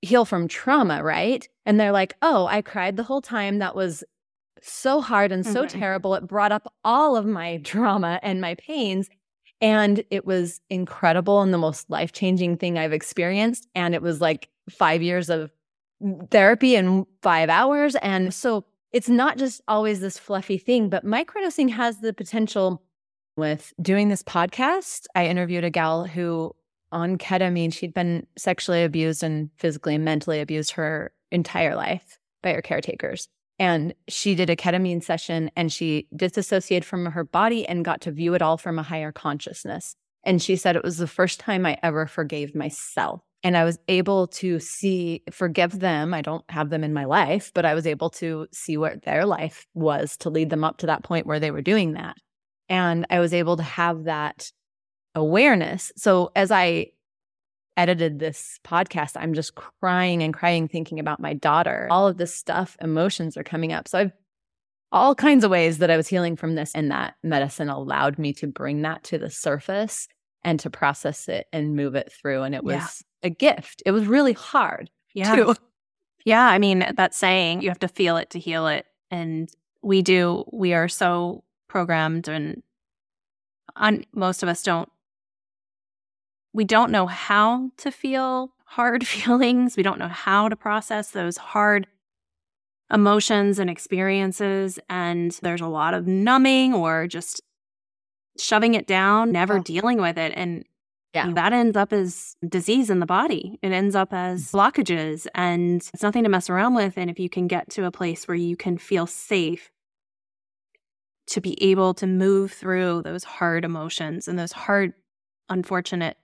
heal 0.01 0.25
from 0.25 0.47
trauma, 0.47 1.03
right? 1.03 1.47
And 1.65 1.79
they're 1.79 1.91
like, 1.91 2.15
oh, 2.21 2.45
I 2.47 2.61
cried 2.61 2.97
the 2.97 3.03
whole 3.03 3.21
time. 3.21 3.59
That 3.59 3.75
was 3.75 4.03
so 4.61 5.01
hard 5.01 5.31
and 5.31 5.45
so 5.45 5.63
mm-hmm. 5.63 5.79
terrible. 5.79 6.15
It 6.15 6.27
brought 6.27 6.51
up 6.51 6.71
all 6.83 7.15
of 7.15 7.25
my 7.25 7.57
trauma 7.63 8.19
and 8.23 8.41
my 8.41 8.55
pains. 8.55 9.09
And 9.61 10.03
it 10.09 10.25
was 10.25 10.59
incredible 10.69 11.41
and 11.41 11.53
the 11.53 11.57
most 11.57 11.89
life 11.89 12.11
changing 12.11 12.57
thing 12.57 12.77
I've 12.77 12.91
experienced. 12.91 13.67
And 13.75 13.93
it 13.95 14.01
was 14.01 14.19
like 14.19 14.49
five 14.69 15.01
years 15.01 15.29
of 15.29 15.51
therapy 16.29 16.75
in 16.75 17.05
five 17.21 17.49
hours. 17.49 17.95
And 17.95 18.33
so 18.33 18.65
it's 18.91 19.09
not 19.09 19.37
just 19.37 19.61
always 19.67 19.99
this 19.99 20.19
fluffy 20.19 20.57
thing, 20.57 20.89
but 20.89 21.05
microdosing 21.05 21.69
has 21.71 21.99
the 21.99 22.13
potential 22.13 22.81
with 23.35 23.73
doing 23.81 24.09
this 24.09 24.23
podcast. 24.23 25.05
I 25.15 25.25
interviewed 25.25 25.63
a 25.63 25.69
gal 25.69 26.05
who 26.05 26.55
on 26.91 27.17
ketamine, 27.17 27.73
she'd 27.73 27.93
been 27.93 28.27
sexually 28.37 28.83
abused 28.83 29.23
and 29.23 29.49
physically 29.57 29.95
and 29.95 30.05
mentally 30.05 30.39
abused 30.39 30.71
her 30.71 31.11
entire 31.31 31.75
life 31.75 32.19
by 32.43 32.53
her 32.53 32.61
caretakers. 32.61 33.27
And 33.57 33.93
she 34.07 34.35
did 34.35 34.49
a 34.49 34.55
ketamine 34.55 35.03
session 35.03 35.49
and 35.55 35.71
she 35.71 36.07
disassociated 36.15 36.85
from 36.85 37.05
her 37.07 37.23
body 37.23 37.67
and 37.67 37.83
got 37.83 38.01
to 38.01 38.11
view 38.11 38.35
it 38.35 38.41
all 38.41 38.57
from 38.57 38.77
a 38.77 38.83
higher 38.83 39.11
consciousness. 39.11 39.95
And 40.23 40.41
she 40.41 40.55
said 40.55 40.75
it 40.75 40.83
was 40.83 40.97
the 40.97 41.07
first 41.07 41.39
time 41.39 41.65
I 41.65 41.77
ever 41.81 42.05
forgave 42.05 42.55
myself. 42.55 43.21
And 43.43 43.57
I 43.57 43.65
was 43.65 43.77
able 43.89 44.27
to 44.27 44.59
see, 44.59 45.21
forgive 45.31 45.79
them. 45.79 46.13
I 46.13 46.21
don't 46.21 46.45
have 46.49 46.69
them 46.69 46.83
in 46.83 46.93
my 46.93 47.03
life, 47.03 47.51
but 47.53 47.65
I 47.65 47.73
was 47.73 47.85
able 47.85 48.09
to 48.11 48.47
see 48.53 48.77
what 48.77 49.03
their 49.03 49.25
life 49.25 49.65
was 49.73 50.15
to 50.17 50.29
lead 50.29 50.49
them 50.49 50.63
up 50.63 50.77
to 50.77 50.85
that 50.85 51.03
point 51.03 51.27
where 51.27 51.41
they 51.41 51.51
were 51.51 51.61
doing 51.61 51.93
that. 51.93 52.15
And 52.69 53.05
I 53.09 53.19
was 53.19 53.33
able 53.33 53.57
to 53.57 53.63
have 53.63 54.05
that 54.05 54.49
awareness. 55.13 55.91
So 55.97 56.31
as 56.35 56.51
I 56.51 56.87
edited 57.75 58.19
this 58.19 58.59
podcast, 58.63 59.13
I'm 59.15 59.33
just 59.33 59.55
crying 59.55 60.23
and 60.23 60.33
crying 60.33 60.67
thinking 60.67 60.99
about 60.99 61.19
my 61.19 61.33
daughter. 61.33 61.87
All 61.91 62.07
of 62.07 62.17
this 62.17 62.33
stuff, 62.33 62.77
emotions 62.81 63.35
are 63.35 63.43
coming 63.43 63.73
up. 63.73 63.87
So 63.87 63.99
I've 63.99 64.11
all 64.93 65.15
kinds 65.15 65.43
of 65.43 65.49
ways 65.49 65.79
that 65.79 65.89
I 65.89 65.97
was 65.97 66.07
healing 66.07 66.35
from 66.35 66.53
this, 66.53 66.71
and 66.75 66.91
that 66.91 67.15
medicine 67.23 67.67
allowed 67.67 68.19
me 68.19 68.31
to 68.33 68.47
bring 68.47 68.83
that 68.83 69.03
to 69.05 69.17
the 69.17 69.31
surface 69.31 70.07
and 70.43 70.59
to 70.59 70.69
process 70.69 71.27
it 71.27 71.47
and 71.51 71.75
move 71.75 71.95
it 71.95 72.11
through. 72.11 72.43
And 72.43 72.53
it 72.53 72.63
was 72.63 72.75
yeah. 72.75 72.87
A 73.23 73.29
gift. 73.29 73.81
It 73.85 73.91
was 73.91 74.05
really 74.05 74.33
hard. 74.33 74.89
Yeah. 75.13 75.35
Too. 75.35 75.55
Yeah. 76.25 76.45
I 76.45 76.59
mean, 76.59 76.85
that 76.95 77.13
saying, 77.13 77.61
you 77.61 77.69
have 77.69 77.79
to 77.79 77.87
feel 77.87 78.17
it 78.17 78.29
to 78.31 78.39
heal 78.39 78.67
it. 78.67 78.85
And 79.11 79.49
we 79.81 80.01
do, 80.01 80.45
we 80.51 80.73
are 80.73 80.87
so 80.87 81.43
programmed 81.67 82.27
and 82.27 82.63
on, 83.75 84.05
most 84.13 84.43
of 84.43 84.49
us 84.49 84.61
don't 84.61 84.89
we 86.53 86.63
don't 86.63 86.91
know 86.91 87.07
how 87.07 87.71
to 87.77 87.91
feel 87.91 88.53
hard 88.65 89.05
feelings. 89.07 89.75
We 89.75 89.83
don't 89.83 89.99
know 89.99 90.07
how 90.07 90.49
to 90.49 90.55
process 90.55 91.11
those 91.11 91.37
hard 91.37 91.87
emotions 92.91 93.59
and 93.59 93.69
experiences. 93.69 94.79
And 94.89 95.31
there's 95.41 95.61
a 95.61 95.67
lot 95.67 95.93
of 95.93 96.07
numbing 96.07 96.73
or 96.73 97.07
just 97.07 97.41
shoving 98.39 98.75
it 98.75 98.87
down, 98.87 99.31
never 99.31 99.57
oh. 99.57 99.63
dealing 99.63 99.99
with 99.99 100.17
it. 100.17 100.33
And 100.35 100.65
yeah. 101.13 101.31
that 101.33 101.53
ends 101.53 101.77
up 101.77 101.93
as 101.93 102.35
disease 102.47 102.89
in 102.89 102.99
the 102.99 103.05
body. 103.05 103.59
It 103.61 103.71
ends 103.71 103.95
up 103.95 104.13
as 104.13 104.51
mm. 104.51 104.51
blockages 104.51 105.27
and 105.35 105.81
it's 105.93 106.03
nothing 106.03 106.23
to 106.23 106.29
mess 106.29 106.49
around 106.49 106.73
with. 106.73 106.97
And 106.97 107.09
if 107.09 107.19
you 107.19 107.29
can 107.29 107.47
get 107.47 107.69
to 107.71 107.85
a 107.85 107.91
place 107.91 108.27
where 108.27 108.35
you 108.35 108.55
can 108.55 108.77
feel 108.77 109.05
safe 109.05 109.71
to 111.27 111.39
be 111.39 111.61
able 111.63 111.93
to 111.95 112.07
move 112.07 112.51
through 112.51 113.03
those 113.03 113.23
hard 113.23 113.63
emotions 113.63 114.27
and 114.27 114.37
those 114.37 114.51
hard, 114.51 114.93
unfortunate 115.49 116.17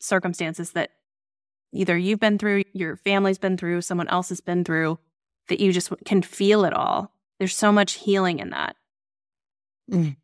circumstances 0.00 0.72
that 0.72 0.90
either 1.72 1.96
you've 1.96 2.20
been 2.20 2.38
through, 2.38 2.64
your 2.72 2.96
family's 2.96 3.38
been 3.38 3.56
through, 3.56 3.80
someone 3.82 4.08
else 4.08 4.28
has 4.28 4.40
been 4.40 4.64
through, 4.64 4.98
that 5.48 5.60
you 5.60 5.72
just 5.72 5.92
can 6.04 6.22
feel 6.22 6.64
it 6.64 6.72
all. 6.72 7.12
There's 7.38 7.56
so 7.56 7.72
much 7.72 7.94
healing 7.94 8.38
in 8.40 8.50
that. 8.50 8.76
Mm. 9.90 10.16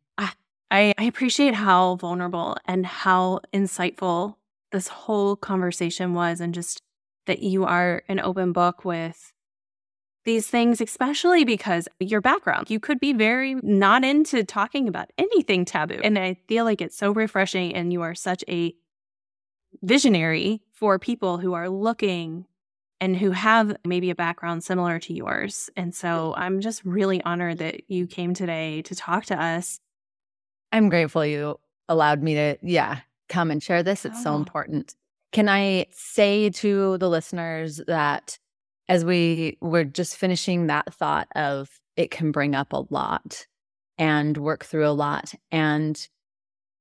I, 0.71 0.93
I 0.97 1.03
appreciate 1.03 1.53
how 1.53 1.95
vulnerable 1.95 2.57
and 2.65 2.85
how 2.85 3.41
insightful 3.53 4.35
this 4.71 4.87
whole 4.87 5.35
conversation 5.35 6.13
was, 6.13 6.41
and 6.41 6.53
just 6.53 6.81
that 7.27 7.41
you 7.41 7.65
are 7.65 8.03
an 8.07 8.19
open 8.19 8.51
book 8.51 8.83
with 8.83 9.31
these 10.25 10.47
things, 10.47 10.81
especially 10.81 11.45
because 11.45 11.87
your 11.99 12.19
background. 12.19 12.69
You 12.69 12.79
could 12.79 12.99
be 12.99 13.13
very 13.13 13.55
not 13.61 14.03
into 14.03 14.43
talking 14.43 14.87
about 14.87 15.11
anything 15.17 15.65
taboo. 15.65 15.99
And 16.03 16.17
I 16.17 16.37
feel 16.47 16.65
like 16.65 16.81
it's 16.81 16.97
so 16.97 17.11
refreshing, 17.11 17.75
and 17.75 17.93
you 17.93 18.01
are 18.01 18.15
such 18.15 18.43
a 18.47 18.73
visionary 19.83 20.61
for 20.71 20.97
people 20.97 21.37
who 21.37 21.53
are 21.53 21.69
looking 21.69 22.45
and 22.99 23.17
who 23.17 23.31
have 23.31 23.75
maybe 23.85 24.09
a 24.09 24.15
background 24.15 24.63
similar 24.63 24.99
to 24.99 25.13
yours. 25.13 25.69
And 25.75 25.93
so 25.93 26.33
I'm 26.35 26.59
just 26.59 26.83
really 26.83 27.21
honored 27.23 27.59
that 27.59 27.89
you 27.89 28.07
came 28.07 28.33
today 28.33 28.81
to 28.83 28.95
talk 28.95 29.25
to 29.25 29.39
us. 29.39 29.79
I'm 30.71 30.89
grateful 30.89 31.25
you 31.25 31.59
allowed 31.87 32.21
me 32.21 32.35
to, 32.35 32.57
yeah, 32.61 32.99
come 33.29 33.51
and 33.51 33.61
share 33.61 33.83
this. 33.83 34.05
It's 34.05 34.19
oh. 34.19 34.23
so 34.23 34.35
important. 34.35 34.95
Can 35.31 35.49
I 35.49 35.87
say 35.91 36.49
to 36.49 36.97
the 36.97 37.09
listeners 37.09 37.81
that 37.87 38.37
as 38.87 39.03
we 39.03 39.57
were 39.61 39.83
just 39.83 40.17
finishing 40.17 40.67
that 40.67 40.93
thought 40.93 41.27
of 41.35 41.69
it 41.95 42.11
can 42.11 42.31
bring 42.31 42.55
up 42.55 42.73
a 42.73 42.83
lot 42.89 43.47
and 43.97 44.37
work 44.37 44.65
through 44.65 44.87
a 44.87 44.89
lot. 44.89 45.33
And 45.51 46.07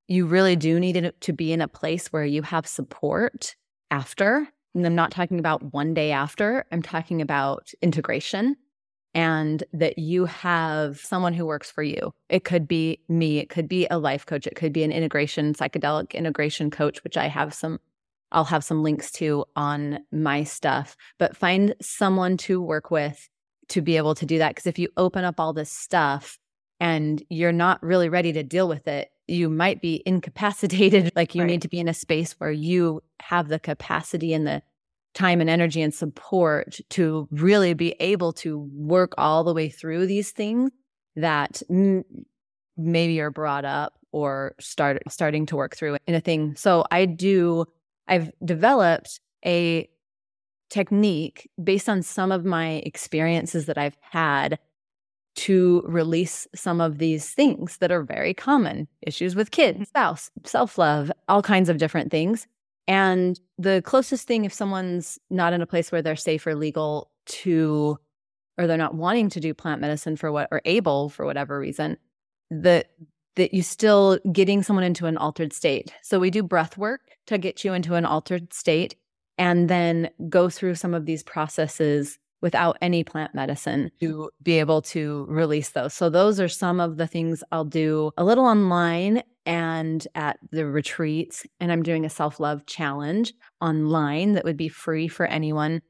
you 0.08 0.26
really 0.26 0.56
do 0.56 0.78
need 0.80 1.12
to 1.18 1.32
be 1.32 1.52
in 1.52 1.60
a 1.60 1.68
place 1.68 2.08
where 2.08 2.24
you 2.24 2.42
have 2.42 2.66
support 2.66 3.54
after. 3.90 4.48
And 4.74 4.84
I'm 4.84 4.94
not 4.94 5.12
talking 5.12 5.38
about 5.38 5.72
one 5.72 5.94
day 5.94 6.10
after, 6.10 6.66
I'm 6.72 6.82
talking 6.82 7.22
about 7.22 7.70
integration 7.80 8.56
and 9.14 9.62
that 9.72 9.98
you 9.98 10.24
have 10.24 10.98
someone 10.98 11.32
who 11.32 11.46
works 11.46 11.70
for 11.70 11.82
you. 11.82 12.12
It 12.28 12.44
could 12.44 12.66
be 12.66 13.00
me, 13.08 13.38
it 13.38 13.48
could 13.48 13.68
be 13.68 13.86
a 13.90 13.98
life 13.98 14.26
coach, 14.26 14.46
it 14.46 14.56
could 14.56 14.72
be 14.72 14.82
an 14.82 14.92
integration, 14.92 15.54
psychedelic 15.54 16.14
integration 16.14 16.70
coach, 16.70 17.02
which 17.04 17.16
I 17.16 17.28
have 17.28 17.54
some. 17.54 17.78
I'll 18.32 18.44
have 18.44 18.64
some 18.64 18.82
links 18.82 19.12
to 19.12 19.44
on 19.54 20.00
my 20.10 20.42
stuff, 20.42 20.96
but 21.20 21.36
find 21.36 21.72
someone 21.80 22.36
to 22.38 22.60
work 22.60 22.90
with 22.90 23.28
to 23.68 23.80
be 23.80 23.96
able 23.96 24.16
to 24.16 24.26
do 24.26 24.38
that. 24.38 24.50
Because 24.50 24.66
if 24.66 24.76
you 24.76 24.88
open 24.96 25.24
up 25.24 25.38
all 25.38 25.52
this 25.52 25.70
stuff 25.70 26.38
and 26.80 27.22
you're 27.30 27.52
not 27.52 27.80
really 27.80 28.08
ready 28.08 28.32
to 28.32 28.42
deal 28.42 28.66
with 28.66 28.88
it, 28.88 29.10
you 29.28 29.48
might 29.48 29.80
be 29.80 30.02
incapacitated. 30.04 31.12
Like 31.16 31.36
you 31.36 31.42
right. 31.42 31.46
need 31.46 31.62
to 31.62 31.68
be 31.68 31.78
in 31.78 31.86
a 31.86 31.94
space 31.94 32.32
where 32.32 32.50
you 32.50 33.02
have 33.20 33.48
the 33.48 33.60
capacity 33.60 34.34
and 34.34 34.46
the 34.46 34.62
time 35.14 35.40
and 35.40 35.48
energy 35.48 35.80
and 35.80 35.94
support 35.94 36.78
to 36.90 37.28
really 37.30 37.74
be 37.74 37.92
able 38.00 38.32
to 38.32 38.58
work 38.74 39.12
all 39.16 39.44
the 39.44 39.54
way 39.54 39.68
through 39.68 40.06
these 40.06 40.30
things 40.32 40.70
that 41.16 41.62
m- 41.70 42.04
maybe 42.76 43.20
are 43.20 43.30
brought 43.30 43.64
up 43.64 43.94
or 44.12 44.54
start 44.60 45.02
starting 45.08 45.46
to 45.46 45.56
work 45.56 45.76
through 45.76 45.96
in 46.06 46.14
a 46.14 46.20
thing. 46.20 46.54
So 46.56 46.84
I 46.90 47.04
do 47.06 47.66
I've 48.06 48.30
developed 48.44 49.20
a 49.46 49.88
technique 50.70 51.48
based 51.62 51.88
on 51.88 52.02
some 52.02 52.32
of 52.32 52.44
my 52.44 52.82
experiences 52.84 53.66
that 53.66 53.78
I've 53.78 53.96
had 54.00 54.58
to 55.36 55.82
release 55.84 56.46
some 56.54 56.80
of 56.80 56.98
these 56.98 57.30
things 57.30 57.78
that 57.78 57.90
are 57.90 58.02
very 58.02 58.34
common 58.34 58.88
issues 59.02 59.34
with 59.34 59.50
kids, 59.50 59.88
spouse, 59.88 60.30
self 60.44 60.78
love, 60.78 61.10
all 61.28 61.42
kinds 61.42 61.68
of 61.68 61.78
different 61.78 62.10
things. 62.10 62.46
And 62.86 63.38
the 63.58 63.82
closest 63.84 64.26
thing, 64.26 64.44
if 64.44 64.52
someone's 64.52 65.18
not 65.30 65.52
in 65.52 65.62
a 65.62 65.66
place 65.66 65.90
where 65.90 66.02
they're 66.02 66.16
safe 66.16 66.46
or 66.46 66.54
legal 66.54 67.10
to, 67.26 67.98
or 68.58 68.66
they're 68.66 68.76
not 68.76 68.94
wanting 68.94 69.30
to 69.30 69.40
do 69.40 69.54
plant 69.54 69.80
medicine 69.80 70.16
for 70.16 70.30
what, 70.30 70.48
or 70.50 70.60
able 70.64 71.08
for 71.08 71.24
whatever 71.24 71.58
reason, 71.58 71.96
that 72.50 72.90
that 73.36 73.52
you 73.52 73.62
still 73.62 74.18
getting 74.30 74.62
someone 74.62 74.84
into 74.84 75.06
an 75.06 75.16
altered 75.16 75.52
state. 75.52 75.92
So 76.02 76.20
we 76.20 76.30
do 76.30 76.40
breath 76.42 76.78
work 76.78 77.00
to 77.26 77.36
get 77.36 77.64
you 77.64 77.72
into 77.72 77.94
an 77.94 78.04
altered 78.04 78.52
state 78.52 78.94
and 79.38 79.68
then 79.68 80.10
go 80.28 80.48
through 80.48 80.76
some 80.76 80.94
of 80.94 81.06
these 81.06 81.22
processes 81.22 82.18
without 82.40 82.76
any 82.82 83.02
plant 83.02 83.34
medicine 83.34 83.90
to 84.00 84.30
be 84.42 84.58
able 84.60 84.82
to 84.82 85.26
release 85.28 85.70
those. 85.70 85.94
So, 85.94 86.10
those 86.10 86.38
are 86.38 86.48
some 86.48 86.78
of 86.78 86.98
the 86.98 87.06
things 87.06 87.42
I'll 87.50 87.64
do 87.64 88.12
a 88.16 88.24
little 88.24 88.44
online 88.44 89.22
and 89.46 90.06
at 90.14 90.38
the 90.50 90.66
retreats. 90.66 91.46
And 91.60 91.70
I'm 91.70 91.82
doing 91.82 92.04
a 92.04 92.10
self 92.10 92.40
love 92.40 92.66
challenge 92.66 93.32
online 93.60 94.32
that 94.32 94.44
would 94.44 94.56
be 94.56 94.68
free 94.68 95.08
for 95.08 95.26
anyone 95.26 95.82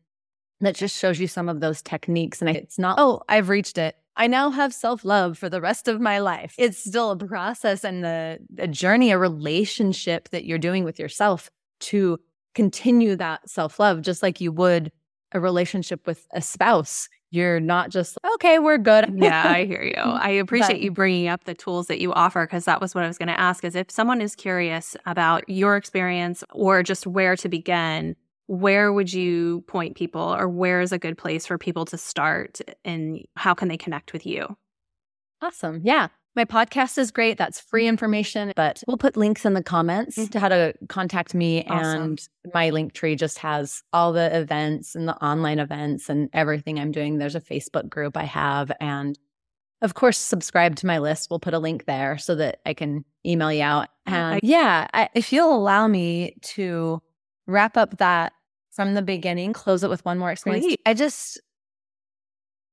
that 0.61 0.77
just 0.77 0.99
shows 0.99 1.21
you 1.21 1.27
some 1.27 1.49
of 1.49 1.61
those 1.61 1.83
techniques. 1.83 2.41
And 2.41 2.51
it's 2.51 2.79
not, 2.79 2.99
oh, 2.99 3.23
I've 3.29 3.49
reached 3.49 3.79
it. 3.79 3.97
I 4.17 4.27
now 4.27 4.51
have 4.51 4.73
self 4.73 5.05
love 5.05 5.37
for 5.37 5.49
the 5.49 5.61
rest 5.61 5.89
of 5.89 6.01
my 6.01 6.19
life. 6.19 6.55
It's 6.59 6.79
still 6.79 7.11
a 7.11 7.17
process 7.17 7.85
and 7.85 8.05
the, 8.05 8.39
a 8.59 8.69
journey, 8.69 9.11
a 9.11 9.19
relationship 9.19 10.29
that 10.31 10.45
you're 10.45 10.59
doing 10.59 10.85
with 10.85 10.99
yourself 10.99 11.51
to 11.81 12.19
continue 12.55 13.17
that 13.17 13.49
self 13.49 13.79
love, 13.79 14.03
just 14.03 14.23
like 14.23 14.41
you 14.41 14.53
would 14.53 14.93
a 15.33 15.41
relationship 15.41 16.07
with 16.07 16.27
a 16.33 16.41
spouse, 16.41 17.09
you're 17.35 17.61
not 17.61 17.91
just 17.91 18.17
okay, 18.35 18.59
we're 18.59 18.79
good. 18.79 19.13
yeah, 19.17 19.43
I 19.47 19.65
hear 19.65 19.83
you. 19.83 20.01
I 20.01 20.31
appreciate 20.31 20.77
but, 20.77 20.81
you 20.83 20.91
bringing 20.93 21.29
up 21.29 21.45
the 21.45 21.55
tools 21.55 21.89
that 21.89 22.01
you 22.01 22.13
offer 22.13 22.47
because 22.47 22.65
that 22.67 22.81
was 22.81 22.95
what 22.95 23.05
I 23.05 23.09
was 23.09 23.19
going 23.19 23.29
to 23.29 23.39
ask 23.39 23.65
is 23.65 23.75
if 23.75 23.91
someone 23.91 24.21
is 24.21 24.37
curious 24.37 24.97
about 25.05 25.49
your 25.49 25.77
experience 25.77 26.45
or 26.53 26.83
just 26.83 27.07
where 27.07 27.37
to 27.37 27.49
begin, 27.49 28.15
where 28.47 28.93
would 28.93 29.13
you 29.13 29.63
point 29.67 29.97
people 29.97 30.21
or 30.21 30.49
where 30.49 30.81
is 30.81 30.93
a 30.93 30.99
good 30.99 31.19
place 31.19 31.45
for 31.47 31.59
people 31.59 31.85
to 31.87 31.99
start 31.99 32.61
and 32.85 33.25
how 33.37 33.53
can 33.53 33.69
they 33.69 33.77
connect 33.77 34.13
with 34.13 34.25
you? 34.25 34.57
Awesome. 35.43 35.81
Yeah. 35.83 36.09
My 36.37 36.45
podcast 36.45 36.99
is 36.99 37.13
great. 37.13 37.39
That's 37.39 37.61
free 37.61 37.87
information, 37.87 38.53
but 38.57 38.83
we'll 38.89 38.97
put 38.97 39.17
links 39.17 39.45
in 39.45 39.55
the 39.55 39.63
comments 39.63 40.19
mm-hmm. 40.19 40.31
to 40.31 40.41
how 40.41 40.49
to 40.49 40.75
contact 40.89 41.33
me. 41.33 41.65
Awesome. 41.67 42.03
And 42.03 42.29
my 42.53 42.71
link 42.71 42.93
tree 42.93 43.15
just 43.15 43.39
has 43.39 43.83
all 43.93 44.13
the 44.13 44.37
events 44.37 44.97
and 44.97 45.07
the 45.07 45.17
online 45.25 45.61
events 45.61 46.09
and 46.09 46.29
everything 46.33 46.81
I'm 46.81 46.91
doing. 46.91 47.19
There's 47.19 47.37
a 47.37 47.41
Facebook 47.41 47.89
group 47.89 48.17
I 48.17 48.25
have. 48.25 48.73
And 48.81 49.17
of 49.81 49.95
course, 49.95 50.19
subscribe 50.19 50.77
to 50.77 50.87
my 50.87 50.99
list. 50.99 51.31
We'll 51.31 51.39
put 51.39 51.55
a 51.55 51.59
link 51.59 51.85
there 51.85 52.19
so 52.19 52.35
that 52.35 52.59
I 52.67 52.75
can 52.75 53.05
email 53.25 53.53
you 53.53 53.63
out. 53.63 53.89
And 54.07 54.41
yeah, 54.43 54.89
I, 54.93 55.09
if 55.15 55.33
you'll 55.33 55.55
allow 55.55 55.87
me 55.87 56.37
to 56.43 57.01
wrap 57.47 57.77
up 57.77 57.99
that 57.99 58.33
from 58.73 58.95
the 58.95 59.03
beginning, 59.03 59.53
close 59.53 59.85
it 59.85 59.91
with 59.91 60.05
one 60.05 60.19
more 60.19 60.33
experience. 60.33 60.67
Great. 60.67 60.81
I 60.85 60.95
just 60.95 61.41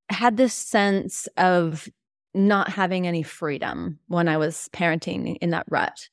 had 0.10 0.38
this 0.38 0.54
sense 0.54 1.28
of 1.38 1.88
not 2.34 2.70
having 2.70 3.08
any 3.08 3.24
freedom 3.24 4.00
when 4.08 4.28
I 4.28 4.38
was 4.38 4.70
parenting 4.74 5.38
in 5.42 5.50
that 5.52 5.66
rut. 5.70 6.10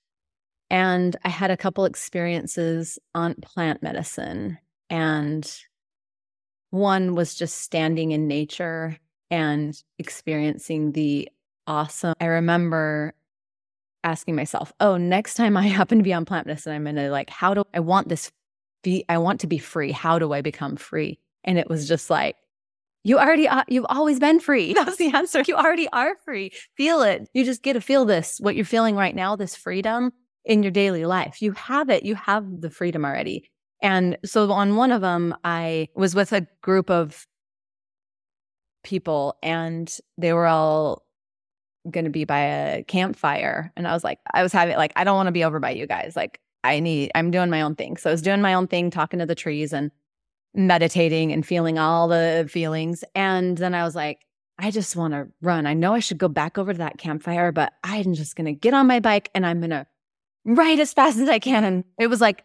And 0.71 1.17
I 1.25 1.29
had 1.29 1.51
a 1.51 1.57
couple 1.57 1.85
experiences 1.85 2.99
on 3.15 3.35
plant 3.37 3.83
medicine. 3.83 4.59
And 4.91 5.51
one 6.71 7.15
was 7.15 7.35
just 7.35 7.61
standing 7.61 8.11
in 8.11 8.29
nature 8.29 8.99
and 9.31 9.81
experiencing 9.99 10.93
the 10.93 11.29
awesome. 11.67 12.15
I 12.21 12.27
remember 12.27 13.15
asking 14.05 14.37
myself, 14.37 14.73
oh, 14.81 14.97
next 14.97 15.35
time 15.35 15.57
I 15.57 15.63
happen 15.67 15.99
to 15.99 16.05
be 16.05 16.13
on 16.13 16.25
plant 16.25 16.47
medicine, 16.47 16.73
I'm 16.73 16.85
going 16.85 16.97
to 16.97 17.11
like, 17.11 17.31
how 17.31 17.55
do 17.55 17.65
I 17.73 17.81
want 17.81 18.09
this? 18.09 18.31
Be, 18.83 19.05
I 19.09 19.19
want 19.19 19.41
to 19.41 19.47
be 19.47 19.59
free. 19.59 19.91
How 19.91 20.19
do 20.19 20.33
I 20.33 20.41
become 20.41 20.77
free? 20.77 21.19
And 21.45 21.59
it 21.59 21.69
was 21.69 21.89
just 21.89 22.11
like, 22.11 22.37
you 23.05 23.19
already 23.19 23.49
are, 23.49 23.65
you've 23.69 23.87
always 23.89 24.19
been 24.19 24.41
free. 24.41 24.75
That 24.79 24.87
was 24.87 24.97
the 24.97 25.15
answer. 25.15 25.43
You 25.47 25.57
already 25.57 25.89
are 25.93 26.17
free. 26.25 26.53
Feel 26.77 27.03
it. 27.03 27.29
You 27.35 27.45
just 27.45 27.63
get 27.63 27.75
to 27.75 27.81
feel 27.81 28.05
this, 28.05 28.39
what 28.41 28.55
you're 28.55 28.65
feeling 28.65 28.97
right 28.97 29.15
now, 29.15 29.37
this 29.37 29.57
freedom 29.57 30.13
in 30.45 30.63
your 30.63 30.73
daily 30.73 31.05
life. 31.05 31.43
You 31.43 31.53
have 31.53 31.91
it. 31.91 32.05
You 32.05 32.15
have 32.15 32.61
the 32.61 32.71
freedom 32.71 33.05
already. 33.05 33.51
And 33.83 34.19
so 34.25 34.51
on 34.51 34.77
one 34.77 34.93
of 34.93 35.01
them, 35.01 35.35
I 35.45 35.89
was 35.95 36.15
with 36.15 36.33
a 36.33 36.47
group 36.63 36.91
of 36.91 37.27
people 38.83 39.37
and 39.43 39.95
they 40.17 40.33
were 40.33 40.47
all 40.47 41.05
going 41.91 42.05
to 42.05 42.11
be 42.11 42.25
by 42.25 42.41
a 42.41 42.85
campfire. 42.85 43.73
And 43.77 43.87
I 43.87 43.93
was 43.93 44.05
like, 44.05 44.19
I 44.35 44.43
was 44.43 44.53
having, 44.53 44.77
like, 44.77 44.93
I 44.97 45.05
don't 45.05 45.17
want 45.17 45.29
to 45.29 45.33
be 45.33 45.45
over 45.45 45.61
by 45.61 45.71
you 45.71 45.87
guys. 45.87 46.15
Like, 46.17 46.41
I 46.65 46.81
need, 46.81 47.11
I'm 47.15 47.31
doing 47.31 47.51
my 47.51 47.63
own 47.63 47.77
thing. 47.77 47.97
So 47.97 48.11
I 48.11 48.13
was 48.13 48.23
doing 48.23 48.43
my 48.43 48.55
own 48.55 48.67
thing, 48.67 48.91
talking 48.91 49.21
to 49.21 49.27
the 49.27 49.35
trees 49.35 49.73
and 49.73 49.91
meditating 50.55 51.33
and 51.33 51.47
feeling 51.47 51.79
all 51.79 52.09
the 52.09 52.49
feelings. 52.51 53.05
And 53.15 53.57
then 53.57 53.75
I 53.75 53.85
was 53.85 53.95
like, 53.95 54.21
I 54.59 54.71
just 54.71 54.97
want 54.97 55.15
to 55.15 55.29
run. 55.41 55.67
I 55.67 55.75
know 55.75 55.95
I 55.95 56.01
should 56.01 56.19
go 56.19 56.29
back 56.29 56.59
over 56.59 56.73
to 56.73 56.79
that 56.79 56.99
campfire, 56.99 57.53
but 57.53 57.73
I'm 57.85 58.15
just 58.15 58.35
going 58.35 58.47
to 58.47 58.53
get 58.53 58.75
on 58.75 58.87
my 58.89 58.99
bike 58.99 59.31
and 59.35 59.47
I'm 59.47 59.61
going 59.61 59.71
to 59.71 59.87
ride 60.45 60.81
as 60.81 60.93
fast 60.93 61.19
as 61.19 61.29
I 61.29 61.39
can. 61.39 61.65
And 61.65 61.85
it 61.99 62.09
was 62.09 62.21
like 62.21 62.45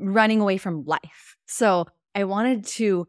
running 0.00 0.40
away 0.40 0.58
from 0.58 0.84
life. 0.84 1.36
So 1.46 1.86
I 2.14 2.24
wanted 2.24 2.64
to, 2.64 3.06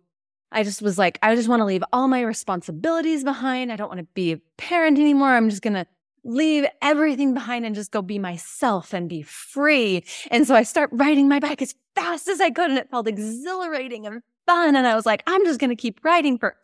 I 0.51 0.63
just 0.63 0.81
was 0.83 0.99
like, 0.99 1.17
I 1.23 1.35
just 1.35 1.49
want 1.49 1.61
to 1.61 1.65
leave 1.65 1.83
all 1.91 2.07
my 2.07 2.21
responsibilities 2.21 3.23
behind. 3.23 3.71
I 3.71 3.75
don't 3.75 3.89
want 3.89 4.01
to 4.01 4.07
be 4.13 4.33
a 4.33 4.41
parent 4.57 4.99
anymore. 4.99 5.29
I'm 5.29 5.49
just 5.49 5.63
going 5.63 5.73
to 5.73 5.87
leave 6.25 6.65
everything 6.81 7.33
behind 7.33 7.65
and 7.65 7.75
just 7.75 7.91
go 7.91 8.01
be 8.01 8.19
myself 8.19 8.93
and 8.93 9.07
be 9.07 9.21
free. 9.21 10.03
And 10.31 10.45
so 10.45 10.55
I 10.55 10.63
start 10.63 10.89
riding 10.91 11.29
my 11.29 11.39
bike 11.39 11.61
as 11.61 11.75
fast 11.95 12.27
as 12.27 12.41
I 12.41 12.49
could 12.49 12.69
and 12.69 12.79
it 12.79 12.89
felt 12.89 13.07
exhilarating 13.07 14.05
and 14.05 14.21
fun. 14.45 14.75
And 14.75 14.85
I 14.87 14.95
was 14.95 15.05
like, 15.05 15.23
I'm 15.27 15.45
just 15.45 15.59
going 15.59 15.69
to 15.69 15.75
keep 15.75 16.03
riding 16.03 16.37
for 16.37 16.57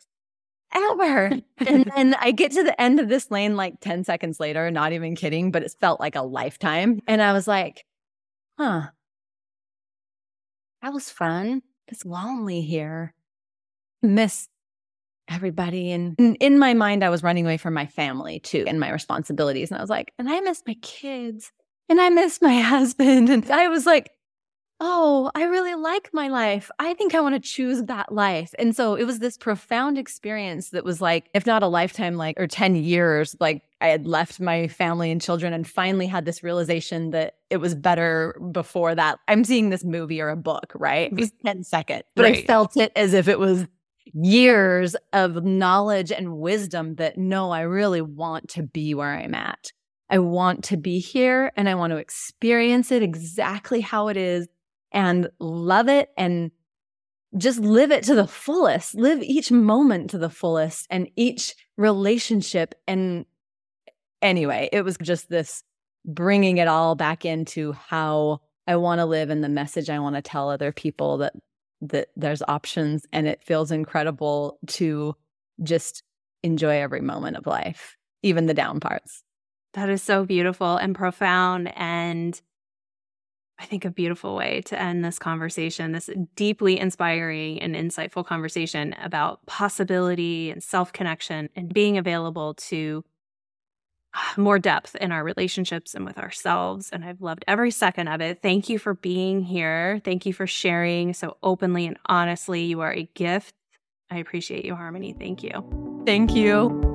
ever. 0.74 1.30
and 1.58 1.90
then 1.96 2.14
I 2.20 2.32
get 2.32 2.52
to 2.52 2.62
the 2.62 2.78
end 2.80 3.00
of 3.00 3.08
this 3.08 3.30
lane 3.30 3.56
like 3.56 3.80
10 3.80 4.04
seconds 4.04 4.40
later, 4.40 4.70
not 4.70 4.92
even 4.92 5.14
kidding, 5.14 5.50
but 5.50 5.62
it 5.62 5.74
felt 5.80 6.00
like 6.00 6.16
a 6.16 6.22
lifetime. 6.22 7.00
And 7.06 7.22
I 7.22 7.32
was 7.32 7.46
like, 7.46 7.86
huh, 8.58 8.88
that 10.82 10.92
was 10.92 11.08
fun. 11.08 11.62
It's 11.88 12.04
lonely 12.04 12.62
here. 12.62 13.14
Miss 14.02 14.48
everybody. 15.28 15.90
And 15.92 16.16
in 16.18 16.58
my 16.58 16.74
mind, 16.74 17.04
I 17.04 17.10
was 17.10 17.22
running 17.22 17.46
away 17.46 17.56
from 17.56 17.74
my 17.74 17.86
family 17.86 18.40
too 18.40 18.64
and 18.66 18.80
my 18.80 18.90
responsibilities. 18.90 19.70
And 19.70 19.78
I 19.78 19.80
was 19.80 19.90
like, 19.90 20.12
and 20.18 20.28
I 20.28 20.40
miss 20.40 20.62
my 20.66 20.74
kids 20.82 21.52
and 21.88 22.00
I 22.00 22.08
miss 22.10 22.40
my 22.42 22.60
husband. 22.60 23.30
And 23.30 23.50
I 23.50 23.68
was 23.68 23.86
like, 23.86 24.10
oh, 24.84 25.30
I 25.36 25.44
really 25.44 25.76
like 25.76 26.10
my 26.12 26.26
life. 26.26 26.68
I 26.80 26.92
think 26.94 27.14
I 27.14 27.20
want 27.20 27.36
to 27.36 27.40
choose 27.40 27.84
that 27.84 28.10
life. 28.10 28.52
And 28.58 28.74
so 28.74 28.96
it 28.96 29.04
was 29.04 29.20
this 29.20 29.38
profound 29.38 29.96
experience 29.96 30.70
that 30.70 30.84
was 30.84 31.00
like, 31.00 31.30
if 31.34 31.46
not 31.46 31.62
a 31.62 31.68
lifetime, 31.68 32.16
like, 32.16 32.38
or 32.38 32.48
10 32.48 32.74
years, 32.74 33.36
like 33.38 33.62
I 33.80 33.86
had 33.86 34.08
left 34.08 34.40
my 34.40 34.66
family 34.66 35.12
and 35.12 35.22
children 35.22 35.52
and 35.52 35.68
finally 35.68 36.08
had 36.08 36.24
this 36.24 36.42
realization 36.42 37.10
that 37.10 37.36
it 37.48 37.58
was 37.58 37.76
better 37.76 38.36
before 38.50 38.96
that. 38.96 39.20
I'm 39.28 39.44
seeing 39.44 39.70
this 39.70 39.84
movie 39.84 40.20
or 40.20 40.30
a 40.30 40.36
book, 40.36 40.72
right? 40.74 41.12
It 41.12 41.16
was 41.18 41.32
10 41.46 41.62
seconds, 41.62 42.02
but 42.16 42.24
right. 42.24 42.38
I 42.38 42.42
felt 42.42 42.76
it 42.76 42.90
as 42.96 43.14
if 43.14 43.28
it 43.28 43.38
was 43.38 43.68
years 44.06 44.96
of 45.12 45.44
knowledge 45.44 46.12
and 46.12 46.38
wisdom 46.38 46.96
that 46.96 47.18
no, 47.18 47.50
I 47.50 47.62
really 47.62 48.02
want 48.02 48.48
to 48.50 48.62
be 48.62 48.94
where 48.94 49.12
I'm 49.12 49.34
at. 49.34 49.72
I 50.10 50.18
want 50.18 50.64
to 50.64 50.76
be 50.76 50.98
here 50.98 51.52
and 51.56 51.68
I 51.68 51.74
want 51.74 51.92
to 51.92 51.96
experience 51.96 52.92
it 52.92 53.02
exactly 53.02 53.80
how 53.80 54.08
it 54.08 54.16
is 54.16 54.46
and 54.92 55.28
love 55.38 55.88
it 55.88 56.10
and 56.16 56.50
just 57.38 57.60
live 57.60 57.90
it 57.90 58.04
to 58.04 58.14
the 58.14 58.26
fullest, 58.26 58.94
live 58.94 59.22
each 59.22 59.50
moment 59.50 60.10
to 60.10 60.18
the 60.18 60.28
fullest 60.28 60.86
and 60.90 61.08
each 61.16 61.54
relationship. 61.78 62.74
And 62.86 63.24
anyway, 64.20 64.68
it 64.70 64.82
was 64.82 64.98
just 64.98 65.30
this 65.30 65.64
bringing 66.04 66.58
it 66.58 66.68
all 66.68 66.94
back 66.94 67.24
into 67.24 67.72
how 67.72 68.40
I 68.66 68.76
want 68.76 68.98
to 68.98 69.06
live 69.06 69.30
and 69.30 69.42
the 69.42 69.48
message 69.48 69.88
I 69.88 69.98
want 69.98 70.16
to 70.16 70.22
tell 70.22 70.50
other 70.50 70.72
people 70.72 71.18
that 71.18 71.32
that 71.82 72.08
there's 72.16 72.42
options 72.48 73.06
and 73.12 73.26
it 73.26 73.42
feels 73.42 73.70
incredible 73.70 74.58
to 74.66 75.14
just 75.62 76.02
enjoy 76.42 76.80
every 76.80 77.00
moment 77.00 77.36
of 77.36 77.46
life, 77.46 77.96
even 78.22 78.46
the 78.46 78.54
down 78.54 78.80
parts. 78.80 79.22
That 79.74 79.88
is 79.88 80.02
so 80.02 80.24
beautiful 80.24 80.76
and 80.76 80.94
profound. 80.94 81.72
And 81.76 82.40
I 83.58 83.64
think 83.64 83.84
a 83.84 83.90
beautiful 83.90 84.34
way 84.34 84.60
to 84.62 84.80
end 84.80 85.04
this 85.04 85.18
conversation, 85.18 85.92
this 85.92 86.10
deeply 86.34 86.78
inspiring 86.78 87.60
and 87.60 87.74
insightful 87.74 88.24
conversation 88.24 88.94
about 89.02 89.44
possibility 89.46 90.50
and 90.50 90.62
self 90.62 90.92
connection 90.92 91.48
and 91.54 91.72
being 91.72 91.96
available 91.96 92.54
to 92.54 93.04
more 94.36 94.58
depth 94.58 94.94
in 94.96 95.12
our 95.12 95.24
relationships 95.24 95.94
and 95.94 96.04
with 96.04 96.18
ourselves. 96.18 96.90
And 96.90 97.04
I've 97.04 97.20
loved 97.20 97.44
every 97.48 97.70
second 97.70 98.08
of 98.08 98.20
it. 98.20 98.40
Thank 98.42 98.68
you 98.68 98.78
for 98.78 98.94
being 98.94 99.42
here. 99.42 100.00
Thank 100.04 100.26
you 100.26 100.32
for 100.32 100.46
sharing 100.46 101.14
so 101.14 101.36
openly 101.42 101.86
and 101.86 101.98
honestly. 102.06 102.64
You 102.64 102.80
are 102.80 102.92
a 102.92 103.04
gift. 103.14 103.54
I 104.10 104.18
appreciate 104.18 104.64
you, 104.64 104.74
Harmony. 104.74 105.14
Thank 105.18 105.42
you. 105.42 106.02
Thank 106.04 106.34
you. 106.34 106.91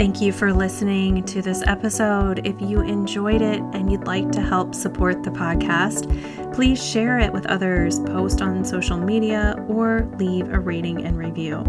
Thank 0.00 0.22
you 0.22 0.32
for 0.32 0.50
listening 0.50 1.22
to 1.24 1.42
this 1.42 1.62
episode. 1.66 2.46
If 2.46 2.58
you 2.58 2.80
enjoyed 2.80 3.42
it 3.42 3.60
and 3.74 3.92
you'd 3.92 4.06
like 4.06 4.32
to 4.32 4.40
help 4.40 4.74
support 4.74 5.22
the 5.22 5.30
podcast, 5.30 6.54
please 6.54 6.82
share 6.82 7.18
it 7.18 7.30
with 7.30 7.44
others, 7.44 8.00
post 8.00 8.40
on 8.40 8.64
social 8.64 8.96
media, 8.96 9.62
or 9.68 10.08
leave 10.18 10.48
a 10.48 10.58
rating 10.58 11.04
and 11.04 11.18
review. 11.18 11.62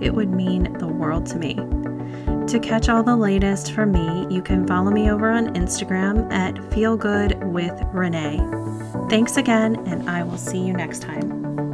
It 0.00 0.14
would 0.14 0.30
mean 0.30 0.72
the 0.78 0.86
world 0.86 1.26
to 1.26 1.38
me. 1.38 1.56
To 2.46 2.58
catch 2.58 2.88
all 2.88 3.02
the 3.02 3.16
latest 3.16 3.72
from 3.72 3.92
me, 3.92 4.34
you 4.34 4.40
can 4.40 4.66
follow 4.66 4.90
me 4.90 5.10
over 5.10 5.30
on 5.30 5.52
Instagram 5.52 6.32
at 6.32 6.72
Feel 6.72 6.96
Good 6.96 7.44
with 7.44 7.78
Renee. 7.92 8.40
Thanks 9.10 9.36
again, 9.36 9.76
and 9.86 10.08
I 10.08 10.22
will 10.22 10.38
see 10.38 10.58
you 10.58 10.72
next 10.72 11.02
time. 11.02 11.73